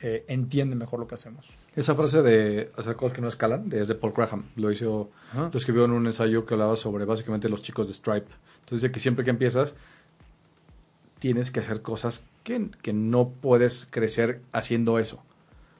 eh, 0.00 0.24
entiende 0.28 0.74
mejor 0.76 1.00
lo 1.00 1.06
que 1.06 1.14
hacemos. 1.14 1.46
Esa 1.76 1.94
frase 1.94 2.22
de 2.22 2.70
hacer 2.76 2.96
cosas 2.96 3.14
que 3.14 3.20
no 3.22 3.28
escalan, 3.28 3.70
es 3.72 3.88
de 3.88 3.94
Paul 3.94 4.12
Graham. 4.16 4.44
Lo 4.56 4.70
hizo, 4.70 5.10
Ajá. 5.32 5.50
lo 5.52 5.58
escribió 5.58 5.84
en 5.84 5.92
un 5.92 6.06
ensayo 6.06 6.44
que 6.46 6.54
hablaba 6.54 6.76
sobre 6.76 7.04
básicamente 7.04 7.48
los 7.48 7.62
chicos 7.62 7.88
de 7.88 7.94
Stripe. 7.94 8.26
Entonces 8.60 8.82
dice 8.82 8.92
que 8.92 9.00
siempre 9.00 9.24
que 9.24 9.30
empiezas, 9.30 9.74
tienes 11.18 11.50
que 11.50 11.60
hacer 11.60 11.80
cosas 11.82 12.24
que, 12.42 12.68
que 12.82 12.92
no 12.92 13.28
puedes 13.30 13.86
crecer 13.90 14.40
haciendo 14.52 14.98
eso. 14.98 15.22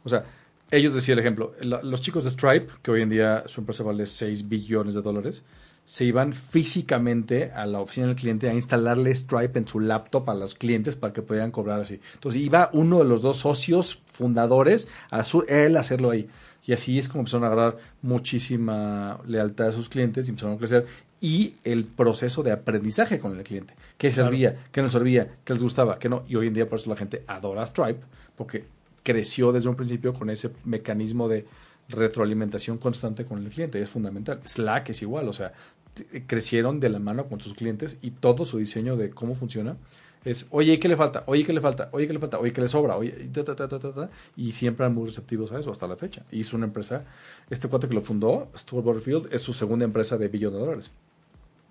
O 0.05 0.09
sea, 0.09 0.25
ellos 0.71 0.95
decían 0.95 1.19
el 1.19 1.25
ejemplo, 1.25 1.55
la- 1.61 1.83
los 1.83 2.01
chicos 2.01 2.25
de 2.25 2.31
Stripe, 2.31 2.73
que 2.83 2.91
hoy 2.91 3.03
en 3.03 3.11
día 3.11 3.45
su 3.47 3.61
empresa 3.61 3.83
vale 3.85 4.07
6 4.07 4.49
billones 4.49 4.95
de 4.95 5.03
dólares, 5.03 5.43
se 5.87 6.05
iban 6.05 6.33
físicamente 6.33 7.53
a 7.53 7.67
la 7.67 7.81
oficina 7.81 8.07
del 8.07 8.17
cliente 8.17 8.49
a 8.49 8.55
instalarle 8.55 9.15
Stripe 9.15 9.59
en 9.59 9.69
su 9.69 9.81
laptop 9.81 10.31
a 10.31 10.35
los 10.35 10.55
clientes 10.55 10.97
para 10.97 11.13
que 11.13 11.23
pudieran 11.23 11.51
cobrar 11.51 11.81
así. 11.81 12.01
Entonces 12.15 12.41
iba 12.41 12.71
uno 12.73 12.99
de 12.99 13.05
los 13.05 13.23
dos 13.23 13.37
socios 13.39 14.01
fundadores 14.07 14.89
a 15.11 15.25
su, 15.25 15.43
él 15.49 15.77
hacerlo 15.77 16.11
ahí. 16.11 16.29
Y 16.67 16.73
así 16.73 16.99
es 16.99 17.09
como 17.09 17.21
empezaron 17.21 17.45
a 17.45 17.49
agarrar 17.49 17.77
muchísima 18.01 19.21
lealtad 19.27 19.69
a 19.69 19.73
sus 19.73 19.89
clientes 19.91 20.27
y 20.27 20.31
empezaron 20.31 20.57
a 20.57 20.59
crecer. 20.59 20.87
Y 21.21 21.55
el 21.65 21.85
proceso 21.85 22.43
de 22.43 22.53
aprendizaje 22.53 23.19
con 23.19 23.37
el 23.37 23.45
cliente. 23.45 23.75
¿Qué 23.99 24.11
Claro. 24.11 24.29
servía? 24.31 24.57
¿Qué 24.73 24.81
no 24.83 24.89
servía? 24.89 25.37
¿Qué 25.45 25.53
les 25.53 25.63
gustaba? 25.63 25.99
¿Qué 25.99 26.09
no? 26.09 26.25
Y 26.27 26.37
hoy 26.37 26.47
en 26.47 26.55
día 26.55 26.69
por 26.69 26.79
eso 26.79 26.89
la 26.91 26.97
gente 26.97 27.23
adora 27.27 27.67
Stripe 27.67 28.01
porque 28.37 28.65
creció 29.03 29.53
desde 29.53 29.69
un 29.69 29.77
principio 29.77 30.15
con 30.15 30.31
ese 30.31 30.51
mecanismo 30.65 31.29
de 31.29 31.47
retroalimentación 31.89 32.79
constante 32.79 33.25
con 33.25 33.39
el 33.39 33.49
cliente. 33.51 33.81
Es 33.81 33.89
fundamental. 33.91 34.41
Slack 34.45 34.91
es 34.91 35.03
igual, 35.03 35.29
o 35.29 35.33
sea, 35.33 35.53
t- 35.95 36.25
crecieron 36.27 36.81
de 36.81 36.89
la 36.89 36.99
mano 36.99 37.27
con 37.27 37.41
sus 37.41 37.55
clientes 37.55 37.97
y 38.03 38.11
todo 38.13 38.45
su 38.45 38.59
diseño 38.59 38.97
de 38.97 39.11
cómo 39.11 39.35
funciona 39.35 39.77
es, 40.25 40.47
oye, 40.51 40.79
¿qué 40.79 40.89
le 40.89 40.97
falta? 40.97 41.23
Oye, 41.27 41.45
¿qué 41.45 41.53
le 41.53 41.61
falta? 41.61 41.91
Oye, 41.93 42.07
¿qué 42.07 42.15
le 42.15 42.19
falta? 42.19 42.39
Oye, 42.39 42.51
¿qué 42.51 42.63
le 42.63 42.69
sobra? 42.69 42.97
Oye, 42.97 43.15
y 43.25 43.29
ta, 43.29 43.45
ta, 43.45 43.55
ta, 43.55 43.69
ta, 43.69 43.79
ta, 43.79 43.93
ta. 43.93 44.11
y 44.37 44.53
siempre 44.53 44.87
eran 44.87 44.95
muy 44.95 45.05
receptivos 45.07 45.53
a 45.53 45.59
eso 45.59 45.71
hasta 45.71 45.87
la 45.87 45.97
fecha. 45.97 46.25
Y 46.31 46.41
es 46.41 46.55
una 46.55 46.65
empresa, 46.65 47.05
este 47.51 47.69
cuate 47.69 47.89
que 47.89 47.95
lo 47.95 48.01
fundó, 48.01 48.49
Stuart 48.57 48.85
Butterfield, 48.87 49.29
es 49.35 49.43
su 49.43 49.53
segunda 49.53 49.85
empresa 49.85 50.17
de 50.17 50.29
billón 50.29 50.55
de 50.55 50.61
dólares. 50.61 50.91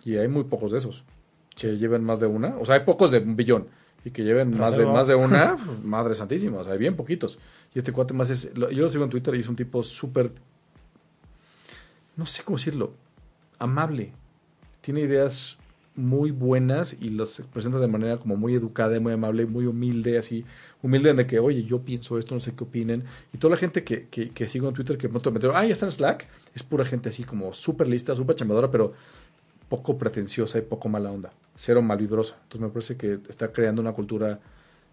Y 0.06 0.18
hay 0.18 0.28
muy 0.28 0.44
pocos 0.44 0.72
de 0.72 0.78
esos 0.78 1.04
que 1.56 1.78
lleven 1.80 2.04
más 2.04 2.20
de 2.20 2.28
una. 2.28 2.56
O 2.60 2.66
sea, 2.66 2.76
hay 2.76 2.82
pocos 2.82 3.10
de 3.10 3.18
un 3.20 3.36
billón 3.36 3.68
y 4.06 4.12
que 4.12 4.24
lleven 4.24 4.52
Pero 4.52 4.64
más 4.64 4.78
de, 4.78 4.86
va. 4.86 4.94
más 4.94 5.08
de 5.08 5.16
una, 5.16 5.56
pues, 5.66 5.84
madre 5.84 6.16
santísima. 6.16 6.60
O 6.60 6.64
sea, 6.64 6.74
hay 6.74 6.80
bien 6.80 6.96
poquitos. 6.96 7.40
Y 7.74 7.80
este 7.80 7.92
cuate 7.92 8.14
más 8.14 8.30
es. 8.30 8.54
Yo 8.54 8.68
lo 8.68 8.90
sigo 8.90 9.04
en 9.04 9.10
Twitter 9.10 9.36
y 9.36 9.40
es 9.40 9.50
un 9.50 9.56
tipo 9.56 9.84
súper. 9.84 10.32
No 12.16 12.26
sé 12.26 12.44
cómo 12.44 12.58
decirlo. 12.58 12.94
Amable. 13.60 14.12
Tiene 14.82 15.02
ideas 15.02 15.58
muy 15.96 16.32
buenas 16.32 16.98
y 17.00 17.10
las 17.10 17.42
presenta 17.54 17.80
de 17.80 17.88
manera 17.88 18.18
como 18.18 18.36
muy 18.36 18.56
educada 18.56 18.98
y 18.98 19.00
muy 19.00 19.14
amable, 19.14 19.46
muy 19.46 19.66
humilde, 19.66 20.18
así. 20.18 20.44
Humilde 20.82 21.12
en 21.12 21.18
de 21.18 21.28
que, 21.28 21.40
oye, 21.40 21.64
yo 21.64 21.82
pienso 21.82 22.18
esto, 22.18 22.36
no 22.36 22.42
sé 22.42 22.54
qué 22.54 22.64
opinen. 22.64 23.04
Y 23.32 23.38
toda 23.38 23.52
la 23.52 23.58
gente 23.58 23.84
que, 23.84 24.08
que, 24.08 24.32
que 24.32 24.48
sigo 24.48 24.68
en 24.68 24.74
Twitter 24.74 24.98
que 24.98 25.08
pronto 25.08 25.32
me 25.32 25.38
entero, 25.38 25.56
ah, 25.56 25.66
ya 25.66 25.74
está 25.74 25.86
en 25.86 25.92
Slack, 25.92 26.28
es 26.54 26.64
pura 26.64 26.84
gente 26.84 27.10
así 27.10 27.24
como 27.24 27.54
súper 27.54 27.88
lista, 27.88 28.16
súper 28.16 28.36
chambeadora, 28.36 28.72
pero 28.72 28.94
poco 29.70 29.98
pretenciosa 29.98 30.58
y 30.58 30.62
poco 30.62 30.90
mala 30.90 31.12
onda. 31.12 31.32
Cero 31.56 31.82
malvibrosa. 31.82 32.36
Entonces 32.44 32.62
me 32.62 32.70
parece 32.70 32.98
que 32.98 33.20
está 33.30 33.52
creando 33.52 33.82
una 33.82 33.94
cultura 33.94 34.40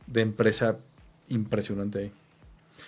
de 0.07 0.20
empresa 0.20 0.77
impresionante 1.29 1.99
ahí. 1.99 2.12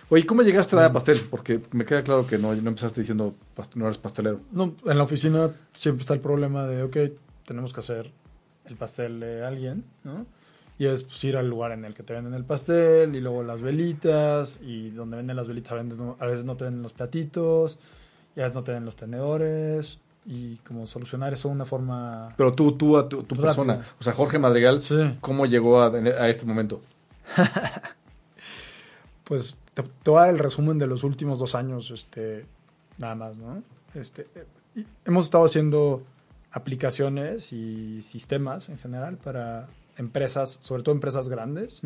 Oye, 0.08 0.26
¿cómo 0.26 0.42
llegaste 0.42 0.76
a 0.76 0.80
la 0.80 0.92
pastel? 0.92 1.20
Porque 1.30 1.60
me 1.72 1.84
queda 1.84 2.02
claro 2.02 2.26
que 2.26 2.38
no, 2.38 2.54
no 2.54 2.68
empezaste 2.68 3.00
diciendo 3.00 3.34
no 3.74 3.86
eres 3.86 3.98
pastelero. 3.98 4.40
No, 4.50 4.74
en 4.84 4.98
la 4.98 5.04
oficina 5.04 5.50
siempre 5.72 6.02
está 6.02 6.14
el 6.14 6.20
problema 6.20 6.66
de, 6.66 6.82
ok, 6.82 6.96
tenemos 7.46 7.72
que 7.72 7.80
hacer 7.80 8.10
el 8.66 8.76
pastel 8.76 9.20
de 9.20 9.44
alguien, 9.44 9.84
¿no? 10.04 10.26
Y 10.78 10.86
es 10.86 11.04
pues, 11.04 11.22
ir 11.24 11.36
al 11.36 11.48
lugar 11.48 11.72
en 11.72 11.84
el 11.84 11.94
que 11.94 12.02
te 12.02 12.14
venden 12.14 12.34
el 12.34 12.44
pastel 12.44 13.14
y 13.14 13.20
luego 13.20 13.42
las 13.42 13.62
velitas 13.62 14.58
y 14.62 14.90
donde 14.90 15.16
venden 15.18 15.36
las 15.36 15.46
velitas 15.46 15.72
a 15.72 15.82
veces 15.82 15.98
no, 15.98 16.16
a 16.18 16.26
veces 16.26 16.44
no 16.44 16.56
te 16.56 16.64
venden 16.64 16.82
los 16.82 16.92
platitos 16.92 17.78
y 18.34 18.40
a 18.40 18.44
veces 18.44 18.54
no 18.54 18.64
te 18.64 18.72
venden 18.72 18.86
los 18.86 18.96
tenedores 18.96 19.98
y 20.24 20.56
como 20.58 20.86
solucionar 20.86 21.32
eso 21.32 21.48
de 21.48 21.54
una 21.54 21.64
forma... 21.64 22.32
Pero 22.36 22.52
tú, 22.54 22.72
tú, 22.72 22.96
a 22.96 23.08
tu, 23.08 23.24
persona, 23.24 23.84
o 23.98 24.04
sea, 24.04 24.12
Jorge 24.12 24.38
Madrigal, 24.38 24.80
Sí. 24.80 25.16
¿cómo 25.20 25.46
llegó 25.46 25.80
a, 25.80 25.88
a 25.88 26.28
este 26.28 26.46
momento? 26.46 26.80
Pues 29.24 29.56
te, 29.74 29.82
te 29.82 30.10
voy 30.10 30.18
a 30.18 30.22
dar 30.22 30.30
el 30.30 30.38
resumen 30.38 30.78
de 30.78 30.86
los 30.86 31.04
últimos 31.04 31.38
dos 31.38 31.54
años, 31.54 31.90
este, 31.90 32.44
nada 32.98 33.14
más, 33.14 33.36
¿no? 33.36 33.62
Este, 33.94 34.26
hemos 35.04 35.26
estado 35.26 35.44
haciendo 35.44 36.02
aplicaciones 36.50 37.52
y 37.52 38.02
sistemas 38.02 38.68
en 38.68 38.78
general 38.78 39.16
para 39.16 39.68
empresas, 39.96 40.58
sobre 40.60 40.82
todo 40.82 40.94
empresas 40.94 41.28
grandes 41.28 41.82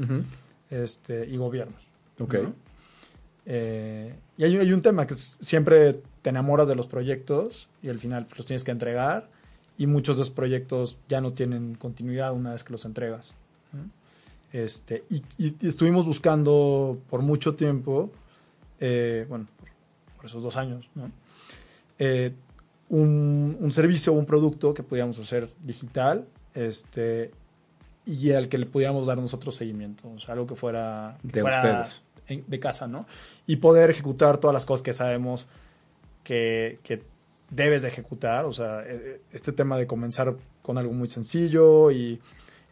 este, 0.70 1.26
y 1.26 1.36
gobiernos. 1.36 1.80
Ok. 2.18 2.34
¿no? 2.34 2.54
Eh, 3.46 4.14
y 4.36 4.44
hay, 4.44 4.56
hay 4.56 4.72
un 4.72 4.82
tema 4.82 5.06
que 5.06 5.14
es- 5.14 5.38
siempre 5.40 6.00
te 6.22 6.30
enamoras 6.30 6.66
de 6.68 6.74
los 6.74 6.86
proyectos 6.88 7.68
y 7.82 7.88
al 7.88 7.98
final 8.00 8.26
pues, 8.26 8.38
los 8.38 8.46
tienes 8.46 8.64
que 8.64 8.72
entregar 8.72 9.30
y 9.78 9.86
muchos 9.86 10.16
de 10.16 10.22
esos 10.22 10.34
proyectos 10.34 10.98
ya 11.08 11.20
no 11.20 11.32
tienen 11.32 11.74
continuidad 11.76 12.32
una 12.34 12.52
vez 12.52 12.64
que 12.64 12.72
los 12.72 12.84
entregas. 12.84 13.34
Este, 14.52 15.04
y, 15.10 15.16
y- 15.38 15.54
y 15.60 15.68
estuvimos 15.68 16.06
buscando 16.06 16.98
por 17.10 17.20
mucho 17.22 17.54
tiempo, 17.56 18.10
eh, 18.80 19.26
bueno, 19.28 19.46
por, 19.58 19.68
por 20.16 20.26
esos 20.26 20.42
dos 20.42 20.56
años, 20.56 20.88
¿no? 20.94 21.10
Eh, 21.98 22.32
un, 22.88 23.56
un 23.60 23.72
servicio 23.72 24.12
o 24.12 24.16
un 24.16 24.26
producto 24.26 24.72
que 24.72 24.82
pudiéramos 24.82 25.18
hacer 25.18 25.50
digital 25.64 26.24
este, 26.54 27.32
y 28.06 28.32
al 28.32 28.48
que 28.48 28.58
le 28.58 28.66
pudiéramos 28.66 29.06
dar 29.08 29.18
nosotros 29.18 29.56
seguimiento, 29.56 30.08
o 30.08 30.20
sea, 30.20 30.34
algo 30.34 30.46
que 30.46 30.54
fuera, 30.54 31.18
que 31.22 31.28
De 31.28 31.40
fuera 31.40 31.58
ustedes. 31.82 32.02
En- 32.28 32.44
de 32.46 32.60
casa, 32.60 32.86
¿no? 32.88 33.06
Y 33.46 33.56
poder 33.56 33.90
ejecutar 33.90 34.38
todas 34.38 34.54
las 34.54 34.66
cosas 34.66 34.82
que 34.82 34.92
sabemos 34.92 35.46
que, 36.24 36.78
que 36.82 37.02
debes 37.50 37.82
de 37.82 37.88
ejecutar, 37.88 38.44
o 38.44 38.52
sea, 38.52 38.82
eh, 38.86 39.20
este 39.32 39.52
tema 39.52 39.76
de 39.78 39.86
comenzar 39.86 40.36
con 40.62 40.78
algo 40.78 40.92
muy 40.92 41.08
sencillo 41.08 41.90
y 41.90 42.20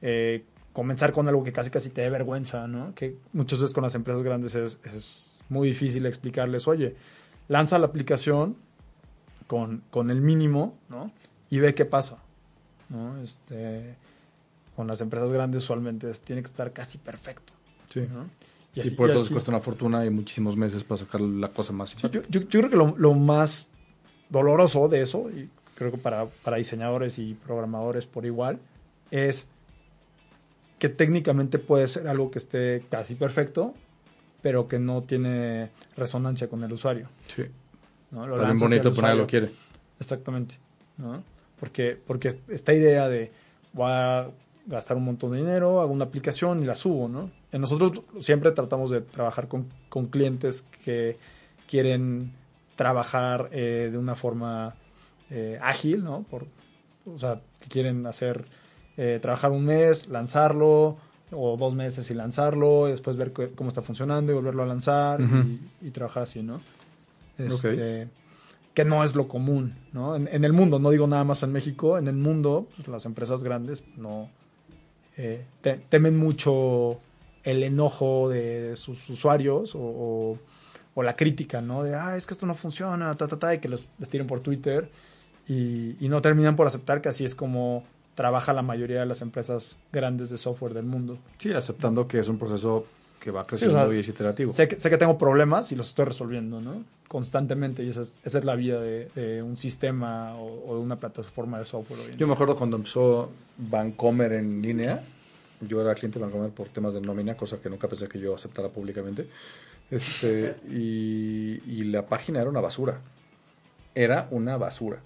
eh, 0.02 0.44
comenzar 0.72 1.12
con 1.12 1.28
algo 1.28 1.44
que 1.44 1.52
casi 1.52 1.70
casi 1.70 1.90
te 1.90 2.00
dé 2.00 2.10
vergüenza, 2.10 2.66
¿no? 2.66 2.94
Que 2.94 3.16
muchas 3.32 3.60
veces 3.60 3.72
con 3.72 3.84
las 3.84 3.94
empresas 3.94 4.22
grandes 4.22 4.54
es, 4.56 4.80
es 4.92 5.40
muy 5.48 5.68
difícil 5.68 6.04
explicarles, 6.06 6.66
oye, 6.66 6.96
lanza 7.48 7.78
la 7.78 7.86
aplicación 7.86 8.56
con, 9.46 9.84
con 9.90 10.10
el 10.10 10.20
mínimo, 10.20 10.72
¿no? 10.88 11.12
Y 11.50 11.60
ve 11.60 11.74
qué 11.74 11.84
pasa, 11.84 12.18
¿no? 12.88 13.22
Este, 13.22 13.94
con 14.74 14.88
las 14.88 15.00
empresas 15.00 15.30
grandes 15.30 15.62
usualmente 15.62 16.12
tiene 16.14 16.42
que 16.42 16.48
estar 16.48 16.72
casi 16.72 16.98
perfecto, 16.98 17.52
Sí. 17.92 18.00
¿no? 18.12 18.28
Y, 18.74 18.80
así- 18.80 18.90
por 18.96 19.08
eso 19.10 19.20
les 19.20 19.28
cuesta 19.30 19.50
una 19.50 19.60
fortuna 19.60 20.04
y 20.04 20.10
muchísimos 20.10 20.56
meses 20.56 20.82
para 20.84 20.98
sacar 20.98 21.20
la 21.20 21.48
cosa 21.48 21.72
más 21.72 21.90
Sí, 21.90 22.08
yo, 22.10 22.22
yo- 22.28 22.40
yo 22.40 22.60
creo 22.60 22.70
que 22.70 22.76
lo, 22.76 22.94
lo 22.96 23.14
más 23.14 23.68
doloroso 24.30 24.88
de 24.88 25.02
eso, 25.02 25.30
y 25.30 25.48
creo 25.76 25.90
que 25.92 25.98
para, 25.98 26.26
para 26.26 26.56
diseñadores 26.56 27.18
y 27.18 27.34
programadores 27.34 28.06
por 28.06 28.26
igual, 28.26 28.58
es 29.10 29.46
que 30.78 30.88
técnicamente 30.88 31.58
puede 31.58 31.86
ser 31.88 32.08
algo 32.08 32.30
que 32.30 32.38
esté 32.38 32.84
casi 32.90 33.14
perfecto, 33.14 33.74
pero 34.42 34.66
que 34.68 34.78
no 34.78 35.02
tiene 35.02 35.70
resonancia 35.96 36.48
con 36.48 36.62
el 36.64 36.72
usuario. 36.72 37.08
Sí. 37.34 37.44
¿no? 38.10 38.26
Lo 38.26 38.34
y 38.36 38.56
bonito, 38.58 38.90
pero 38.90 39.02
nadie 39.02 39.16
lo 39.16 39.26
quiere. 39.26 39.50
Exactamente. 39.98 40.56
¿no? 40.98 41.22
Porque, 41.58 41.96
porque 42.06 42.36
esta 42.48 42.72
idea 42.74 43.08
de 43.08 43.32
voy 43.72 43.86
a 43.90 44.28
gastar 44.66 44.96
un 44.96 45.04
montón 45.04 45.32
de 45.32 45.38
dinero, 45.38 45.80
hago 45.80 45.92
una 45.92 46.04
aplicación 46.04 46.62
y 46.62 46.66
la 46.66 46.74
subo, 46.74 47.08
¿no? 47.08 47.30
Nosotros 47.58 48.02
siempre 48.20 48.50
tratamos 48.52 48.90
de 48.90 49.00
trabajar 49.00 49.48
con, 49.48 49.66
con 49.88 50.06
clientes 50.06 50.66
que 50.84 51.16
quieren 51.68 52.32
trabajar 52.76 53.48
eh, 53.52 53.88
de 53.92 53.98
una 53.98 54.14
forma 54.16 54.74
eh, 55.30 55.58
ágil, 55.62 56.02
¿no? 56.04 56.24
Por, 56.30 56.46
o 57.06 57.18
sea, 57.18 57.40
que 57.60 57.68
quieren 57.68 58.06
hacer, 58.06 58.44
eh, 58.96 59.18
trabajar 59.22 59.50
un 59.52 59.64
mes, 59.64 60.08
lanzarlo, 60.08 60.96
o 61.36 61.56
dos 61.56 61.74
meses 61.74 62.10
y 62.10 62.14
lanzarlo, 62.14 62.86
y 62.88 62.92
después 62.92 63.16
ver 63.16 63.32
cómo 63.32 63.68
está 63.68 63.82
funcionando 63.82 64.30
y 64.32 64.34
volverlo 64.34 64.62
a 64.62 64.66
lanzar 64.66 65.20
y, 65.20 65.86
y 65.88 65.90
trabajar 65.90 66.24
así, 66.24 66.42
¿no? 66.42 66.60
Este, 67.38 68.08
Que 68.74 68.84
no 68.84 69.02
es 69.04 69.14
lo 69.16 69.26
común, 69.28 69.74
¿no? 69.92 70.14
En, 70.16 70.28
en 70.30 70.44
el 70.44 70.52
mundo, 70.52 70.78
no 70.78 70.90
digo 70.90 71.06
nada 71.06 71.24
más 71.24 71.42
en 71.42 71.52
México, 71.52 71.96
en 71.98 72.08
el 72.08 72.14
mundo, 72.16 72.68
pues, 72.76 72.88
las 72.88 73.04
empresas 73.06 73.42
grandes 73.42 73.82
no 73.96 74.28
eh, 75.16 75.44
te- 75.60 75.78
temen 75.88 76.16
mucho 76.16 77.00
el 77.44 77.62
enojo 77.62 78.28
de 78.28 78.74
sus 78.76 79.08
usuarios 79.10 79.74
o, 79.74 79.80
o- 79.80 80.38
o 80.96 81.02
la 81.02 81.16
crítica, 81.16 81.60
¿no? 81.60 81.82
De, 81.82 81.94
ah, 81.94 82.16
es 82.16 82.24
que 82.26 82.34
esto 82.34 82.46
no 82.46 82.54
funciona, 82.54 83.14
ta, 83.16 83.26
ta, 83.26 83.36
ta, 83.38 83.54
y 83.54 83.58
que 83.58 83.68
los, 83.68 83.88
les 83.98 84.08
tiren 84.08 84.26
por 84.28 84.40
Twitter 84.40 84.88
y, 85.48 85.96
y 86.04 86.08
no 86.08 86.22
terminan 86.22 86.56
por 86.56 86.66
aceptar 86.66 87.00
que 87.02 87.08
así 87.08 87.24
es 87.24 87.34
como 87.34 87.82
trabaja 88.14 88.52
la 88.52 88.62
mayoría 88.62 89.00
de 89.00 89.06
las 89.06 89.20
empresas 89.20 89.76
grandes 89.92 90.30
de 90.30 90.38
software 90.38 90.72
del 90.72 90.84
mundo. 90.84 91.18
Sí, 91.38 91.52
aceptando 91.52 92.06
que 92.06 92.20
es 92.20 92.28
un 92.28 92.38
proceso 92.38 92.86
que 93.18 93.30
va 93.32 93.42
Sí, 93.42 93.48
creciendo 93.48 93.82
o 93.82 93.88
sea, 93.88 93.96
y 93.96 94.00
es 94.00 94.08
iterativo. 94.08 94.52
Sé 94.52 94.68
que, 94.68 94.78
sé 94.78 94.88
que 94.88 94.96
tengo 94.98 95.18
problemas 95.18 95.72
y 95.72 95.76
los 95.76 95.88
estoy 95.88 96.04
resolviendo, 96.04 96.60
¿no? 96.60 96.84
Constantemente. 97.08 97.82
Y 97.82 97.88
esa 97.88 98.02
es, 98.02 98.18
esa 98.24 98.38
es 98.38 98.44
la 98.44 98.54
vida 98.54 98.80
de, 98.80 99.08
de 99.16 99.42
un 99.42 99.56
sistema 99.56 100.36
o, 100.36 100.70
o 100.70 100.76
de 100.76 100.82
una 100.84 100.96
plataforma 100.96 101.58
de 101.58 101.66
software. 101.66 101.98
hoy 102.00 102.12
en 102.12 102.18
Yo 102.18 102.26
me 102.28 102.34
acuerdo 102.34 102.56
cuando 102.56 102.76
empezó 102.76 103.30
Vancomer 103.58 104.32
en 104.34 104.62
línea, 104.62 105.02
yo 105.60 105.80
era 105.80 105.94
cliente 105.94 106.18
de 106.18 106.24
Vancomer 106.24 106.50
por 106.50 106.68
temas 106.68 106.94
de 106.94 107.00
nómina, 107.00 107.36
cosa 107.36 107.60
que 107.60 107.70
nunca 107.70 107.88
pensé 107.88 108.08
que 108.08 108.18
yo 108.18 108.34
aceptara 108.34 108.68
públicamente. 108.68 109.28
Este, 109.90 110.56
y, 110.68 111.60
y 111.66 111.84
la 111.84 112.06
página 112.06 112.40
era 112.40 112.50
una 112.50 112.60
basura. 112.60 113.00
Era 113.94 114.28
una 114.30 114.56
basura. 114.56 115.00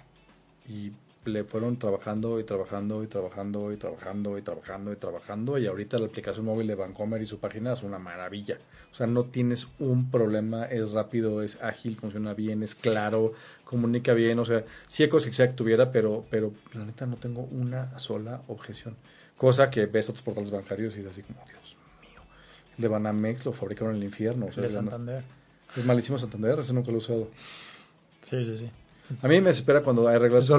Y 0.68 0.92
le 1.28 1.44
fueron 1.44 1.78
trabajando 1.78 2.40
y 2.40 2.44
trabajando 2.44 3.02
y 3.02 3.06
trabajando 3.06 3.72
y 3.72 3.76
trabajando 3.76 4.38
y 4.38 4.42
trabajando 4.42 4.92
y 4.92 4.96
trabajando. 4.96 5.58
Y 5.58 5.66
ahorita 5.66 5.98
la 5.98 6.06
aplicación 6.06 6.46
móvil 6.46 6.66
de 6.66 6.74
Vancomer 6.74 7.22
y 7.22 7.26
su 7.26 7.38
página 7.38 7.72
es 7.74 7.82
una 7.82 7.98
maravilla. 7.98 8.58
O 8.90 8.94
sea, 8.94 9.06
no 9.06 9.24
tienes 9.24 9.68
un 9.78 10.10
problema, 10.10 10.64
es 10.64 10.92
rápido, 10.92 11.42
es 11.42 11.62
ágil, 11.62 11.96
funciona 11.96 12.34
bien, 12.34 12.62
es 12.62 12.74
claro, 12.74 13.32
comunica 13.64 14.14
bien. 14.14 14.38
O 14.38 14.44
sea, 14.44 14.64
sí 14.88 15.02
hay 15.02 15.08
cosas 15.08 15.26
que 15.26 15.30
quisiera 15.30 15.50
que 15.50 15.56
tuviera, 15.56 15.92
pero, 15.92 16.24
pero 16.30 16.52
la 16.72 16.84
neta 16.84 17.06
no 17.06 17.16
tengo 17.16 17.42
una 17.42 17.98
sola 17.98 18.42
objeción. 18.48 18.96
Cosa 19.38 19.70
que 19.70 19.86
ves 19.86 20.08
a 20.08 20.12
otros 20.12 20.22
portales 20.22 20.50
bancarios 20.50 20.96
y 20.96 21.00
es 21.00 21.06
así 21.06 21.22
como, 21.22 21.38
Dios 21.46 21.76
mío. 22.02 22.20
El 22.76 22.82
de 22.82 22.88
Banamex 22.88 23.46
lo 23.46 23.52
fabricaron 23.52 23.94
en 23.94 24.02
el 24.02 24.04
infierno. 24.04 24.46
O 24.46 24.52
sea, 24.52 24.64
de 24.64 24.70
Santander. 24.70 25.22
es 25.76 25.84
malísimo 25.84 26.18
Santander, 26.18 26.58
ese 26.58 26.74
nunca 26.74 26.88
lo 26.88 26.96
he 26.96 26.98
usado. 26.98 27.28
Sí, 28.20 28.44
sí, 28.44 28.56
sí. 28.56 28.70
A 29.22 29.28
mí 29.28 29.40
me 29.40 29.48
desespera 29.48 29.82
cuando 29.82 30.06
hay 30.06 30.18
reglas 30.18 30.50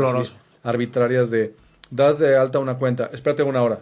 arbitrarias 0.64 1.30
de 1.30 1.54
das 1.92 2.20
de 2.20 2.36
alta 2.36 2.60
una 2.60 2.78
cuenta, 2.78 3.10
espérate 3.14 3.44
una 3.44 3.62
hora. 3.62 3.82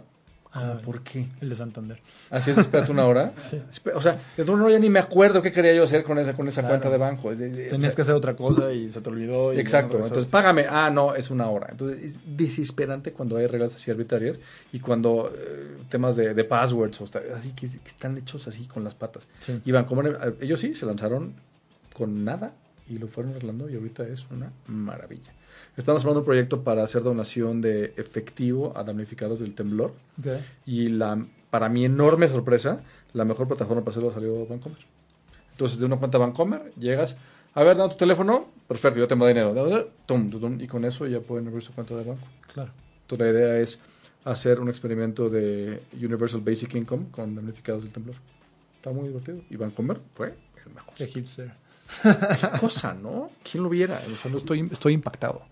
Ah, 0.50 0.78
¿Por 0.82 1.02
qué? 1.02 1.26
El 1.42 1.50
de 1.50 1.54
Santander. 1.54 2.00
Así 2.30 2.50
es, 2.50 2.56
espérate 2.58 2.90
una 2.90 3.04
hora. 3.04 3.34
Sí. 3.38 3.60
O 3.94 4.00
sea, 4.00 4.18
de 4.36 4.44
todo 4.44 4.56
no 4.56 4.70
ya 4.70 4.78
ni 4.78 4.88
me 4.88 4.98
acuerdo 4.98 5.42
qué 5.42 5.52
quería 5.52 5.74
yo 5.74 5.84
hacer 5.84 6.02
con 6.04 6.18
esa, 6.18 6.34
con 6.34 6.48
esa 6.48 6.62
Claro. 6.62 6.72
cuenta 6.76 6.90
de 6.90 6.96
banco. 6.96 7.30
Es 7.30 7.38
Tenías 7.38 7.92
o 7.92 7.96
que 7.96 8.02
hacer 8.02 8.14
otra 8.14 8.34
cosa 8.34 8.72
y 8.72 8.88
se 8.88 9.00
te 9.02 9.10
olvidó. 9.10 9.52
Y 9.52 9.60
Exacto, 9.60 9.98
no 9.98 10.04
entonces 10.06 10.30
págame. 10.30 10.64
Ah, 10.68 10.90
no, 10.90 11.14
es 11.14 11.30
una 11.30 11.48
hora. 11.50 11.68
Entonces 11.70 12.02
es 12.02 12.18
desesperante 12.24 13.12
cuando 13.12 13.36
hay 13.36 13.46
reglas 13.46 13.74
así 13.74 13.90
arbitrarias 13.90 14.38
y 14.72 14.80
cuando 14.80 15.32
eh, 15.36 15.76
temas 15.90 16.16
de, 16.16 16.32
de 16.32 16.44
passwords 16.44 16.98
o 17.02 17.04
está- 17.04 17.22
así 17.36 17.52
que, 17.52 17.68
que 17.68 17.76
están 17.86 18.16
hechos 18.16 18.48
así 18.48 18.64
con 18.66 18.82
las 18.84 18.94
patas. 18.94 19.28
Sí. 19.40 19.60
Y 19.66 19.72
ellos 20.40 20.60
sí 20.60 20.74
se 20.74 20.86
lanzaron 20.86 21.34
con 21.92 22.24
nada 22.24 22.54
y 22.88 22.96
lo 22.98 23.06
fueron 23.06 23.32
arreglando 23.32 23.68
y 23.68 23.74
ahorita 23.76 24.06
es 24.08 24.26
una 24.30 24.50
maravilla. 24.66 25.32
Estamos 25.78 26.02
hablando 26.02 26.20
de 26.20 26.22
un 26.22 26.26
proyecto 26.26 26.64
para 26.64 26.82
hacer 26.82 27.04
donación 27.04 27.60
de 27.60 27.94
efectivo 27.96 28.72
a 28.76 28.82
damnificados 28.82 29.38
del 29.38 29.54
temblor 29.54 29.94
y 30.66 30.88
la 30.88 31.24
para 31.50 31.68
mi 31.68 31.84
enorme 31.84 32.28
sorpresa, 32.28 32.82
la 33.12 33.24
mejor 33.24 33.46
plataforma 33.46 33.82
para 33.82 33.92
hacerlo 33.92 34.12
salió 34.12 34.44
Vancomer. 34.44 34.78
Entonces, 35.52 35.78
de 35.78 35.86
una 35.86 35.96
cuenta 35.96 36.18
Vancomer, 36.18 36.72
llegas, 36.76 37.16
a 37.54 37.62
ver, 37.62 37.76
da 37.76 37.88
tu 37.88 37.96
teléfono, 37.96 38.48
perfecto, 38.66 38.98
yo 38.98 39.06
tengo 39.06 39.26
dinero, 39.26 39.54
tum, 40.04 40.28
tum, 40.30 40.60
y 40.60 40.66
con 40.66 40.84
eso 40.84 41.06
ya 41.06 41.20
pueden 41.20 41.46
abrir 41.46 41.62
su 41.62 41.72
cuenta 41.72 41.94
de 41.96 42.04
banco. 42.04 42.26
Claro. 42.52 42.72
Entonces, 43.02 43.26
la 43.26 43.32
idea 43.32 43.58
es 43.60 43.80
hacer 44.24 44.58
un 44.58 44.68
experimento 44.68 45.30
de 45.30 45.80
Universal 45.94 46.40
Basic 46.40 46.74
Income 46.74 47.06
con 47.12 47.36
damnificados 47.36 47.84
del 47.84 47.92
temblor. 47.92 48.16
Está 48.76 48.90
muy 48.90 49.08
divertido. 49.08 49.42
Y 49.48 49.56
Vancomer 49.56 50.00
fue 50.14 50.34
el 50.66 50.74
mejor. 50.74 50.94
Hipster. 50.96 51.52
Qué 52.02 52.58
cosa, 52.60 52.94
¿no? 52.94 53.30
¿Quién 53.50 53.62
lo 53.62 53.68
viera? 53.68 53.94
O 53.94 54.14
sea, 54.14 54.30
no 54.30 54.38
estoy, 54.38 54.68
estoy 54.70 54.92
impactado. 54.92 55.42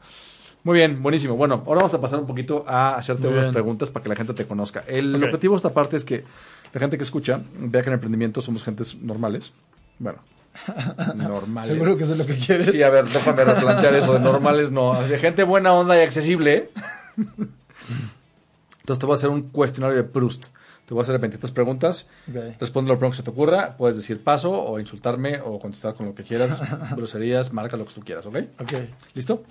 Muy 0.64 0.78
bien, 0.78 1.01
buenísimo. 1.03 1.37
Bueno, 1.37 1.62
ahora 1.66 1.78
vamos 1.78 1.95
a 1.95 2.01
pasar 2.01 2.18
un 2.18 2.26
poquito 2.26 2.64
a 2.66 2.97
hacerte 2.97 3.28
unas 3.28 3.53
preguntas 3.53 3.89
para 3.89 4.03
que 4.03 4.09
la 4.09 4.16
gente 4.16 4.34
te 4.34 4.47
conozca. 4.47 4.82
El 4.87 5.14
objetivo 5.22 5.55
de 5.55 5.59
esta 5.59 5.72
parte 5.72 5.97
es 5.97 6.05
que 6.05 6.24
la 6.72 6.80
gente 6.80 6.99
que 6.99 7.05
escucha 7.05 7.41
vea 7.59 7.82
que 7.82 7.89
en 7.89 7.95
emprendimiento 7.95 8.41
somos 8.41 8.64
gentes 8.64 8.97
normales. 8.97 9.53
Bueno, 9.99 10.18
normales. 11.14 11.70
Seguro 11.70 11.97
que 11.97 12.05
eso 12.05 12.14
es 12.14 12.18
lo 12.18 12.26
que 12.26 12.37
quieres. 12.37 12.70
Sí, 12.70 12.82
a 12.82 12.91
ver, 12.91 13.07
déjame 13.07 13.45
replantear 13.45 13.95
eso 13.95 14.14
de 14.14 14.20
normales, 14.20 14.72
no. 14.72 14.91
O 14.91 15.07
sea, 15.07 15.18
gente 15.18 15.45
buena 15.45 15.72
onda 15.72 15.97
y 15.97 16.01
accesible. 16.01 16.70
Entonces 17.16 18.99
te 18.99 19.07
voy 19.07 19.14
a 19.14 19.16
hacer 19.16 19.30
un 19.30 19.43
cuestionario 19.51 19.97
de 19.97 20.05
Proust. 20.05 20.49
Te 20.87 20.95
voy 20.95 21.01
a 21.01 21.03
hacer 21.03 21.18
23 21.18 21.51
preguntas. 21.51 22.07
Ok. 22.30 22.37
Responde 22.61 22.91
lo 22.93 22.97
primero 22.97 23.11
que 23.11 23.16
se 23.16 23.22
te 23.24 23.30
ocurra. 23.30 23.76
Puedes 23.76 23.97
decir 23.97 24.22
paso 24.22 24.53
o 24.53 24.78
insultarme 24.78 25.41
o 25.41 25.59
contestar 25.59 25.95
con 25.95 26.07
lo 26.07 26.14
que 26.14 26.22
quieras. 26.22 26.62
groserías, 26.97 27.53
marca 27.53 27.76
lo 27.76 27.84
que 27.87 27.93
tú 27.95 28.01
quieras, 28.03 28.24
¿ok? 28.26 28.37
Ok. 28.61 28.72
¿Listo? 29.14 29.43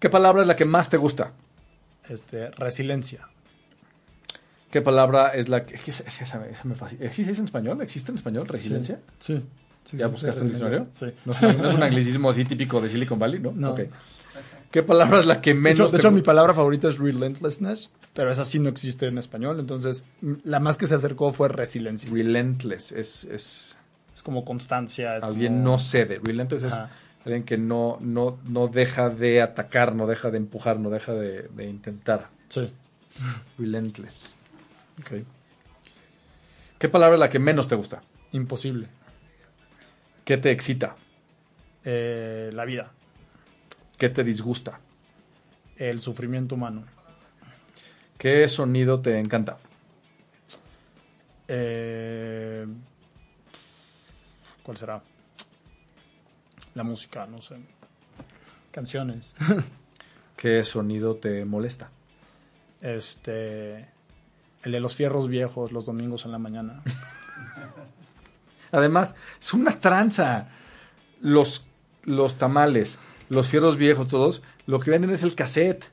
¿Qué 0.00 0.08
palabra 0.10 0.42
es 0.42 0.48
la 0.48 0.56
que 0.56 0.64
más 0.64 0.88
te 0.88 0.96
gusta? 0.96 1.32
Este, 2.08 2.50
resiliencia. 2.52 3.28
¿Qué 4.70 4.80
palabra 4.82 5.28
es 5.34 5.48
la 5.48 5.64
que... 5.64 5.74
es 5.74 5.80
que 5.82 5.90
esa- 5.90 6.04
esa- 6.04 6.24
esa- 6.24 6.46
esa 6.46 6.64
me. 6.64 6.74
¿Existe 7.04 7.32
en 7.38 7.44
español? 7.44 7.80
¿Existe 7.82 8.10
en 8.10 8.16
español 8.16 8.46
resiliencia? 8.48 9.00
Sí. 9.18 9.42
Sí, 9.84 9.96
¿Ya 9.98 10.08
buscaste 10.08 10.40
el 10.42 10.48
diccionario? 10.48 10.88
Sí. 10.90 11.06
¿No 11.24 11.32
es, 11.32 11.42
un, 11.42 11.58
no 11.62 11.68
es 11.68 11.74
un 11.74 11.82
anglicismo 11.84 12.30
así 12.30 12.44
típico 12.44 12.80
de 12.80 12.88
Silicon 12.88 13.18
Valley, 13.18 13.38
no? 13.40 13.52
No. 13.54 13.76
¿Qué 14.70 14.82
palabra 14.82 15.20
es 15.20 15.26
la 15.26 15.40
que 15.40 15.50
De 15.50 15.54
menos 15.60 15.78
hecho, 15.78 15.84
de 15.86 15.90
te 15.92 15.96
hecho, 15.98 16.10
mi 16.10 16.22
palabra 16.22 16.52
favorita 16.54 16.88
es 16.88 16.98
relentlessness, 16.98 17.90
pero 18.16 18.32
esa 18.32 18.44
sí 18.44 18.58
no 18.58 18.68
existe 18.70 19.06
en 19.06 19.18
español. 19.18 19.60
Entonces, 19.60 20.06
la 20.42 20.58
más 20.58 20.76
que 20.78 20.88
se 20.88 20.94
acercó 20.96 21.32
fue 21.32 21.48
resiliencia. 21.48 22.10
Relentless 22.10 22.90
es, 22.92 23.24
es 23.24 23.76
Es 24.14 24.22
como 24.22 24.44
constancia. 24.44 25.16
Es 25.18 25.22
alguien 25.22 25.52
como- 25.58 25.64
no 25.72 25.78
cede. 25.78 26.18
Relentless 26.24 26.62
es 26.64 26.74
alguien 27.24 27.44
que 27.44 27.58
no, 27.58 27.98
no, 28.00 28.38
no 28.48 28.68
deja 28.68 29.10
de 29.10 29.42
atacar, 29.42 29.94
no 29.94 30.06
deja 30.06 30.30
de 30.30 30.38
empujar, 30.38 30.80
no 30.80 30.88
deja 30.90 31.12
de, 31.12 31.42
de 31.54 31.64
intentar. 31.66 32.28
Sí. 32.48 32.72
Relentless. 33.58 34.34
Ok. 35.00 35.22
¿Qué 36.78 36.88
palabra 36.88 37.16
es 37.16 37.20
la 37.20 37.28
que 37.28 37.38
menos 37.38 37.68
te 37.68 37.74
gusta? 37.74 38.02
Imposible. 38.32 38.88
¿Qué 40.24 40.36
te 40.38 40.50
excita? 40.50 40.96
Eh, 41.84 42.50
la 42.52 42.64
vida. 42.64 42.92
¿Qué 43.98 44.08
te 44.08 44.24
disgusta? 44.24 44.80
El 45.76 46.00
sufrimiento 46.00 46.54
humano. 46.54 46.84
¿Qué 48.18 48.48
sonido 48.48 49.00
te 49.00 49.18
encanta? 49.18 49.58
Eh, 51.48 52.66
¿Cuál 54.62 54.76
será? 54.76 55.02
La 56.74 56.82
música, 56.82 57.26
no 57.26 57.40
sé. 57.40 57.56
Canciones. 58.70 59.34
¿Qué 60.36 60.64
sonido 60.64 61.16
te 61.16 61.44
molesta? 61.44 61.90
Este. 62.80 63.86
El 64.62 64.72
de 64.72 64.80
los 64.80 64.96
fierros 64.96 65.28
viejos 65.28 65.72
los 65.72 65.86
domingos 65.86 66.24
en 66.24 66.32
la 66.32 66.38
mañana. 66.38 66.82
Además, 68.72 69.14
es 69.40 69.54
una 69.54 69.78
tranza. 69.78 70.48
Los, 71.20 71.66
los 72.04 72.36
tamales, 72.36 72.98
los 73.30 73.48
fierros 73.48 73.78
viejos, 73.78 74.08
todos, 74.08 74.42
lo 74.66 74.80
que 74.80 74.90
venden 74.90 75.10
es 75.10 75.22
el 75.22 75.34
cassette. 75.34 75.86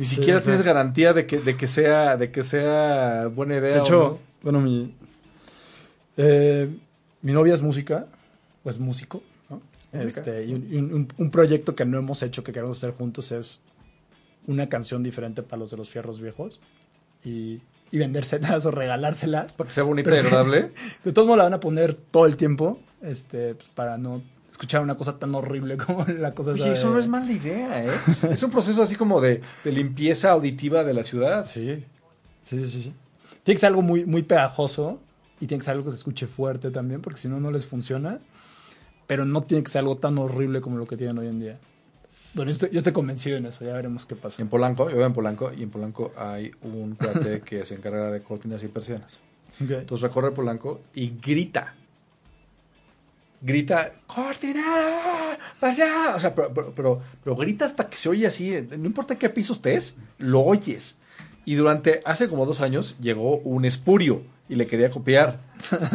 Ni 0.00 0.06
Sí, 0.06 0.16
siquiera 0.16 0.38
o 0.38 0.40
sea- 0.40 0.52
tienes 0.52 0.62
garantía 0.64 1.12
de 1.12 1.26
que, 1.26 1.40
de 1.40 1.56
que 1.58 1.66
sea, 1.66 2.16
de 2.16 2.30
que 2.30 2.42
sea 2.42 3.26
buena 3.26 3.56
idea. 3.58 3.74
De 3.74 3.80
o 3.80 3.82
hecho, 3.82 3.98
no. 3.98 4.18
bueno, 4.42 4.60
mi. 4.60 4.94
eh, 6.16 6.68
mi 7.22 7.32
novia 7.32 7.52
es 7.52 7.60
música, 7.60 8.06
o 8.64 8.70
es 8.70 8.78
músico. 8.78 9.22
Este, 9.92 10.44
y 10.46 10.54
un, 10.54 11.30
proyecto 11.30 11.74
que 11.74 11.84
no 11.84 11.98
hemos 11.98 12.22
hecho, 12.22 12.42
que 12.44 12.52
queremos 12.52 12.78
hacer 12.78 12.92
juntos, 12.92 13.30
es 13.32 13.60
una 14.46 14.68
canción 14.68 15.02
diferente 15.02 15.42
para 15.42 15.58
los 15.60 15.70
de 15.70 15.76
los 15.76 15.90
fierros 15.90 16.18
viejos. 16.20 16.60
Y, 17.22 17.60
y 17.90 17.98
vendérselas 17.98 18.64
o 18.66 18.70
regalárselas. 18.70 19.56
para 19.56 19.68
que 19.68 19.74
sea 19.74 19.82
bonita 19.82 20.14
y 20.14 20.18
agradable. 20.20 20.70
De 21.04 21.12
todos 21.12 21.26
modos 21.26 21.38
la 21.38 21.44
van 21.44 21.54
a 21.54 21.60
poner 21.60 21.92
todo 21.92 22.24
el 22.24 22.36
tiempo, 22.36 22.80
este, 23.02 23.54
pues, 23.56 23.68
para 23.74 23.98
no 23.98 24.22
escuchar 24.60 24.82
una 24.82 24.94
cosa 24.94 25.18
tan 25.18 25.34
horrible 25.34 25.76
como 25.86 26.04
la 26.04 26.34
cosa 26.34 26.52
esa 26.52 26.64
Oye, 26.64 26.72
eso 26.74 26.88
de- 26.88 26.94
no 26.94 27.00
es 27.00 27.08
mala 27.08 27.32
idea, 27.32 27.84
¿eh? 27.84 27.90
es 28.30 28.42
un 28.42 28.50
proceso 28.50 28.82
así 28.82 28.94
como 28.94 29.20
de, 29.20 29.40
de 29.64 29.72
limpieza 29.72 30.30
auditiva 30.32 30.84
de 30.84 30.92
la 30.94 31.02
ciudad. 31.02 31.46
Sí. 31.46 31.82
Sí, 32.42 32.66
sí, 32.66 32.82
sí. 32.82 32.92
Tiene 33.42 33.56
que 33.56 33.60
ser 33.60 33.68
algo 33.68 33.80
muy, 33.82 34.04
muy 34.04 34.22
pegajoso 34.22 35.00
y 35.40 35.46
tiene 35.46 35.60
que 35.60 35.64
ser 35.64 35.72
algo 35.72 35.84
que 35.86 35.90
se 35.92 35.96
escuche 35.96 36.26
fuerte 36.26 36.70
también, 36.70 37.00
porque 37.00 37.18
si 37.18 37.28
no, 37.28 37.40
no 37.40 37.50
les 37.50 37.64
funciona. 37.64 38.18
Pero 39.06 39.24
no 39.24 39.42
tiene 39.42 39.64
que 39.64 39.70
ser 39.70 39.80
algo 39.80 39.96
tan 39.96 40.18
horrible 40.18 40.60
como 40.60 40.76
lo 40.76 40.86
que 40.86 40.96
tienen 40.96 41.16
hoy 41.18 41.26
en 41.28 41.40
día. 41.40 41.58
Bueno, 42.34 42.50
yo 42.50 42.54
estoy, 42.54 42.70
yo 42.70 42.78
estoy 42.78 42.92
convencido 42.92 43.38
en 43.38 43.46
eso, 43.46 43.64
ya 43.64 43.72
veremos 43.72 44.06
qué 44.06 44.14
pasa. 44.14 44.40
En 44.40 44.48
Polanco, 44.48 44.84
yo 44.88 44.94
vivo 44.96 45.06
en 45.06 45.12
Polanco, 45.14 45.50
y 45.56 45.62
en 45.64 45.70
Polanco 45.70 46.12
hay 46.16 46.52
un 46.62 46.94
cuate 46.94 47.40
que 47.40 47.64
se 47.66 47.74
encarga 47.74 48.10
de 48.12 48.22
cortinas 48.22 48.62
y 48.62 48.68
persianas. 48.68 49.18
Ok. 49.60 49.70
Entonces 49.70 50.02
recorre 50.02 50.30
Polanco 50.30 50.82
y 50.94 51.12
grita. 51.20 51.74
Grita, 53.42 53.94
cortina, 54.06 55.38
vaya. 55.60 56.14
O 56.14 56.20
sea, 56.20 56.34
pero, 56.34 56.52
pero, 56.52 56.72
pero, 56.74 57.02
pero 57.24 57.36
grita 57.36 57.64
hasta 57.64 57.88
que 57.88 57.96
se 57.96 58.08
oye 58.10 58.26
así. 58.26 58.66
No 58.76 58.86
importa 58.86 59.18
qué 59.18 59.30
piso 59.30 59.54
estés, 59.54 59.96
lo 60.18 60.40
oyes. 60.42 60.98
Y 61.46 61.54
durante, 61.54 62.02
hace 62.04 62.28
como 62.28 62.44
dos 62.44 62.60
años, 62.60 62.96
llegó 63.00 63.38
un 63.38 63.64
espurio. 63.64 64.22
Y 64.50 64.56
le 64.56 64.66
quería 64.66 64.90
copiar. 64.90 65.38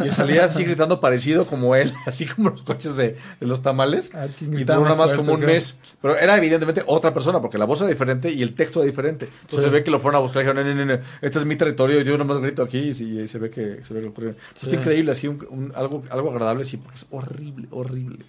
Y 0.04 0.08
salía 0.10 0.46
así 0.46 0.64
gritando 0.64 0.98
parecido 1.00 1.46
como 1.46 1.76
él, 1.76 1.92
así 2.06 2.24
como 2.26 2.50
los 2.50 2.62
coches 2.62 2.96
de, 2.96 3.16
de 3.38 3.46
los 3.46 3.60
tamales. 3.62 4.10
Ah, 4.14 4.26
¿quién 4.36 4.52
y 4.54 4.64
duró 4.64 4.76
nada 4.82 4.88
más 4.88 4.98
más 4.98 5.12
como 5.12 5.34
un 5.34 5.40
mes. 5.40 5.78
Pero 6.00 6.16
era 6.16 6.36
evidentemente 6.36 6.82
otra 6.86 7.12
persona, 7.12 7.40
porque 7.40 7.58
la 7.58 7.66
voz 7.66 7.80
era 7.82 7.90
diferente 7.90 8.30
y 8.32 8.42
el 8.42 8.54
texto 8.54 8.80
era 8.80 8.86
diferente. 8.86 9.26
Entonces 9.26 9.58
Sí. 9.60 9.64
se 9.64 9.68
ve 9.70 9.84
que 9.84 9.90
lo 9.90 10.00
fueron 10.00 10.18
a 10.18 10.22
buscar 10.22 10.42
y 10.42 10.46
dijeron, 10.46 10.66
no, 10.66 10.74
no, 10.74 10.84
no, 10.86 10.96
no, 10.96 11.02
este 11.20 11.38
es 11.38 11.44
mi 11.44 11.54
territorio, 11.56 12.00
yo 12.00 12.16
nomás 12.18 12.38
grito 12.38 12.62
aquí 12.62 12.78
y, 12.78 13.20
y 13.20 13.28
se 13.28 13.38
ve 13.38 13.50
que 13.50 13.84
se 13.84 13.92
ve 13.94 14.10
que. 14.10 14.34
Sí. 14.54 14.66
Está 14.66 14.76
increíble, 14.76 15.12
así 15.12 15.28
un- 15.28 15.46
un- 15.50 15.72
algo, 15.76 16.02
algo 16.10 16.30
agradable, 16.30 16.64
sí, 16.64 16.78
porque 16.78 16.96
es 16.96 17.06
horrible, 17.10 17.68
horrible. 17.70 18.24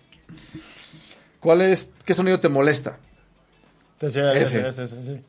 ¿Cuál 1.39 1.61
es, 1.61 1.91
qué 2.03 2.13
sonido 2.13 2.39
te 2.39 2.49
molesta? 2.49 2.97
Te 3.97 4.07
decía 4.07 4.33
Ese. 4.33 4.67
ese, 4.67 4.83
ese, 4.83 4.99
ese, 4.99 5.03
sí. 5.05 5.21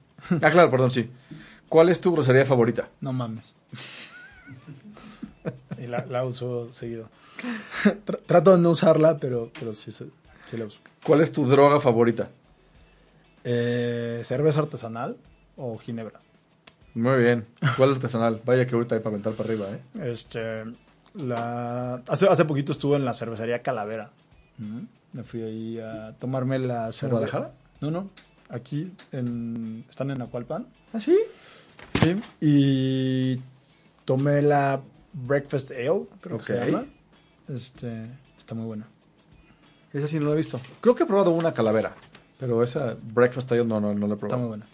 Ah, 0.42 0.50
claro, 0.50 0.70
perdón, 0.70 0.90
sí. 0.90 1.08
¿Cuál 1.68 1.90
es 1.90 2.00
tu 2.00 2.10
grosería 2.12 2.44
favorita? 2.46 2.88
No 3.00 3.12
mames. 3.12 3.54
y 5.80 5.86
la, 5.86 6.04
la 6.06 6.24
uso 6.24 6.72
seguido. 6.72 7.08
Tra- 8.06 8.18
Trato 8.26 8.56
de 8.56 8.62
no 8.62 8.70
usarla, 8.70 9.18
pero, 9.18 9.50
pero 9.58 9.74
sí, 9.74 9.92
sí, 9.92 10.10
sí 10.46 10.56
la 10.56 10.64
uso. 10.66 10.80
¿Cuál 11.04 11.20
es 11.20 11.32
tu 11.32 11.46
droga 11.46 11.80
favorita? 11.80 12.28
Eh, 13.44 14.20
¿Cerveza 14.24 14.60
artesanal 14.60 15.16
o 15.56 15.78
ginebra? 15.78 16.20
Muy 16.94 17.18
bien. 17.18 17.46
¿Cuál 17.76 17.92
artesanal? 17.92 18.40
Vaya 18.44 18.66
que 18.66 18.74
ahorita 18.74 18.96
hay 18.96 19.00
para 19.00 19.10
aventar 19.14 19.32
para 19.34 19.48
arriba, 19.48 19.66
¿eh? 19.70 20.10
Este, 20.10 20.64
la, 21.14 22.02
hace, 22.08 22.26
hace 22.26 22.44
poquito 22.44 22.72
estuve 22.72 22.96
en 22.96 23.04
la 23.04 23.14
cervecería 23.14 23.62
Calavera. 23.62 24.10
Me 25.12 25.22
fui 25.22 25.42
ahí 25.42 25.78
a 25.78 26.14
tomarme 26.18 26.58
la 26.58 26.86
¿En 26.86 26.92
cerveza. 26.92 27.08
Guadalajara? 27.10 27.52
No, 27.80 27.90
no. 27.90 28.10
Aquí 28.50 28.92
en, 29.12 29.84
están 29.88 30.10
en 30.10 30.20
Acualpan. 30.22 30.66
¿Ah, 30.92 30.98
sí? 31.00 31.16
Sí. 32.02 32.20
Y 32.40 33.40
tomé 34.04 34.42
la 34.42 34.80
Breakfast 35.26 35.70
Ale, 35.70 36.06
creo 36.20 36.38
que 36.38 36.44
se 36.44 36.66
llama. 36.66 36.86
Este, 37.48 38.06
está 38.38 38.54
muy 38.54 38.66
buena. 38.66 38.86
Esa 39.92 40.06
sí 40.08 40.18
no 40.20 40.26
la 40.26 40.32
he 40.32 40.36
visto. 40.36 40.60
Creo 40.80 40.94
que 40.94 41.04
he 41.04 41.06
probado 41.06 41.30
una 41.30 41.52
calavera, 41.52 41.94
pero 42.38 42.62
esa 42.62 42.96
Breakfast 43.02 43.50
Ale 43.52 43.64
no, 43.64 43.80
no, 43.80 43.94
no 43.94 44.06
la 44.06 44.12
he 44.12 44.16
Está 44.16 44.20
probado. 44.20 44.38
muy 44.40 44.48
buena. 44.48 44.66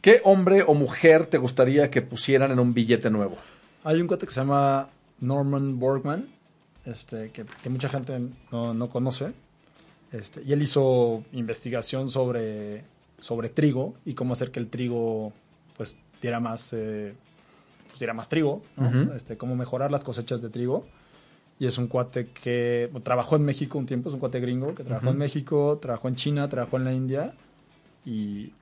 ¿Qué 0.00 0.20
hombre 0.24 0.62
o 0.66 0.74
mujer 0.74 1.26
te 1.26 1.38
gustaría 1.38 1.90
que 1.90 2.02
pusieran 2.02 2.50
en 2.52 2.58
un 2.58 2.72
billete 2.74 3.10
nuevo? 3.10 3.36
Hay 3.84 4.00
un 4.00 4.06
cuate 4.06 4.26
que 4.26 4.32
se 4.32 4.40
llama 4.40 4.88
Norman 5.20 5.78
Borgman, 5.78 6.28
este, 6.84 7.30
que, 7.30 7.44
que 7.62 7.70
mucha 7.70 7.88
gente 7.88 8.20
no, 8.52 8.74
no 8.74 8.88
conoce. 8.88 9.32
Este, 10.12 10.42
y 10.44 10.52
él 10.52 10.62
hizo 10.62 11.24
investigación 11.32 12.08
sobre, 12.10 12.84
sobre 13.18 13.48
trigo 13.48 13.94
y 14.04 14.14
cómo 14.14 14.32
hacer 14.34 14.50
que 14.50 14.60
el 14.60 14.68
trigo 14.68 15.32
pues 15.76 15.98
diera 16.22 16.40
más, 16.40 16.72
eh, 16.72 17.14
pues, 18.06 18.16
más 18.16 18.28
trigo, 18.28 18.62
¿no? 18.76 19.14
Este, 19.14 19.36
cómo 19.36 19.56
mejorar 19.56 19.90
las 19.90 20.04
cosechas 20.04 20.40
de 20.40 20.50
trigo. 20.50 20.86
Y 21.60 21.66
es 21.66 21.76
un 21.76 21.88
cuate 21.88 22.28
que 22.28 22.88
trabajó 23.02 23.34
en 23.36 23.44
México 23.44 23.78
un 23.78 23.86
tiempo, 23.86 24.08
es 24.08 24.14
un 24.14 24.20
cuate 24.20 24.38
gringo 24.38 24.74
que 24.76 24.84
trabajó 24.84 25.06
Ujú. 25.06 25.12
en 25.14 25.18
México, 25.18 25.78
trabajó 25.82 26.06
en 26.08 26.14
China, 26.14 26.48
trabajó 26.48 26.76
en 26.76 26.84
la 26.84 26.92
India 26.92 27.32
y 28.04 28.52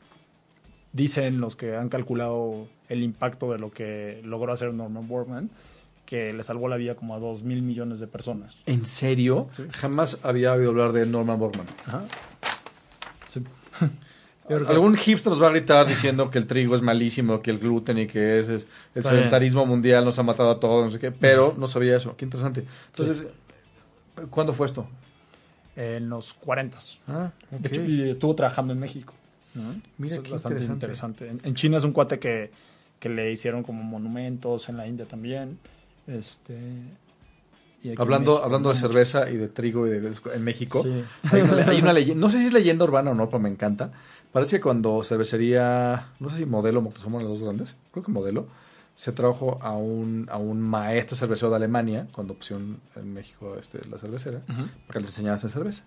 dicen 0.93 1.39
los 1.41 1.57
que 1.57 1.77
han 1.77 1.91
calculado 1.91 2.69
el 2.89 3.03
impacto 3.03 3.53
de 3.53 3.59
lo 3.59 3.71
que 3.71 4.23
logró 4.25 4.53
hacer 4.53 4.73
Norman 4.73 5.07
Borgman, 5.09 5.51
que 6.07 6.33
le 6.33 6.43
salvó 6.43 6.69
la 6.69 6.77
vida 6.77 6.95
como 6.95 7.15
a 7.15 7.19
2 7.19 7.43
mil 7.43 7.61
millones 7.61 8.01
de 8.01 8.07
personas. 8.07 8.57
¿En 8.65 8.87
serio? 8.87 9.49
Jamás 9.73 10.19
había 10.23 10.53
oído 10.53 10.71
hablar 10.71 10.93
de 10.93 11.05
Norman 11.05 11.39
Borgman. 11.39 11.67
Ajá. 11.87 12.03
Sí. 13.29 13.43
Algún 14.49 14.97
hipster 14.97 15.31
nos 15.31 15.43
va 15.43 15.49
a 15.49 15.51
gritar 15.51 15.87
diciendo 15.87 16.31
que 16.31 16.39
el 16.39 16.47
trigo 16.47 16.75
es 16.77 16.83
malísimo, 16.83 17.43
que 17.43 17.51
el 17.51 17.59
gluten 17.59 17.99
y 17.99 18.07
que 18.07 18.39
es, 18.39 18.49
es- 18.49 18.63
el 18.63 18.69
Está 19.01 19.11
bien. 19.11 19.23
sedentarismo 19.23 19.67
mundial 19.67 20.05
nos 20.05 20.19
ha 20.19 20.23
matado 20.23 20.51
a 20.51 20.61
todos, 20.61 20.85
no 20.85 20.91
sé 20.91 20.99
qué, 20.99 21.11
pero 21.13 21.55
no 21.59 21.67
sabía 21.67 21.97
eso. 21.97 22.17
Qué 22.17 22.25
interesante. 22.25 22.65
Entonces, 22.89 23.27
¿cuándo 24.31 24.53
fue 24.53 24.67
esto? 24.67 24.87
En 25.75 26.09
los 26.09 26.33
40. 26.35 26.79
Ah, 27.09 27.31
De 27.51 27.69
hecho, 27.69 27.83
y 27.85 28.09
estuvo 28.11 28.35
trabajando 28.35 28.73
en 28.73 28.79
México. 28.81 29.15
¿no? 29.55 29.75
Mira 29.99 30.15
Eso 30.15 30.23
qué 30.23 30.29
es 30.29 30.33
bastante 30.33 30.63
interesante. 30.63 31.25
interesante. 31.27 31.49
En, 31.49 31.55
China 31.55 31.79
es 31.79 31.85
un 31.85 31.93
cuate 31.93 32.19
que, 32.19 32.51
que 33.01 33.09
le 33.09 33.31
hicieron 33.33 33.63
como 33.63 33.83
monumentos, 33.83 34.69
en 34.69 34.77
la 34.77 34.87
India 34.87 35.07
también. 35.07 35.59
Este, 36.07 36.55
y 37.83 37.91
Hablando, 38.01 38.33
México, 38.33 38.45
hablando 38.47 38.69
de 38.71 38.75
mucho. 38.75 38.87
cerveza 38.89 39.31
y 39.31 39.37
de 39.37 39.49
trigo 39.49 39.87
y 39.87 39.91
de, 39.91 40.13
en 40.35 40.45
México, 40.45 40.83
Sí. 40.83 41.05
hay 41.33 41.43
una, 41.43 41.65
hay 41.71 41.81
una 41.81 41.93
leyenda, 41.93 42.21
no 42.21 42.31
sé 42.31 42.41
si 42.41 42.47
es 42.47 42.53
leyenda 42.53 42.85
urbana 42.85 43.11
o 43.11 43.15
no, 43.15 43.29
pero 43.29 43.39
me 43.41 43.49
encanta. 43.49 43.93
Parece 44.37 44.59
que 44.59 44.65
cuando 44.65 45.03
cervecería, 45.03 46.09
no 46.21 46.29
sé 46.29 46.37
si 46.37 46.45
Modelo 46.45 46.83
Moctezuma, 46.83 47.21
las 47.21 47.29
dos 47.29 47.43
grandes, 47.43 47.75
creo 47.91 48.05
que 48.05 48.13
Modelo, 48.13 48.47
se 48.95 49.13
trajo 49.13 49.59
a 49.63 49.73
un, 49.73 50.29
a 50.31 50.37
un 50.37 50.61
maestro 50.61 51.17
cervecero 51.17 51.49
de 51.49 51.57
Alemania, 51.57 52.07
cuando 52.13 52.35
pusieron 52.35 52.79
en 52.97 53.15
México 53.15 53.57
este, 53.59 53.89
la 53.89 53.97
cervecera, 53.97 54.43
para 54.87 55.01
que 55.01 55.07
les 55.07 55.19
hacer 55.25 55.49
cerveza. 55.49 55.85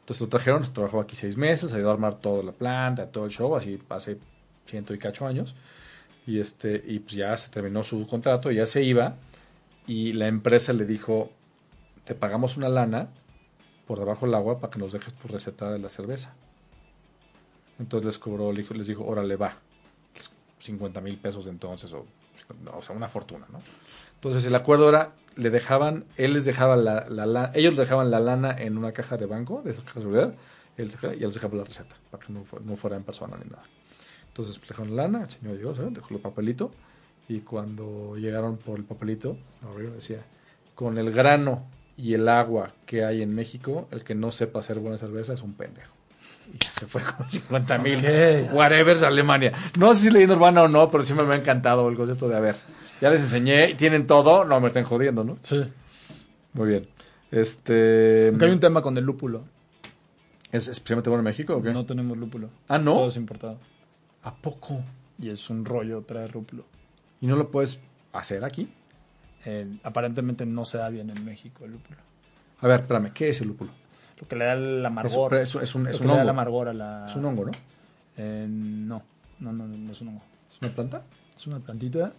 Entonces 0.00 0.22
lo 0.22 0.28
trajeron, 0.28 0.62
trabajó 0.72 1.00
aquí 1.00 1.16
seis 1.16 1.36
meses, 1.36 1.74
ayudó 1.74 1.90
a 1.90 1.92
armar 1.92 2.14
toda 2.14 2.42
la 2.42 2.52
planta, 2.52 3.08
todo 3.08 3.26
el 3.26 3.30
show, 3.30 3.54
así 3.56 3.78
hace 3.90 4.16
ciento 4.64 4.94
y 4.94 4.98
cacho 4.98 5.26
años. 5.26 5.54
Y, 6.26 6.40
este, 6.40 6.82
y 6.86 6.98
pues 7.00 7.12
ya 7.12 7.36
se 7.36 7.50
terminó 7.50 7.84
su 7.84 8.06
contrato, 8.06 8.50
ya 8.50 8.66
se 8.66 8.82
iba, 8.82 9.16
y 9.86 10.14
la 10.14 10.28
empresa 10.28 10.72
le 10.72 10.86
dijo, 10.86 11.30
te 12.04 12.14
pagamos 12.14 12.56
una 12.56 12.70
lana 12.70 13.08
por 13.86 13.98
debajo 13.98 14.24
del 14.24 14.34
agua 14.34 14.60
para 14.60 14.70
que 14.70 14.78
nos 14.78 14.92
dejes 14.92 15.12
tu 15.12 15.28
receta 15.28 15.70
de 15.70 15.78
la 15.78 15.90
cerveza. 15.90 16.32
Entonces 17.82 18.06
les 18.06 18.18
cobró, 18.18 18.52
les 18.52 18.86
dijo, 18.86 19.04
órale, 19.04 19.36
va. 19.36 19.56
50 20.58 21.00
mil 21.00 21.16
pesos 21.18 21.48
entonces, 21.48 21.92
o, 21.92 22.06
o 22.72 22.82
sea, 22.82 22.94
una 22.94 23.08
fortuna, 23.08 23.46
¿no? 23.50 23.60
Entonces 24.14 24.44
el 24.46 24.54
acuerdo 24.54 24.88
era, 24.88 25.14
le 25.36 25.50
dejaban, 25.50 26.04
él 26.16 26.34
les 26.34 26.44
dejaba 26.44 26.76
la, 26.76 27.08
la, 27.08 27.26
la- 27.26 27.50
ellos 27.54 27.76
dejaban 27.76 28.12
la 28.12 28.20
lana 28.20 28.56
en 28.56 28.78
una 28.78 28.92
caja 28.92 29.16
de 29.16 29.26
banco, 29.26 29.62
de 29.64 29.72
esa 29.72 29.82
caja 29.82 29.94
de 29.98 30.00
seguridad, 30.02 30.34
él 30.76 30.88
y 31.02 31.06
él 31.06 31.18
les 31.20 31.34
dejaba 31.34 31.56
la 31.56 31.64
receta, 31.64 31.96
para 32.12 32.24
que 32.24 32.32
no, 32.32 32.44
no 32.64 32.76
fuera 32.76 32.96
en 32.96 33.02
persona 33.02 33.36
ni 33.42 33.50
nada. 33.50 33.64
Entonces 34.28 34.60
le 34.60 34.68
dejaron 34.68 34.94
la 34.94 35.02
lana, 35.02 35.24
el 35.24 35.30
señor 35.30 35.56
llegó, 35.56 35.74
¿sabes? 35.74 35.92
dejó 35.94 36.14
el 36.14 36.20
papelito, 36.20 36.70
y 37.28 37.40
cuando 37.40 38.16
llegaron 38.16 38.56
por 38.58 38.78
el 38.78 38.84
papelito, 38.84 39.36
decía, 39.94 40.24
con 40.76 40.96
el 40.98 41.10
grano 41.10 41.66
y 41.96 42.14
el 42.14 42.28
agua 42.28 42.72
que 42.86 43.04
hay 43.04 43.22
en 43.22 43.34
México, 43.34 43.88
el 43.90 44.04
que 44.04 44.14
no 44.14 44.30
sepa 44.30 44.60
hacer 44.60 44.78
buena 44.78 44.96
cerveza 44.96 45.32
es 45.34 45.42
un 45.42 45.54
pendejo. 45.54 45.92
Y 46.52 46.58
ya 46.58 46.72
se 46.72 46.86
fue 46.86 47.02
con 47.02 47.30
50 47.30 47.78
mil 47.78 47.96
Ok. 47.98 48.52
whatever 48.52 49.04
a 49.04 49.08
Alemania. 49.08 49.52
No 49.78 49.94
sé 49.94 50.02
si 50.02 50.10
leyendo 50.10 50.34
urbana 50.36 50.62
o 50.62 50.68
no, 50.68 50.90
pero 50.90 51.02
siempre 51.04 51.26
me 51.26 51.34
ha 51.34 51.38
encantado 51.38 51.88
el 51.88 51.96
concepto 51.96 52.28
de, 52.28 52.36
a 52.36 52.40
ver, 52.40 52.56
ya 53.00 53.10
les 53.10 53.20
enseñé, 53.20 53.74
tienen 53.74 54.06
todo, 54.06 54.44
no 54.44 54.60
me 54.60 54.66
estén 54.68 54.84
jodiendo, 54.84 55.24
¿no? 55.24 55.36
Sí. 55.40 55.62
Muy 56.52 56.68
bien. 56.68 56.88
Este... 57.30 58.28
Aunque 58.28 58.44
hay 58.44 58.50
un 58.52 58.60
tema 58.60 58.82
con 58.82 58.96
el 58.98 59.04
lúpulo. 59.04 59.44
¿Es 60.50 60.68
especialmente 60.68 61.08
bueno 61.08 61.20
en 61.20 61.24
México 61.24 61.56
o 61.56 61.62
qué? 61.62 61.72
No 61.72 61.86
tenemos 61.86 62.18
lúpulo. 62.18 62.50
ah, 62.68 62.78
¿no? 62.78 62.92
Todo 62.92 63.08
es 63.08 63.16
importado. 63.16 63.58
¿A 64.22 64.34
poco? 64.34 64.82
Y 65.18 65.30
es 65.30 65.48
un 65.48 65.64
rollo 65.64 66.02
traer 66.02 66.34
lúpulo. 66.34 66.66
¿Y 67.22 67.26
no 67.26 67.36
lo 67.36 67.50
puedes 67.50 67.80
hacer 68.12 68.44
aquí? 68.44 68.68
Eh, 69.46 69.66
aparentemente 69.82 70.44
no 70.44 70.64
se 70.66 70.76
da 70.78 70.90
bien 70.90 71.08
en 71.08 71.24
México 71.24 71.64
el 71.64 71.72
lúpulo. 71.72 71.98
A 72.60 72.66
ver, 72.68 72.80
espérame, 72.82 73.10
¿qué 73.14 73.30
es 73.30 73.40
el 73.40 73.48
lúpulo? 73.48 73.70
Lo 74.22 74.28
que 74.28 74.36
le 74.36 74.44
da 74.46 74.52
el 74.54 74.86
amargor. 74.86 75.34
Es, 75.34 75.54
es 75.56 75.74
un, 75.74 75.86
es 75.86 76.00
lo 76.00 76.06
un 76.06 76.06
que 76.06 76.06
le 76.08 76.08
da 76.08 76.12
el 76.14 76.20
hongo. 76.20 76.30
amargor 76.30 76.68
a 76.68 76.72
la... 76.72 77.06
Es 77.06 77.14
un 77.16 77.24
hongo, 77.26 77.44
¿no? 77.46 77.52
Eh, 78.16 78.46
no. 78.48 79.02
No, 79.40 79.52
no, 79.52 79.66
no, 79.66 79.76
no 79.76 79.92
es 79.92 80.00
un 80.00 80.08
hongo. 80.08 80.22
¿Es 80.50 80.60
una 80.62 80.70
planta? 80.70 81.02
Es 81.36 81.46
una 81.46 81.58
plantita 81.58 82.12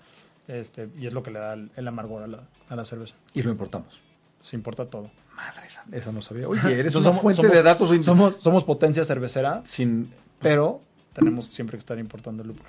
este, 0.48 0.90
y 1.00 1.08
es 1.08 1.14
lo 1.14 1.24
que 1.24 1.32
le 1.32 1.40
da 1.40 1.54
el, 1.54 1.72
el 1.76 1.88
amargor 1.88 2.24
a 2.24 2.28
la, 2.28 2.40
a 2.70 2.76
la 2.76 2.84
cerveza. 2.86 3.16
Y 3.34 3.42
lo 3.42 3.50
importamos. 3.52 4.00
Se 4.42 4.56
importa 4.56 4.86
todo. 4.86 5.10
Madre 5.36 5.70
santa, 5.70 5.96
Eso 5.98 6.12
no 6.12 6.22
sabía. 6.22 6.48
Oye, 6.48 6.78
eres 6.80 6.94
una 6.96 7.06
somos- 7.06 7.22
fuente 7.22 7.42
somos- 7.42 7.56
de 7.56 7.64
datos 7.64 7.90
Somos, 8.06 8.36
somos 8.36 8.64
potencia 8.66 9.04
cervecera, 9.06 9.62
sin... 9.66 10.14
pero 10.42 10.82
tenemos 11.14 11.46
siempre 11.46 11.78
que 11.78 11.80
estar 11.80 11.98
importando 11.98 12.42
el 12.44 12.50
lúpulo. 12.50 12.68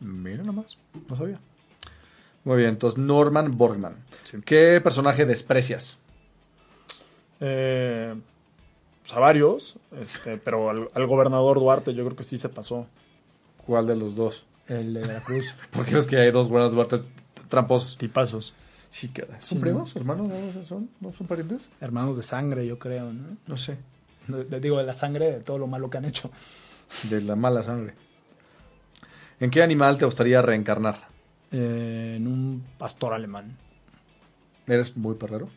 Mira 0.00 0.42
nomás, 0.42 0.78
no 1.08 1.16
sabía. 1.16 1.38
Muy 2.44 2.56
bien, 2.56 2.70
entonces 2.70 2.98
Norman 2.98 3.56
Borgman. 3.58 3.96
Sí. 4.24 4.38
¿Qué 4.44 4.80
personaje 4.82 5.26
desprecias? 5.26 5.98
Eh, 7.40 8.14
pues 9.06 9.16
a 9.16 9.20
varios, 9.20 9.76
este, 10.00 10.36
pero 10.38 10.68
al, 10.70 10.90
al 10.94 11.06
gobernador 11.06 11.60
Duarte 11.60 11.94
yo 11.94 12.04
creo 12.04 12.16
que 12.16 12.24
sí 12.24 12.36
se 12.36 12.48
pasó. 12.48 12.86
¿Cuál 13.64 13.86
de 13.86 13.94
los 13.96 14.16
dos? 14.16 14.44
El 14.68 14.94
de 14.94 15.00
Veracruz. 15.00 15.54
Porque 15.70 15.96
es 15.96 16.06
que 16.06 16.16
hay 16.16 16.30
dos 16.32 16.48
buenas 16.48 16.72
Duartes 16.72 17.08
tramposos. 17.48 17.96
Tipazos. 17.96 18.52
Sí, 18.88 19.10
¿Son 19.16 19.36
Sí, 19.40 19.54
primos? 19.56 19.94
¿Hermanos? 19.96 20.28
¿No 20.28 20.64
son, 20.66 20.90
¿No 21.00 21.12
son 21.12 21.26
parientes? 21.26 21.68
Hermanos 21.80 22.16
de 22.16 22.22
sangre, 22.22 22.66
yo 22.66 22.78
creo, 22.78 23.12
¿no? 23.12 23.36
No 23.46 23.58
sé. 23.58 23.76
De- 24.26 24.44
de- 24.44 24.60
digo, 24.60 24.78
de 24.78 24.84
la 24.84 24.94
sangre 24.94 25.30
de 25.30 25.40
todo 25.40 25.58
lo 25.58 25.66
malo 25.66 25.88
que 25.90 25.98
han 25.98 26.04
hecho. 26.04 26.30
De 27.10 27.20
la 27.20 27.36
mala 27.36 27.62
sangre. 27.62 27.94
¿En 29.38 29.50
qué 29.50 29.62
animal 29.62 29.98
te 29.98 30.04
gustaría 30.04 30.40
reencarnar? 30.42 31.08
Eh, 31.52 32.14
en 32.16 32.26
un 32.26 32.64
pastor 32.78 33.12
alemán. 33.12 33.56
¿Eres 34.66 34.96
muy 34.96 35.14
perrero? 35.14 35.48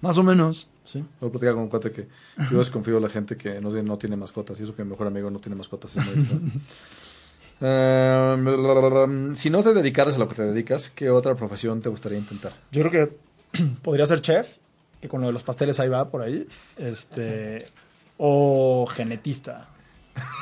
Más 0.00 0.16
o 0.18 0.22
menos, 0.22 0.68
sí. 0.84 1.04
Voy 1.20 1.28
a 1.28 1.32
platicar 1.32 1.54
con 1.54 1.64
un 1.64 1.68
cuate 1.68 1.90
que 1.92 2.08
yo 2.50 2.58
desconfío 2.58 2.94
de 2.94 3.00
la 3.02 3.08
gente 3.10 3.36
que 3.36 3.60
no, 3.60 3.68
tiene- 3.70 3.88
no 3.88 3.98
tiene 3.98 4.16
mascotas. 4.16 4.58
Y 4.60 4.62
eso 4.62 4.74
que 4.74 4.82
mi 4.84 4.90
mejor 4.90 5.06
amigo 5.06 5.30
no 5.30 5.38
tiene 5.40 5.56
mascotas. 5.56 5.94
Es. 5.96 6.04
Eh, 7.60 9.32
si 9.36 9.50
no 9.50 9.62
te 9.62 9.74
dedicaras 9.74 10.14
a 10.14 10.18
lo 10.18 10.28
que 10.28 10.34
te 10.34 10.42
dedicas, 10.42 10.90
¿qué 10.90 11.10
otra 11.10 11.34
profesión 11.34 11.82
te 11.82 11.88
gustaría 11.88 12.18
intentar? 12.18 12.54
Yo 12.72 12.82
creo 12.88 12.90
que 13.52 13.62
podría 13.82 14.06
ser 14.06 14.22
chef, 14.22 14.54
que 15.00 15.08
con 15.08 15.20
lo 15.20 15.26
de 15.26 15.32
los 15.32 15.42
pasteles 15.42 15.78
ahí 15.80 15.88
va 15.88 16.08
por 16.08 16.22
ahí. 16.22 16.46
Este. 16.78 17.66
O 18.16 18.86
genetista. 18.90 19.68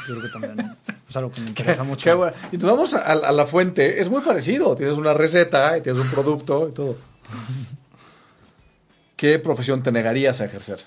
Yo 0.09 0.15
creo 0.17 0.23
que 0.23 0.47
también 0.47 0.77
es 1.09 1.17
algo 1.17 1.31
que 1.31 1.41
me 1.41 1.49
interesa 1.51 1.85
mucho. 1.85 2.05
Qué 2.05 2.15
bueno. 2.15 2.33
Y 2.53 2.55
entonces 2.57 2.77
vamos 2.77 2.95
a, 2.95 3.01
a 3.29 3.33
la 3.33 3.47
fuente, 3.47 4.01
es 4.01 4.09
muy 4.09 4.21
parecido. 4.23 4.75
Tienes 4.77 4.95
una 4.97 5.15
receta 5.15 5.77
y 5.79 5.81
tienes 5.83 6.01
un 6.03 6.11
producto 6.11 6.69
y 6.69 6.73
todo. 6.73 6.97
¿Qué 9.19 9.41
profesión 9.41 9.83
te 9.83 9.91
negarías 9.91 10.41
a 10.41 10.45
ejercer? 10.45 10.79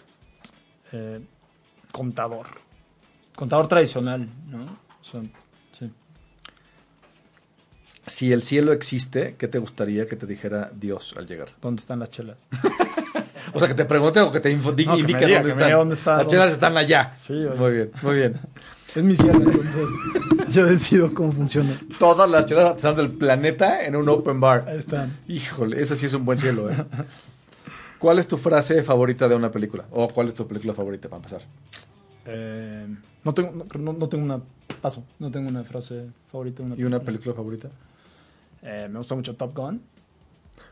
Eh, 0.93 1.19
contador. 1.91 2.47
Contador 3.35 3.67
tradicional, 3.67 4.25
¿no? 4.47 4.63
O 5.01 5.03
sea, 5.03 5.21
sí. 5.73 5.91
Si 8.07 8.31
el 8.31 8.41
cielo 8.41 8.71
existe, 8.71 9.35
¿qué 9.37 9.49
te 9.49 9.59
gustaría 9.59 10.07
que 10.07 10.15
te 10.15 10.25
dijera 10.25 10.71
Dios 10.73 11.13
al 11.17 11.27
llegar? 11.27 11.49
¿Dónde 11.61 11.81
están 11.81 11.99
las 11.99 12.09
chelas? 12.09 12.47
O 13.53 13.59
sea, 13.59 13.67
que 13.67 13.73
te 13.73 13.83
pregunte 13.83 14.21
o 14.21 14.31
que 14.31 14.39
te 14.39 14.55
No, 14.55 14.97
indique 14.97 15.27
dónde, 15.73 15.95
están. 15.95 16.19
Las 16.19 16.27
chelas 16.27 16.53
están 16.53 16.77
allá. 16.77 17.11
Sí, 17.15 17.33
oye. 17.33 17.55
Muy 17.57 17.71
bien, 17.71 17.91
muy 18.01 18.15
bien. 18.15 18.33
Es 18.95 19.03
mi 19.03 19.15
cielo, 19.15 19.41
entonces 19.41 19.89
yo 20.49 20.65
decido 20.65 21.13
cómo 21.13 21.31
funciona. 21.33 21.77
Todas 21.97 22.29
las 22.29 22.45
chelas 22.45 22.65
artesanas 22.65 22.97
del 22.97 23.11
planeta 23.11 23.85
en 23.85 23.95
un 23.97 24.07
open 24.07 24.39
bar. 24.39 24.65
Ahí 24.67 24.77
están. 24.77 25.17
Híjole, 25.27 25.81
ese 25.81 25.97
sí 25.97 26.05
es 26.05 26.13
un 26.13 26.23
buen 26.23 26.37
cielo, 26.37 26.69
¿eh? 26.69 26.75
¿Cuál 28.01 28.17
es 28.17 28.25
tu 28.25 28.37
frase 28.37 28.81
favorita 28.81 29.29
de 29.29 29.35
una 29.35 29.51
película? 29.51 29.85
¿O 29.91 30.07
cuál 30.07 30.29
es 30.29 30.33
tu 30.33 30.47
película 30.47 30.73
favorita 30.73 31.07
para 31.07 31.17
empezar? 31.17 31.41
Eh, 32.25 32.87
no, 33.23 33.31
tengo, 33.31 33.63
no, 33.77 34.09
tengo 34.09 34.23
una. 34.25 34.41
Paso, 34.81 35.05
no 35.19 35.29
tengo 35.29 35.49
una 35.49 35.63
frase 35.63 36.07
favorita. 36.31 36.63
de 36.63 36.71
Una 36.71 36.75
¿Y 36.81 36.83
una 36.83 36.99
película 36.99 37.35
favorita? 37.35 37.69
Eh, 38.63 38.87
me 38.89 38.97
gusta 38.97 39.13
mucho 39.13 39.35
Top 39.35 39.55
Gun. 39.55 39.83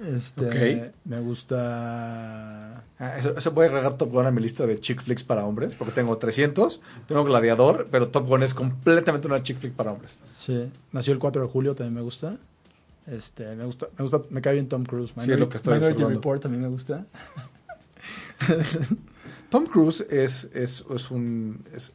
Este, 0.04 0.88
Ok. 0.88 0.94
Me 1.06 1.20
gusta. 1.20 2.84
Ah, 2.98 3.18
eso, 3.20 3.38
eso 3.38 3.52
voy 3.52 3.66
a 3.66 3.70
agregar 3.70 3.94
Top 3.94 4.12
Gun 4.12 4.26
a 4.26 4.32
mi 4.32 4.42
lista 4.42 4.66
de 4.66 4.80
chick 4.80 5.00
flicks 5.00 5.24
para 5.24 5.46
hombres, 5.46 5.76
porque 5.76 5.94
tengo 5.94 6.18
300, 6.18 6.82
tengo 7.08 7.24
Gladiador, 7.24 7.90
pero 7.92 8.08
Top 8.08 8.28
Gun 8.28 8.42
es 8.42 8.56
completamente 8.56 9.28
una 9.28 9.44
chick 9.44 9.60
flick 9.60 9.74
para 9.74 9.92
hombres. 9.92 10.18
Sí. 10.34 10.72
Nació 10.92 11.14
el 11.14 11.20
4 11.20 11.44
de 11.44 11.48
julio, 11.48 11.76
también 11.76 11.94
me 11.94 12.02
gusta. 12.02 12.38
Este, 13.12 13.56
me 13.56 13.66
gusta, 13.66 13.88
me 13.98 14.04
gusta, 14.04 14.22
me 14.30 14.42
cae 14.42 14.54
bien 14.54 14.68
Tom 14.70 14.84
Cruise. 14.86 15.12
Sí, 15.20 15.32
lo 15.36 15.50
que 15.50 15.58
estoy 15.58 15.76
Minority. 15.76 16.04
Report 16.04 16.42
también 16.42 16.62
me 16.62 16.68
gusta. 16.70 17.06
Tom 19.50 19.66
Cruise 19.66 20.06
es, 20.10 20.50
es, 20.54 20.86
es 20.94 21.12
un... 21.12 21.64
es- 21.76 21.94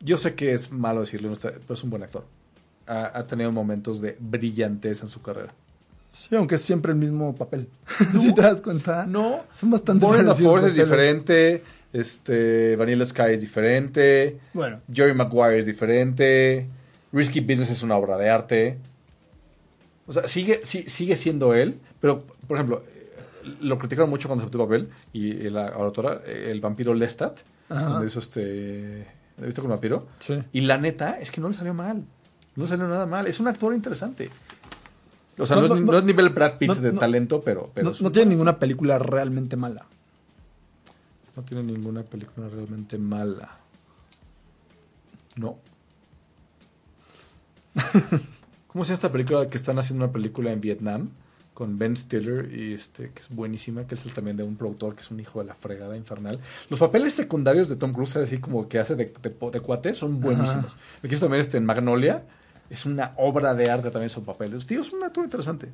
yo 0.00 0.18
sé 0.18 0.34
que 0.34 0.52
es 0.52 0.70
malo 0.72 1.00
decirlo, 1.00 1.32
pero 1.42 1.60
es 1.74 1.82
un 1.82 1.90
buen 1.90 2.02
actor. 2.02 2.24
Ha, 2.86 3.18
ha 3.18 3.26
tenido 3.26 3.50
momentos 3.50 4.00
de 4.00 4.16
brillantez 4.20 5.02
en 5.02 5.08
su 5.08 5.22
carrera. 5.22 5.54
Sí, 6.12 6.34
aunque 6.36 6.54
es 6.56 6.62
siempre 6.62 6.92
el 6.92 6.98
mismo 6.98 7.34
papel. 7.34 7.68
si 8.20 8.34
te 8.34 8.42
das 8.42 8.60
cuenta. 8.60 9.06
No, 9.06 9.40
Son 9.54 9.70
bastante 9.70 10.04
Force 10.06 10.68
es 10.68 10.74
diferente, 10.74 11.62
este, 11.92 12.76
Vanilla 12.76 13.04
Sky 13.06 13.32
es 13.32 13.40
diferente, 13.40 14.38
Bueno, 14.52 14.80
Jerry 14.92 15.14
Maguire 15.14 15.58
es 15.58 15.66
diferente, 15.66 16.66
Risky 17.12 17.40
Business 17.40 17.70
es 17.70 17.82
una 17.82 17.96
obra 17.96 18.16
de 18.18 18.28
arte. 18.30 18.78
O 20.06 20.12
sea, 20.12 20.28
sigue, 20.28 20.60
sí- 20.64 20.88
sigue 20.88 21.16
siendo 21.16 21.54
él, 21.54 21.80
pero, 22.00 22.22
por 22.46 22.56
ejemplo, 22.56 22.84
lo 23.60 23.78
criticaron 23.78 24.08
mucho 24.10 24.28
cuando 24.28 24.44
aceptó 24.44 24.62
el 24.62 24.68
papel 24.68 24.88
y 25.12 25.32
la 25.50 25.68
autora, 25.68 26.20
eh, 26.26 26.48
el 26.50 26.60
vampiro 26.60 26.94
Lestat, 26.94 27.40
Ajá. 27.68 27.84
donde 27.90 28.06
hizo 28.06 28.18
este... 28.20 29.06
¿Viste 29.38 29.60
con 29.60 29.70
vampiro? 29.70 30.06
sí. 30.18 30.42
Y 30.52 30.62
la 30.62 30.78
neta 30.78 31.18
es 31.20 31.30
que 31.30 31.40
no 31.42 31.48
le 31.50 31.54
salió 31.54 31.74
mal. 31.74 32.04
No 32.54 32.62
le 32.64 32.68
salió 32.68 32.88
nada 32.88 33.04
mal. 33.04 33.26
Es 33.26 33.38
un 33.38 33.48
actor 33.48 33.74
interesante. 33.74 34.30
O 35.36 35.46
sea, 35.46 35.56
no, 35.56 35.68
No, 35.68 35.74
es, 35.74 35.80
no, 35.82 35.92
no 35.92 35.98
es 35.98 36.04
nivel 36.04 36.30
Brad 36.30 36.56
Pitt 36.56 36.72
de 36.76 36.92
talento, 36.92 37.42
pero... 37.42 37.70
pero 37.74 37.92
No, 38.00 38.10
tiene 38.10 38.30
ninguna 38.30 38.58
película 38.58 38.98
realmente 38.98 39.56
mala. 39.56 39.84
No 41.36 41.42
tiene 41.42 41.62
ninguna 41.64 42.02
película 42.02 42.48
realmente 42.48 42.96
mala. 42.96 43.58
No. 45.36 45.58
¿Cómo 48.76 48.84
se 48.84 48.90
llama 48.90 48.96
esta 48.96 49.10
película 49.10 49.48
que 49.48 49.56
están 49.56 49.78
haciendo 49.78 50.04
una 50.04 50.12
película 50.12 50.52
en 50.52 50.60
Vietnam 50.60 51.08
con 51.54 51.78
Ben 51.78 51.96
Stiller 51.96 52.52
y 52.52 52.74
este 52.74 53.10
que 53.10 53.22
es 53.22 53.30
buenísima, 53.30 53.86
que 53.86 53.94
es 53.94 54.04
el 54.04 54.12
también 54.12 54.36
de 54.36 54.42
un 54.42 54.56
productor 54.56 54.94
que 54.94 55.00
es 55.00 55.10
un 55.10 55.18
hijo 55.18 55.38
de 55.38 55.46
la 55.46 55.54
fregada 55.54 55.96
infernal. 55.96 56.38
Los 56.68 56.78
papeles 56.78 57.14
secundarios 57.14 57.70
de 57.70 57.76
Tom 57.76 57.94
Cruise, 57.94 58.16
así 58.16 58.36
como 58.36 58.68
que 58.68 58.78
hace 58.78 58.94
de, 58.94 59.06
de, 59.06 59.30
de 59.30 59.60
cuate, 59.60 59.94
son 59.94 60.20
buenísimos. 60.20 60.66
Ajá. 60.66 60.76
Hizo 61.04 61.20
también 61.20 61.40
este 61.40 61.56
en 61.56 61.64
Magnolia 61.64 62.22
es 62.68 62.84
una 62.84 63.14
obra 63.16 63.54
de 63.54 63.70
arte 63.70 63.90
también 63.90 64.10
son 64.10 64.26
papeles. 64.26 64.66
Tío, 64.66 64.82
es 64.82 64.92
un 64.92 65.02
actor 65.02 65.24
interesante. 65.24 65.68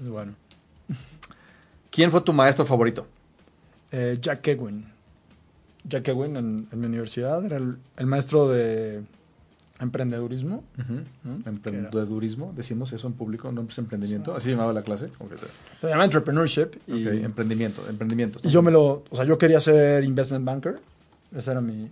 Es 0.00 0.08
bueno. 0.08 0.32
¿Quién 1.90 2.10
fue 2.10 2.22
tu 2.22 2.32
maestro 2.32 2.64
favorito? 2.64 3.06
Eh, 3.92 4.16
Jack 4.18 4.40
Kewin. 4.40 4.82
Jack 5.84 6.04
Kewin 6.04 6.38
en, 6.38 6.68
en 6.72 6.80
mi 6.80 6.86
universidad 6.86 7.44
era 7.44 7.58
el, 7.58 7.76
el 7.98 8.06
maestro 8.06 8.48
de 8.48 9.02
emprendedurismo. 9.80 10.64
era- 10.76 11.02
Emprendedurismo, 11.46 12.52
decimos 12.56 12.92
eso 12.92 13.06
en 13.06 13.12
público, 13.14 13.50
no 13.52 13.62
es 13.68 13.78
emprendimiento, 13.78 14.34
así 14.34 14.50
llamaba 14.50 14.72
la 14.72 14.82
clase. 14.82 15.06
Ok, 15.18 15.32
Se 15.80 15.88
llama 15.88 16.04
entrepreneurship. 16.04 16.68
Y, 16.86 17.06
emprendimiento, 17.08 17.82
emprendimiento. 17.88 18.38
y 18.42 18.48
yo 18.48 18.62
me 18.62 18.70
lo, 18.70 19.04
o 19.10 19.16
sea, 19.16 19.24
yo 19.24 19.36
quería 19.38 19.60
ser 19.60 20.04
investment 20.04 20.44
banker. 20.44 20.78
Ese 21.34 21.50
era 21.50 21.60
mi, 21.60 21.90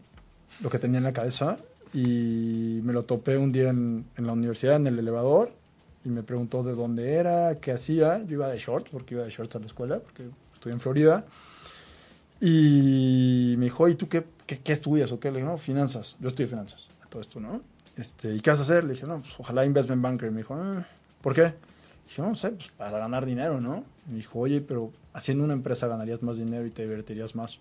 lo 0.62 0.70
que 0.70 0.78
tenía 0.78 0.98
en 0.98 1.04
la 1.04 1.12
cabeza. 1.12 1.58
Y 1.92 2.80
me 2.82 2.92
lo 2.92 3.04
topé 3.04 3.36
un 3.36 3.52
día 3.52 3.68
en, 3.70 4.04
en 4.16 4.26
la 4.26 4.32
universidad, 4.32 4.76
en 4.76 4.86
el 4.88 4.98
elevador. 4.98 5.52
Y 6.04 6.08
me 6.08 6.22
preguntó 6.22 6.62
de 6.62 6.72
dónde 6.74 7.12
era, 7.14 7.58
qué 7.60 7.72
hacía. 7.72 8.18
Yo 8.24 8.34
iba 8.34 8.48
de 8.48 8.58
shorts, 8.58 8.90
porque 8.90 9.14
iba 9.14 9.24
de 9.24 9.30
shorts 9.30 9.56
a 9.56 9.58
la 9.60 9.66
escuela, 9.66 10.00
porque 10.00 10.24
estudié 10.54 10.74
en 10.74 10.80
Florida. 10.80 11.24
Y 12.40 13.54
me 13.58 13.64
dijo, 13.66 13.88
¿y 13.88 13.94
tú 13.94 14.08
qué, 14.08 14.24
qué, 14.46 14.58
qué 14.58 14.72
estudias 14.72 15.12
o 15.12 15.20
qué? 15.20 15.30
Le 15.30 15.38
dije, 15.38 15.48
no, 15.50 15.56
finanzas. 15.56 16.16
Yo 16.20 16.28
estudié 16.28 16.46
finanzas, 16.48 16.88
todo 17.08 17.22
esto, 17.22 17.40
¿no? 17.40 17.62
Este, 17.96 18.34
¿Y 18.34 18.40
qué 18.40 18.50
vas 18.50 18.58
a 18.58 18.62
hacer? 18.62 18.84
Le 18.84 18.94
dije, 18.94 19.06
no, 19.06 19.20
pues 19.20 19.34
ojalá 19.38 19.64
investment 19.64 20.02
banker. 20.02 20.30
Me 20.30 20.38
dijo, 20.38 20.54
"Ah, 20.54 20.86
¿por 21.20 21.34
qué? 21.34 21.54
dije, 22.06 22.22
no 22.22 22.34
sé, 22.34 22.50
pues 22.50 22.70
para 22.76 22.98
ganar 22.98 23.24
dinero, 23.26 23.60
¿no? 23.60 23.84
Me 24.08 24.16
dijo, 24.16 24.38
oye, 24.38 24.60
pero 24.60 24.92
haciendo 25.12 25.44
una 25.44 25.54
empresa 25.54 25.86
ganarías 25.86 26.22
más 26.22 26.36
dinero 26.36 26.66
y 26.66 26.70
te 26.70 26.82
divertirías 26.82 27.34
más. 27.34 27.58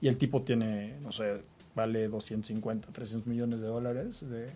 Y 0.00 0.08
el 0.08 0.16
tipo 0.16 0.42
tiene, 0.42 0.96
no 1.02 1.12
sé, 1.12 1.42
vale 1.74 2.08
250, 2.08 2.88
300 2.92 3.26
millones 3.26 3.60
de 3.60 3.66
dólares 3.66 4.24
de, 4.28 4.50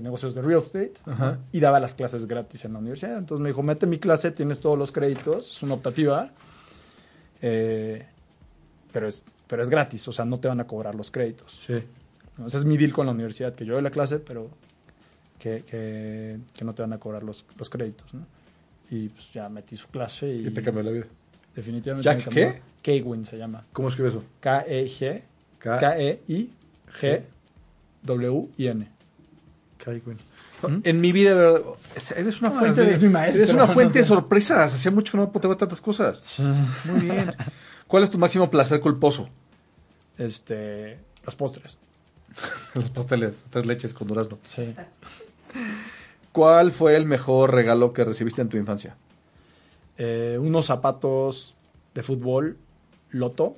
negocios 0.00 0.34
de 0.34 0.42
real 0.42 0.62
estate 0.62 0.94
Ajá. 1.04 1.38
y 1.52 1.60
daba 1.60 1.78
las 1.78 1.94
clases 1.94 2.26
gratis 2.26 2.64
en 2.64 2.72
la 2.72 2.78
universidad. 2.78 3.18
Entonces 3.18 3.42
me 3.42 3.50
dijo, 3.50 3.62
mete 3.62 3.86
mi 3.86 3.98
clase, 3.98 4.30
tienes 4.30 4.60
todos 4.60 4.78
los 4.78 4.90
créditos, 4.90 5.52
es 5.52 5.62
una 5.62 5.74
optativa, 5.74 6.30
eh, 7.42 8.06
pero, 8.92 9.06
es, 9.06 9.22
pero 9.46 9.62
es 9.62 9.68
gratis, 9.68 10.08
o 10.08 10.12
sea, 10.12 10.24
no 10.24 10.40
te 10.40 10.48
van 10.48 10.60
a 10.60 10.66
cobrar 10.66 10.94
los 10.94 11.10
créditos. 11.10 11.52
Sí. 11.66 11.84
¿No? 12.38 12.46
Ese 12.46 12.56
es 12.56 12.64
mi 12.64 12.76
deal 12.76 12.92
con 12.92 13.06
la 13.06 13.12
universidad, 13.12 13.54
que 13.54 13.64
yo 13.64 13.74
doy 13.74 13.82
la 13.82 13.90
clase, 13.90 14.18
pero 14.18 14.50
que, 15.38 15.62
que, 15.64 16.38
que 16.56 16.64
no 16.64 16.74
te 16.74 16.82
van 16.82 16.92
a 16.92 16.98
cobrar 16.98 17.22
los, 17.22 17.44
los 17.56 17.68
créditos. 17.68 18.12
¿no? 18.14 18.26
Y 18.90 19.08
pues 19.08 19.32
ya 19.32 19.48
metí 19.48 19.76
su 19.76 19.88
clase 19.88 20.34
y 20.34 20.44
¿Qué 20.44 20.50
te 20.50 20.62
cambió 20.62 20.82
la 20.82 20.90
vida? 20.90 21.06
definitivamente 21.54 22.04
¿Jack 22.04 22.28
qué? 22.28 22.60
Kewin 22.82 23.24
se 23.26 23.36
llama. 23.36 23.64
¿Cómo 23.72 23.88
escribe 23.88 24.08
eso? 24.08 24.24
K-E-G, 24.40 25.22
K-E-I-G-W-I-N. 25.58 26.48
Kaiwin. 29.78 30.16
¿Mm? 30.62 30.80
En 30.82 31.00
mi 31.00 31.12
vida, 31.12 31.34
¿verdad? 31.34 31.60
eres 32.16 32.40
una 32.40 32.50
No, 32.50 32.56
fuente, 32.56 32.82
de, 32.82 32.98
mi 32.98 33.08
maestro, 33.08 33.42
eres 33.42 33.54
una 33.54 33.66
no 33.66 33.72
fuente 33.72 33.98
de 34.00 34.04
sorpresas. 34.04 34.74
Hacía 34.74 34.90
mucho 34.90 35.12
que 35.12 35.18
no 35.18 35.24
apuntaba 35.24 35.56
tantas 35.56 35.80
cosas. 35.80 36.40
Muy 36.84 37.00
bien. 37.02 37.32
¿Cuál 37.86 38.02
es 38.02 38.10
tu 38.10 38.18
máximo 38.18 38.50
placer 38.50 38.80
culposo? 38.80 39.28
Este, 40.16 40.98
los 41.24 41.36
postres. 41.36 41.78
Los 42.74 42.90
pasteles, 42.90 43.44
tres 43.50 43.66
leches 43.66 43.94
con 43.94 44.08
durazno. 44.08 44.38
Sí. 44.42 44.74
¿Cuál 46.32 46.72
fue 46.72 46.96
el 46.96 47.06
mejor 47.06 47.52
regalo 47.54 47.92
que 47.92 48.04
recibiste 48.04 48.42
en 48.42 48.48
tu 48.48 48.56
infancia? 48.56 48.96
Eh, 49.96 50.38
unos 50.40 50.66
zapatos 50.66 51.54
de 51.94 52.02
fútbol, 52.02 52.56
Loto, 53.10 53.56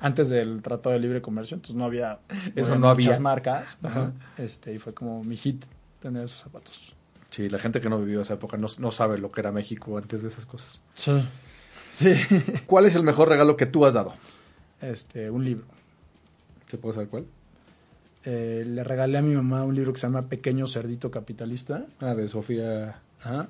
antes 0.00 0.28
del 0.28 0.62
Tratado 0.62 0.92
de 0.92 1.00
Libre 1.00 1.20
Comercio, 1.20 1.56
entonces 1.56 1.74
no 1.74 1.84
había, 1.84 2.20
Eso 2.54 2.76
no 2.76 2.94
muchas 2.94 3.06
había. 3.14 3.18
marcas. 3.20 3.76
Este, 4.36 4.74
y 4.74 4.78
fue 4.78 4.94
como 4.94 5.24
mi 5.24 5.36
hit 5.36 5.64
tener 6.00 6.24
esos 6.26 6.40
zapatos. 6.40 6.94
Sí, 7.30 7.48
la 7.48 7.58
gente 7.58 7.80
que 7.80 7.88
no 7.90 7.98
vivió 7.98 8.20
esa 8.20 8.34
época 8.34 8.56
no, 8.56 8.68
no 8.78 8.92
sabe 8.92 9.18
lo 9.18 9.32
que 9.32 9.40
era 9.40 9.50
México 9.52 9.96
antes 9.98 10.22
de 10.22 10.28
esas 10.28 10.46
cosas. 10.46 10.80
Sí. 10.94 11.12
Sí. 11.92 12.14
¿Cuál 12.66 12.86
es 12.86 12.94
el 12.94 13.02
mejor 13.02 13.28
regalo 13.28 13.56
que 13.56 13.66
tú 13.66 13.84
has 13.84 13.94
dado? 13.94 14.14
Este, 14.80 15.30
un 15.30 15.44
libro. 15.44 15.64
¿Se 16.68 16.78
puede 16.78 16.94
saber 16.94 17.08
cuál? 17.08 17.26
Eh, 18.30 18.62
le 18.66 18.84
regalé 18.84 19.16
a 19.16 19.22
mi 19.22 19.34
mamá 19.34 19.64
un 19.64 19.74
libro 19.74 19.94
que 19.94 20.00
se 20.00 20.06
llama 20.06 20.28
Pequeño 20.28 20.66
Cerdito 20.66 21.10
Capitalista. 21.10 21.86
Ah, 22.00 22.14
de 22.14 22.28
Sofía. 22.28 23.00
Ajá. 23.22 23.48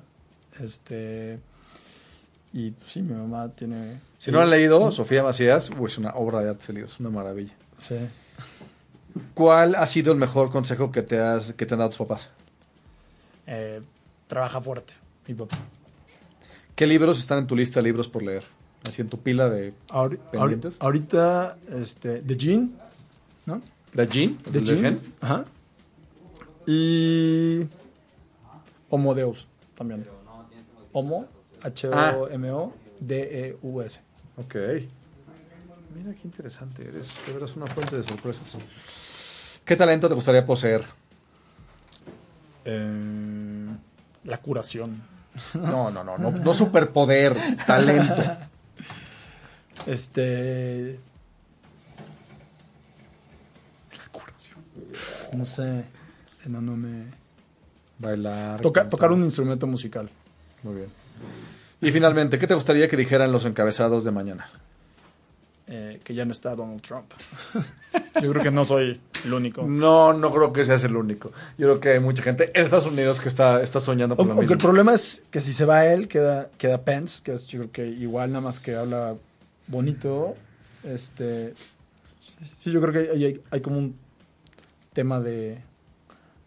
Este. 0.61 1.37
Y 2.53 2.71
pues, 2.71 2.93
sí, 2.93 3.01
mi 3.01 3.13
mamá 3.13 3.49
tiene. 3.49 3.99
Si 4.19 4.31
no 4.31 4.37
lo 4.37 4.43
han 4.45 4.49
leído, 4.51 4.89
Sofía 4.91 5.21
Macías, 5.21 5.69
uy, 5.77 5.87
es 5.87 5.97
una 5.97 6.11
obra 6.11 6.41
de 6.41 6.49
arte 6.51 6.79
es 6.81 6.97
una 6.99 7.09
maravilla. 7.09 7.53
Sí. 7.77 7.95
¿Cuál 9.33 9.75
ha 9.75 9.85
sido 9.85 10.13
el 10.13 10.17
mejor 10.17 10.49
consejo 10.49 10.91
que 10.93 11.01
te, 11.01 11.19
has, 11.19 11.51
que 11.53 11.65
te 11.65 11.73
han 11.73 11.79
dado 11.79 11.89
tus 11.89 11.99
papás? 11.99 12.29
eh, 13.47 13.81
trabaja 14.27 14.61
fuerte, 14.61 14.93
mi 15.27 15.33
papá. 15.33 15.57
¿Qué 16.75 16.85
libros 16.87 17.19
están 17.19 17.39
en 17.39 17.47
tu 17.47 17.55
lista 17.55 17.79
de 17.79 17.83
libros 17.85 18.07
por 18.07 18.21
leer? 18.23 18.43
Así 18.87 19.01
en 19.01 19.09
tu 19.09 19.19
pila 19.19 19.49
de 19.49 19.73
Ahori- 19.89 20.19
pendientes. 20.31 20.75
ahori- 20.75 20.83
ahorita, 20.85 21.57
este, 21.81 22.19
The 22.21 22.35
Gene, 22.39 22.69
¿no? 23.45 23.59
¿La 23.93 24.03
Jean? 24.05 24.37
The 24.51 24.57
¿El 24.59 24.65
de 24.65 24.75
Gene. 24.75 24.89
Gen? 24.89 24.99
Ajá. 25.21 25.45
Y 26.67 27.67
Homo 28.89 29.15
Deus 29.15 29.47
también. 29.75 30.05
Homo, 30.91 31.27
H-O-M-O-D-E-U-S. 31.61 32.71
Ok. 34.37 34.55
Mira 35.95 36.13
qué 36.13 36.21
interesante 36.23 36.83
eres. 36.87 37.09
De 37.25 37.33
veras 37.33 37.55
una 37.55 37.65
fuente 37.67 37.97
de 37.97 38.03
sorpresas. 38.07 38.57
¿Qué 39.65 39.75
talento 39.75 40.07
te 40.07 40.13
gustaría 40.15 40.45
poseer? 40.45 40.83
Eh, 42.65 43.67
la 44.23 44.37
curación. 44.37 45.01
No, 45.53 45.89
no, 45.91 46.03
no, 46.03 46.17
no, 46.17 46.31
no 46.31 46.53
superpoder, 46.55 47.35
talento. 47.65 48.23
Este. 49.85 50.99
No 55.33 55.45
sé. 55.45 55.83
No, 56.45 56.61
no 56.61 56.75
me. 56.75 57.05
Bailar. 57.99 58.61
Toca- 58.61 58.81
cantar. 58.81 58.89
tocar 58.89 59.11
un 59.11 59.23
instrumento 59.23 59.67
musical. 59.67 60.09
Muy 60.63 60.75
bien. 60.75 60.87
Y 61.81 61.91
finalmente, 61.91 62.39
¿qué 62.39 62.47
te 62.47 62.53
gustaría 62.55 62.87
que 62.87 62.97
dijeran 62.97 63.31
los 63.31 63.45
encabezados 63.45 64.03
de 64.05 64.11
mañana? 64.11 64.49
eh, 65.71 66.01
que 66.03 66.15
ya 66.15 66.25
no 66.25 66.31
está 66.31 66.55
Donald 66.55 66.81
Trump. 66.81 67.11
Yo 68.23 68.31
creo 68.31 68.41
que 68.41 68.49
no 68.49 68.65
soy 68.65 68.99
el 69.23 69.33
único. 69.33 69.61
No, 69.67 70.13
no 70.13 70.31
creo 70.33 70.51
que 70.51 70.65
seas 70.65 70.83
el 70.83 70.95
único. 70.95 71.29
Yo 71.59 71.67
creo 71.67 71.79
que 71.79 71.89
hay 71.89 71.99
mucha 71.99 72.23
gente 72.23 72.49
en 72.55 72.65
Estados 72.65 72.87
Unidos 72.87 73.21
que 73.21 73.29
está, 73.29 73.61
está 73.61 73.79
soñando 73.79 74.15
por 74.15 74.23
Aunque, 74.23 74.33
lo 74.33 74.39
aunque 74.39 74.53
el 74.53 74.57
problema 74.59 74.95
es 74.95 75.25
que 75.29 75.39
si 75.39 75.53
se 75.53 75.65
va 75.65 75.85
él, 75.85 76.07
queda, 76.07 76.49
queda 76.57 76.81
Pence, 76.83 77.21
que 77.23 77.33
es 77.33 77.45
yo 77.47 77.59
creo 77.59 77.71
que 77.71 77.87
igual 77.87 78.31
nada 78.31 78.41
más 78.41 78.59
que 78.59 78.75
habla 78.75 79.15
bonito. 79.67 80.35
Este, 80.83 81.53
sí, 82.63 82.71
yo 82.71 82.81
creo 82.81 82.91
que 82.93 83.11
hay, 83.11 83.23
hay- 83.25 83.41
hay 83.51 83.61
como 83.61 83.77
un 83.77 83.95
tema 84.99 85.21
de, 85.21 85.59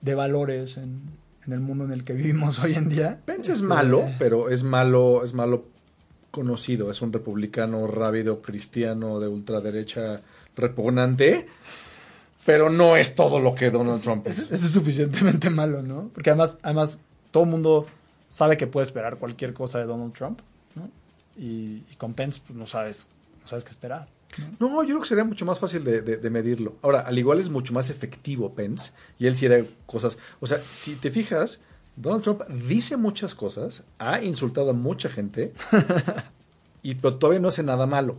de 0.03 0.15
valores 0.15 0.77
en, 0.77 1.01
en 1.47 1.55
el 1.55 1.61
mundo 1.61 1.87
en 1.87 1.93
el 1.93 2.05
que 2.05 2.13
vivimos 2.13 2.59
hoy 2.63 2.75
en 2.75 2.91
día. 2.91 3.19
Pence 3.25 3.51
es 3.51 3.57
Este, 3.57 3.67
malo, 3.67 4.05
pero 4.19 4.51
es 4.51 4.63
malo, 4.63 5.25
es 5.25 5.33
malo 5.33 5.65
conocido. 6.31 6.91
Es 6.91 7.01
un 7.01 7.15
republicano 7.15 7.87
rávido, 7.87 8.43
cristiano, 8.43 9.21
de 9.21 9.29
ultraderecha 9.29 10.21
repugnante. 10.55 11.47
Pero 12.45 12.69
no 12.69 12.99
es 12.99 13.15
todo 13.15 13.41
lo 13.41 13.55
que 13.55 13.71
Donald 13.71 14.03
Trump 14.03 14.27
es. 14.27 14.41
Eso 14.41 14.53
es 14.53 14.73
suficientemente 14.73 15.49
malo, 15.49 15.81
¿no? 15.81 16.11
Porque 16.13 16.29
además, 16.29 16.59
además 16.61 16.99
todo 17.31 17.45
el 17.45 17.49
mundo 17.49 17.87
sabe 18.29 18.59
que 18.59 18.67
puede 18.67 18.87
esperar 18.87 19.17
cualquier 19.17 19.55
cosa 19.55 19.79
de 19.79 19.87
Donald 19.87 20.13
Trump, 20.13 20.41
¿no? 20.75 20.91
Y, 21.39 21.85
y 21.91 21.95
con 21.97 22.13
Pence 22.13 22.43
pues, 22.47 22.59
no 22.59 22.67
sabes, 22.67 23.07
no 23.41 23.47
sabes 23.47 23.65
qué 23.65 23.71
esperar. 23.71 24.09
No, 24.59 24.83
yo 24.83 24.89
creo 24.89 25.01
que 25.03 25.09
sería 25.09 25.25
mucho 25.25 25.45
más 25.45 25.59
fácil 25.59 25.85
de, 25.85 26.01
de- 26.01 26.17
de 26.17 26.31
medirlo. 26.31 26.75
Ahora, 26.83 27.01
al 27.01 27.19
igual 27.19 27.39
es 27.41 27.51
mucho 27.51 27.73
más 27.75 27.91
efectivo 27.91 28.55
Pence, 28.55 28.93
y 29.19 29.27
él 29.27 29.37
sí 29.37 29.47
era 29.47 29.63
cosas. 29.87 30.17
O 30.41 30.47
sea, 30.47 30.59
si 30.59 30.95
te 30.95 31.11
fijas, 31.11 31.61
Donald 31.97 32.23
Trump 32.23 32.43
dice 32.49 32.97
muchas 32.97 33.35
cosas, 33.35 33.83
ha 33.99 34.23
insultado 34.23 34.71
a 34.71 34.73
mucha 34.73 35.09
gente, 35.11 35.53
y 36.83 36.95
pero 36.97 37.17
todavía 37.17 37.41
no 37.41 37.49
hace 37.49 37.63
nada 37.63 37.87
malo. 37.87 38.17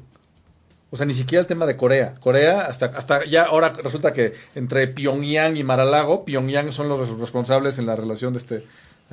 O 0.92 0.96
sea, 0.96 1.08
ni 1.08 1.14
siquiera 1.16 1.42
el 1.42 1.48
tema 1.48 1.66
de 1.66 1.76
Corea. 1.76 2.14
Corea, 2.20 2.62
hasta, 2.68 2.86
hasta 2.86 3.26
ya 3.26 3.46
ahora 3.46 3.70
resulta 3.74 4.14
que 4.14 4.36
entre 4.54 4.88
Pyongyang 4.88 5.58
y 5.58 5.64
Maralago, 5.64 6.24
Pyongyang 6.24 6.72
son 6.72 6.88
los 6.88 7.00
res- 7.00 7.18
responsables 7.18 7.80
en 7.80 7.88
la 7.88 7.96
relación 7.96 8.34
de 8.34 8.40
este. 8.40 8.64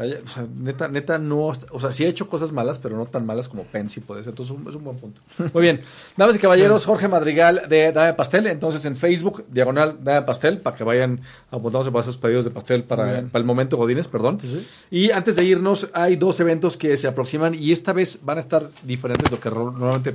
O 0.01 0.27
sea, 0.27 0.47
neta, 0.57 0.89
neta, 0.89 1.19
no. 1.19 1.53
O 1.71 1.81
sea, 1.81 1.93
sí 1.93 2.05
ha 2.05 2.09
hecho 2.09 2.29
cosas 2.29 2.53
malas, 2.53 2.79
pero 2.79 2.97
no 2.97 3.07
tan 3.07 3.27
malas 3.27 3.49
como 3.49 3.65
Pence 3.65 4.01
y 4.01 4.03
puede 4.03 4.23
ser. 4.23 4.31
Entonces, 4.31 4.57
es 4.69 4.75
un- 4.75 4.85
buen 4.85 4.97
punto. 4.97 5.21
Muy 5.53 5.63
bien. 5.63 5.83
Damas 6.17 6.37
y 6.37 6.39
caballeros, 6.39 6.87
Jorge 6.87 7.09
Madrigal 7.09 7.63
de 7.69 7.93
Dame 7.93 8.15
Pastel. 8.15 8.47
Entonces, 8.47 8.85
en 8.85 8.97
Facebook, 8.97 9.45
diagonal 9.51 9.99
Dame 10.03 10.23
Pastel, 10.23 10.59
para 10.59 10.77
que 10.77 10.85
vayan 10.85 11.21
apuntándose 11.51 11.91
para 11.91 12.03
esos 12.03 12.17
pedidos 12.17 12.45
de 12.45 12.51
pastel 12.51 12.85
para, 12.85 13.19
el 13.19 13.45
momento 13.45 13.77
Godines, 13.77 14.09
perdón. 14.09 14.39
Sí, 14.41 14.49
sí. 14.49 14.67
Y 14.91 15.11
antes 15.11 15.37
de 15.37 15.45
irnos, 15.45 15.89
hay 15.93 16.17
dos 16.17 16.41
eventos 16.41 16.77
que 16.77 16.97
se 16.97 17.07
aproximan 17.09 17.55
y 17.55 17.73
esta 17.73 17.93
vez 17.93 18.19
van 18.23 18.39
a 18.39 18.41
estar 18.41 18.69
diferentes 18.83 19.31
de 19.31 19.37
lo 19.37 19.41
que 19.41 19.51
normalmente 19.51 20.15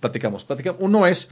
platicamos. 0.00 0.44
Platicamos. 0.44 0.80
Uno 0.80 1.06
es, 1.06 1.30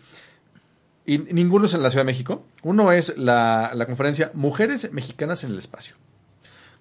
y 1.07 1.19
ninguno 1.19 1.67
es 1.67 1.75
en 1.75 1.83
la 1.83 1.91
Ciudad 1.91 2.03
de 2.05 2.07
México, 2.13 2.45
uno 2.63 2.91
es 2.93 3.17
la, 3.19 3.73
la 3.75 3.87
conferencia 3.87 4.31
Mujeres 4.35 4.91
Mexicanas 4.93 5.45
en 5.45 5.51
el 5.53 5.59
Espacio, 5.59 5.95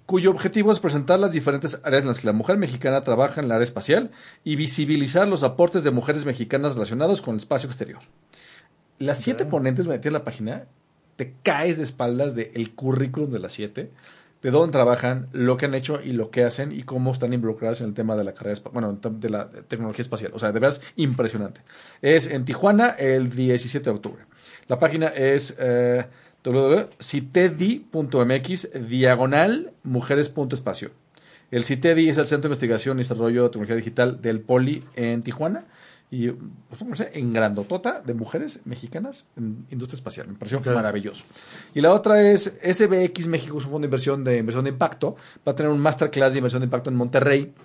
cuyo 0.05 0.31
objetivo 0.31 0.71
es 0.71 0.79
presentar 0.79 1.19
las 1.19 1.31
diferentes 1.31 1.79
áreas 1.83 2.03
en 2.03 2.09
las 2.09 2.19
que 2.19 2.27
la 2.27 2.33
mujer 2.33 2.57
mexicana 2.57 3.03
trabaja 3.03 3.39
en 3.39 3.45
el 3.45 3.51
área 3.51 3.63
espacial 3.63 4.11
y 4.43 4.55
visibilizar 4.55 5.27
los 5.27 5.43
aportes 5.43 5.83
de 5.83 5.91
mujeres 5.91 6.25
mexicanas 6.25 6.73
relacionados 6.73 7.21
con 7.21 7.35
el 7.35 7.39
espacio 7.39 7.67
exterior. 7.67 7.99
Las 8.99 9.19
siete 9.19 9.45
ponentes, 9.45 9.87
me 9.87 9.95
metí 9.95 10.07
en 10.07 10.13
la 10.13 10.23
página, 10.23 10.65
te 11.15 11.33
caes 11.43 11.77
de 11.77 11.83
espaldas 11.83 12.35
del 12.35 12.73
currículum 12.75 13.31
de 13.31 13.39
las 13.39 13.53
siete, 13.53 13.91
de 14.41 14.51
dónde 14.51 14.73
trabajan, 14.73 15.29
lo 15.31 15.55
que 15.55 15.67
han 15.67 15.73
hecho 15.73 16.01
y 16.03 16.11
lo 16.11 16.29
que 16.29 16.43
hacen 16.43 16.73
y 16.73 16.83
cómo 16.83 17.13
están 17.13 17.31
involucradas 17.31 17.79
en 17.79 17.87
el 17.87 17.93
tema 17.93 18.17
de 18.17 18.25
la 18.25 18.33
carrera, 18.33 18.59
bueno, 18.73 18.99
de 19.01 19.29
la 19.29 19.49
tecnología 19.49 20.01
espacial. 20.01 20.31
O 20.35 20.39
sea, 20.39 20.51
de 20.51 20.59
veras 20.59 20.81
impresionante. 20.97 21.61
Es 22.01 22.27
en 22.27 22.43
Tijuana 22.43 22.89
el 22.89 23.29
17 23.29 23.89
de 23.89 23.95
octubre. 23.95 24.25
La 24.67 24.79
página 24.79 25.07
es 25.07 25.55
eh, 25.59 26.05
www.citedi.mx 26.43 28.69
diagonal 28.87 29.73
mujeres.espacio. 29.83 30.91
El 31.51 31.65
CITEDI 31.65 32.09
es 32.09 32.17
el 32.17 32.25
Centro 32.25 32.49
de 32.49 32.53
Investigación 32.53 32.97
y 32.97 33.01
Desarrollo 33.01 33.43
de 33.43 33.49
Tecnología 33.49 33.75
Digital 33.75 34.19
del 34.21 34.39
Poli 34.41 34.83
en 34.95 35.21
Tijuana. 35.21 35.65
Y 36.09 36.29
pues, 36.29 36.81
en 37.11 37.33
grandotota 37.33 38.01
de 38.01 38.13
mujeres 38.13 38.61
mexicanas 38.65 39.29
en 39.35 39.65
industria 39.71 39.97
espacial. 39.97 40.27
Me 40.27 40.35
pareció 40.35 40.61
maravilloso. 40.61 41.25
Y 41.73 41.81
la 41.81 41.91
otra 41.91 42.21
es 42.21 42.55
SBX 42.61 43.27
México, 43.27 43.57
es 43.57 43.65
un 43.65 43.71
fondo 43.71 43.79
de 43.79 43.85
inversión 43.85 44.23
de 44.23 44.37
inversión 44.37 44.65
de 44.65 44.69
impacto. 44.71 45.15
Va 45.47 45.53
a 45.53 45.55
tener 45.55 45.71
un 45.71 45.79
masterclass 45.79 46.33
de 46.33 46.39
inversión 46.39 46.59
de 46.61 46.65
impacto 46.65 46.91
en 46.91 46.97
Monterrey. 46.97 47.55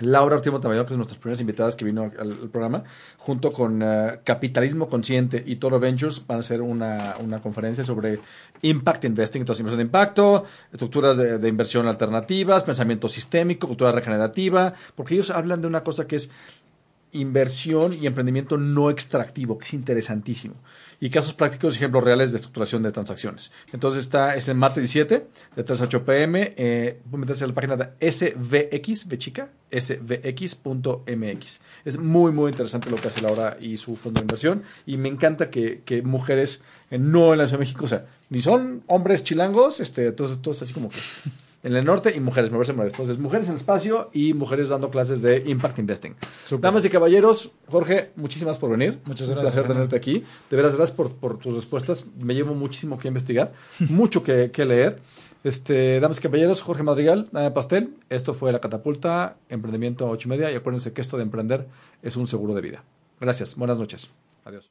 Laura 0.00 0.36
Ortiz 0.36 0.52
Montemayor, 0.52 0.86
que 0.86 0.94
es 0.94 0.96
nuestras 0.96 1.18
primeras 1.18 1.40
invitadas 1.40 1.76
que 1.76 1.84
vino 1.84 2.10
al, 2.18 2.30
al 2.30 2.48
programa, 2.50 2.84
junto 3.16 3.52
con 3.52 3.82
eh, 3.82 4.20
Capitalismo 4.24 4.88
Consciente 4.88 5.42
y 5.46 5.56
Toro 5.56 5.78
Ventures, 5.80 6.26
van 6.26 6.38
a 6.38 6.40
hacer 6.40 6.62
una, 6.62 7.14
una 7.20 7.40
conferencia 7.40 7.84
sobre 7.84 8.18
Impact 8.62 9.04
Investing, 9.04 9.42
entonces 9.42 9.60
inversión 9.60 9.78
de 9.78 9.84
impacto, 9.84 10.44
estructuras 10.72 11.16
de, 11.16 11.38
de 11.38 11.48
inversión 11.48 11.86
alternativas, 11.86 12.62
pensamiento 12.62 13.08
sistémico, 13.08 13.66
cultura 13.66 13.92
regenerativa, 13.92 14.74
porque 14.94 15.14
ellos 15.14 15.30
hablan 15.30 15.60
de 15.60 15.68
una 15.68 15.82
cosa 15.82 16.06
que 16.06 16.16
es 16.16 16.30
inversión 17.20 17.92
y 17.92 18.06
emprendimiento 18.06 18.56
no 18.58 18.90
extractivo, 18.90 19.58
que 19.58 19.64
es 19.64 19.74
interesantísimo. 19.74 20.54
Y 21.00 21.10
casos 21.10 21.32
prácticos, 21.32 21.76
ejemplos 21.76 22.02
reales 22.02 22.32
de 22.32 22.38
estructuración 22.38 22.82
de 22.82 22.90
transacciones. 22.90 23.52
Entonces 23.72 24.02
está, 24.02 24.34
es 24.34 24.48
el 24.48 24.56
martes 24.56 24.82
17, 24.82 25.26
de 25.54 25.64
3 25.64 25.80
a 25.80 25.84
8 25.84 26.04
pm. 26.04 26.54
Eh, 26.56 27.00
meterse 27.12 27.44
a 27.44 27.46
la 27.46 27.54
página 27.54 27.76
de 27.76 28.10
SVX, 28.10 29.08
de 29.08 29.18
chica, 29.18 29.50
svx.mx. 29.70 31.60
Es 31.84 31.98
muy, 31.98 32.32
muy 32.32 32.50
interesante 32.50 32.90
lo 32.90 32.96
que 32.96 33.08
hace 33.08 33.22
Laura 33.22 33.56
y 33.60 33.76
su 33.76 33.94
fondo 33.94 34.20
de 34.20 34.24
inversión. 34.24 34.62
Y 34.86 34.96
me 34.96 35.08
encanta 35.08 35.50
que, 35.50 36.02
mujeres, 36.04 36.62
eh, 36.90 36.98
no 36.98 37.32
en 37.32 37.38
la 37.38 37.46
Ciudad 37.46 37.58
de 37.58 37.64
México, 37.64 37.84
o 37.84 37.88
sea, 37.88 38.06
ni 38.30 38.42
son 38.42 38.82
hombres 38.86 39.22
chilangos, 39.22 39.80
este, 39.80 40.10
todo 40.12 40.52
es 40.52 40.62
así 40.62 40.72
como 40.72 40.88
que 40.88 40.98
en 41.62 41.74
el 41.74 41.84
norte 41.84 42.14
y 42.16 42.20
mujeres, 42.20 42.50
me 42.50 42.56
parece 42.56 42.72
maravilloso. 42.72 43.02
Entonces, 43.02 43.22
mujeres 43.22 43.46
en 43.48 43.54
el 43.54 43.58
espacio 43.58 44.10
y 44.12 44.32
mujeres 44.34 44.68
dando 44.68 44.90
clases 44.90 45.22
de 45.22 45.42
Impact 45.46 45.78
Investing. 45.80 46.14
Damas 46.60 46.84
y 46.84 46.90
caballeros, 46.90 47.50
Jorge, 47.66 48.10
muchísimas 48.16 48.58
por 48.58 48.70
venir. 48.70 49.00
Muchas 49.06 49.28
Un 49.28 49.34
gracias, 49.34 49.54
placer 49.54 49.62
Fernando. 49.62 49.74
tenerte 49.88 49.96
aquí. 49.96 50.24
De 50.50 50.56
veras, 50.56 50.76
gracias 50.76 50.96
por, 50.96 51.12
por 51.12 51.38
tus 51.38 51.54
respuestas. 51.56 52.04
Me 52.18 52.34
llevo 52.34 52.54
muchísimo 52.54 52.98
que 52.98 53.08
investigar, 53.08 53.52
mucho 53.88 54.22
que, 54.22 54.50
que 54.50 54.64
leer. 54.64 55.00
Este, 55.44 56.00
damas 56.00 56.18
y 56.18 56.22
caballeros, 56.22 56.62
Jorge 56.62 56.82
Madrigal, 56.82 57.28
Dame 57.32 57.50
Pastel. 57.52 57.94
Esto 58.08 58.34
fue 58.34 58.52
La 58.52 58.60
Catapulta, 58.60 59.36
Emprendimiento 59.48 60.08
8 60.08 60.28
y 60.28 60.30
media. 60.30 60.50
Y 60.52 60.54
acuérdense 60.56 60.92
que 60.92 61.00
esto 61.00 61.16
de 61.16 61.22
emprender 61.22 61.66
es 62.02 62.16
un 62.16 62.26
seguro 62.28 62.54
de 62.54 62.60
vida. 62.62 62.84
Gracias. 63.20 63.54
Buenas 63.56 63.78
noches. 63.78 64.10
Adiós. 64.44 64.70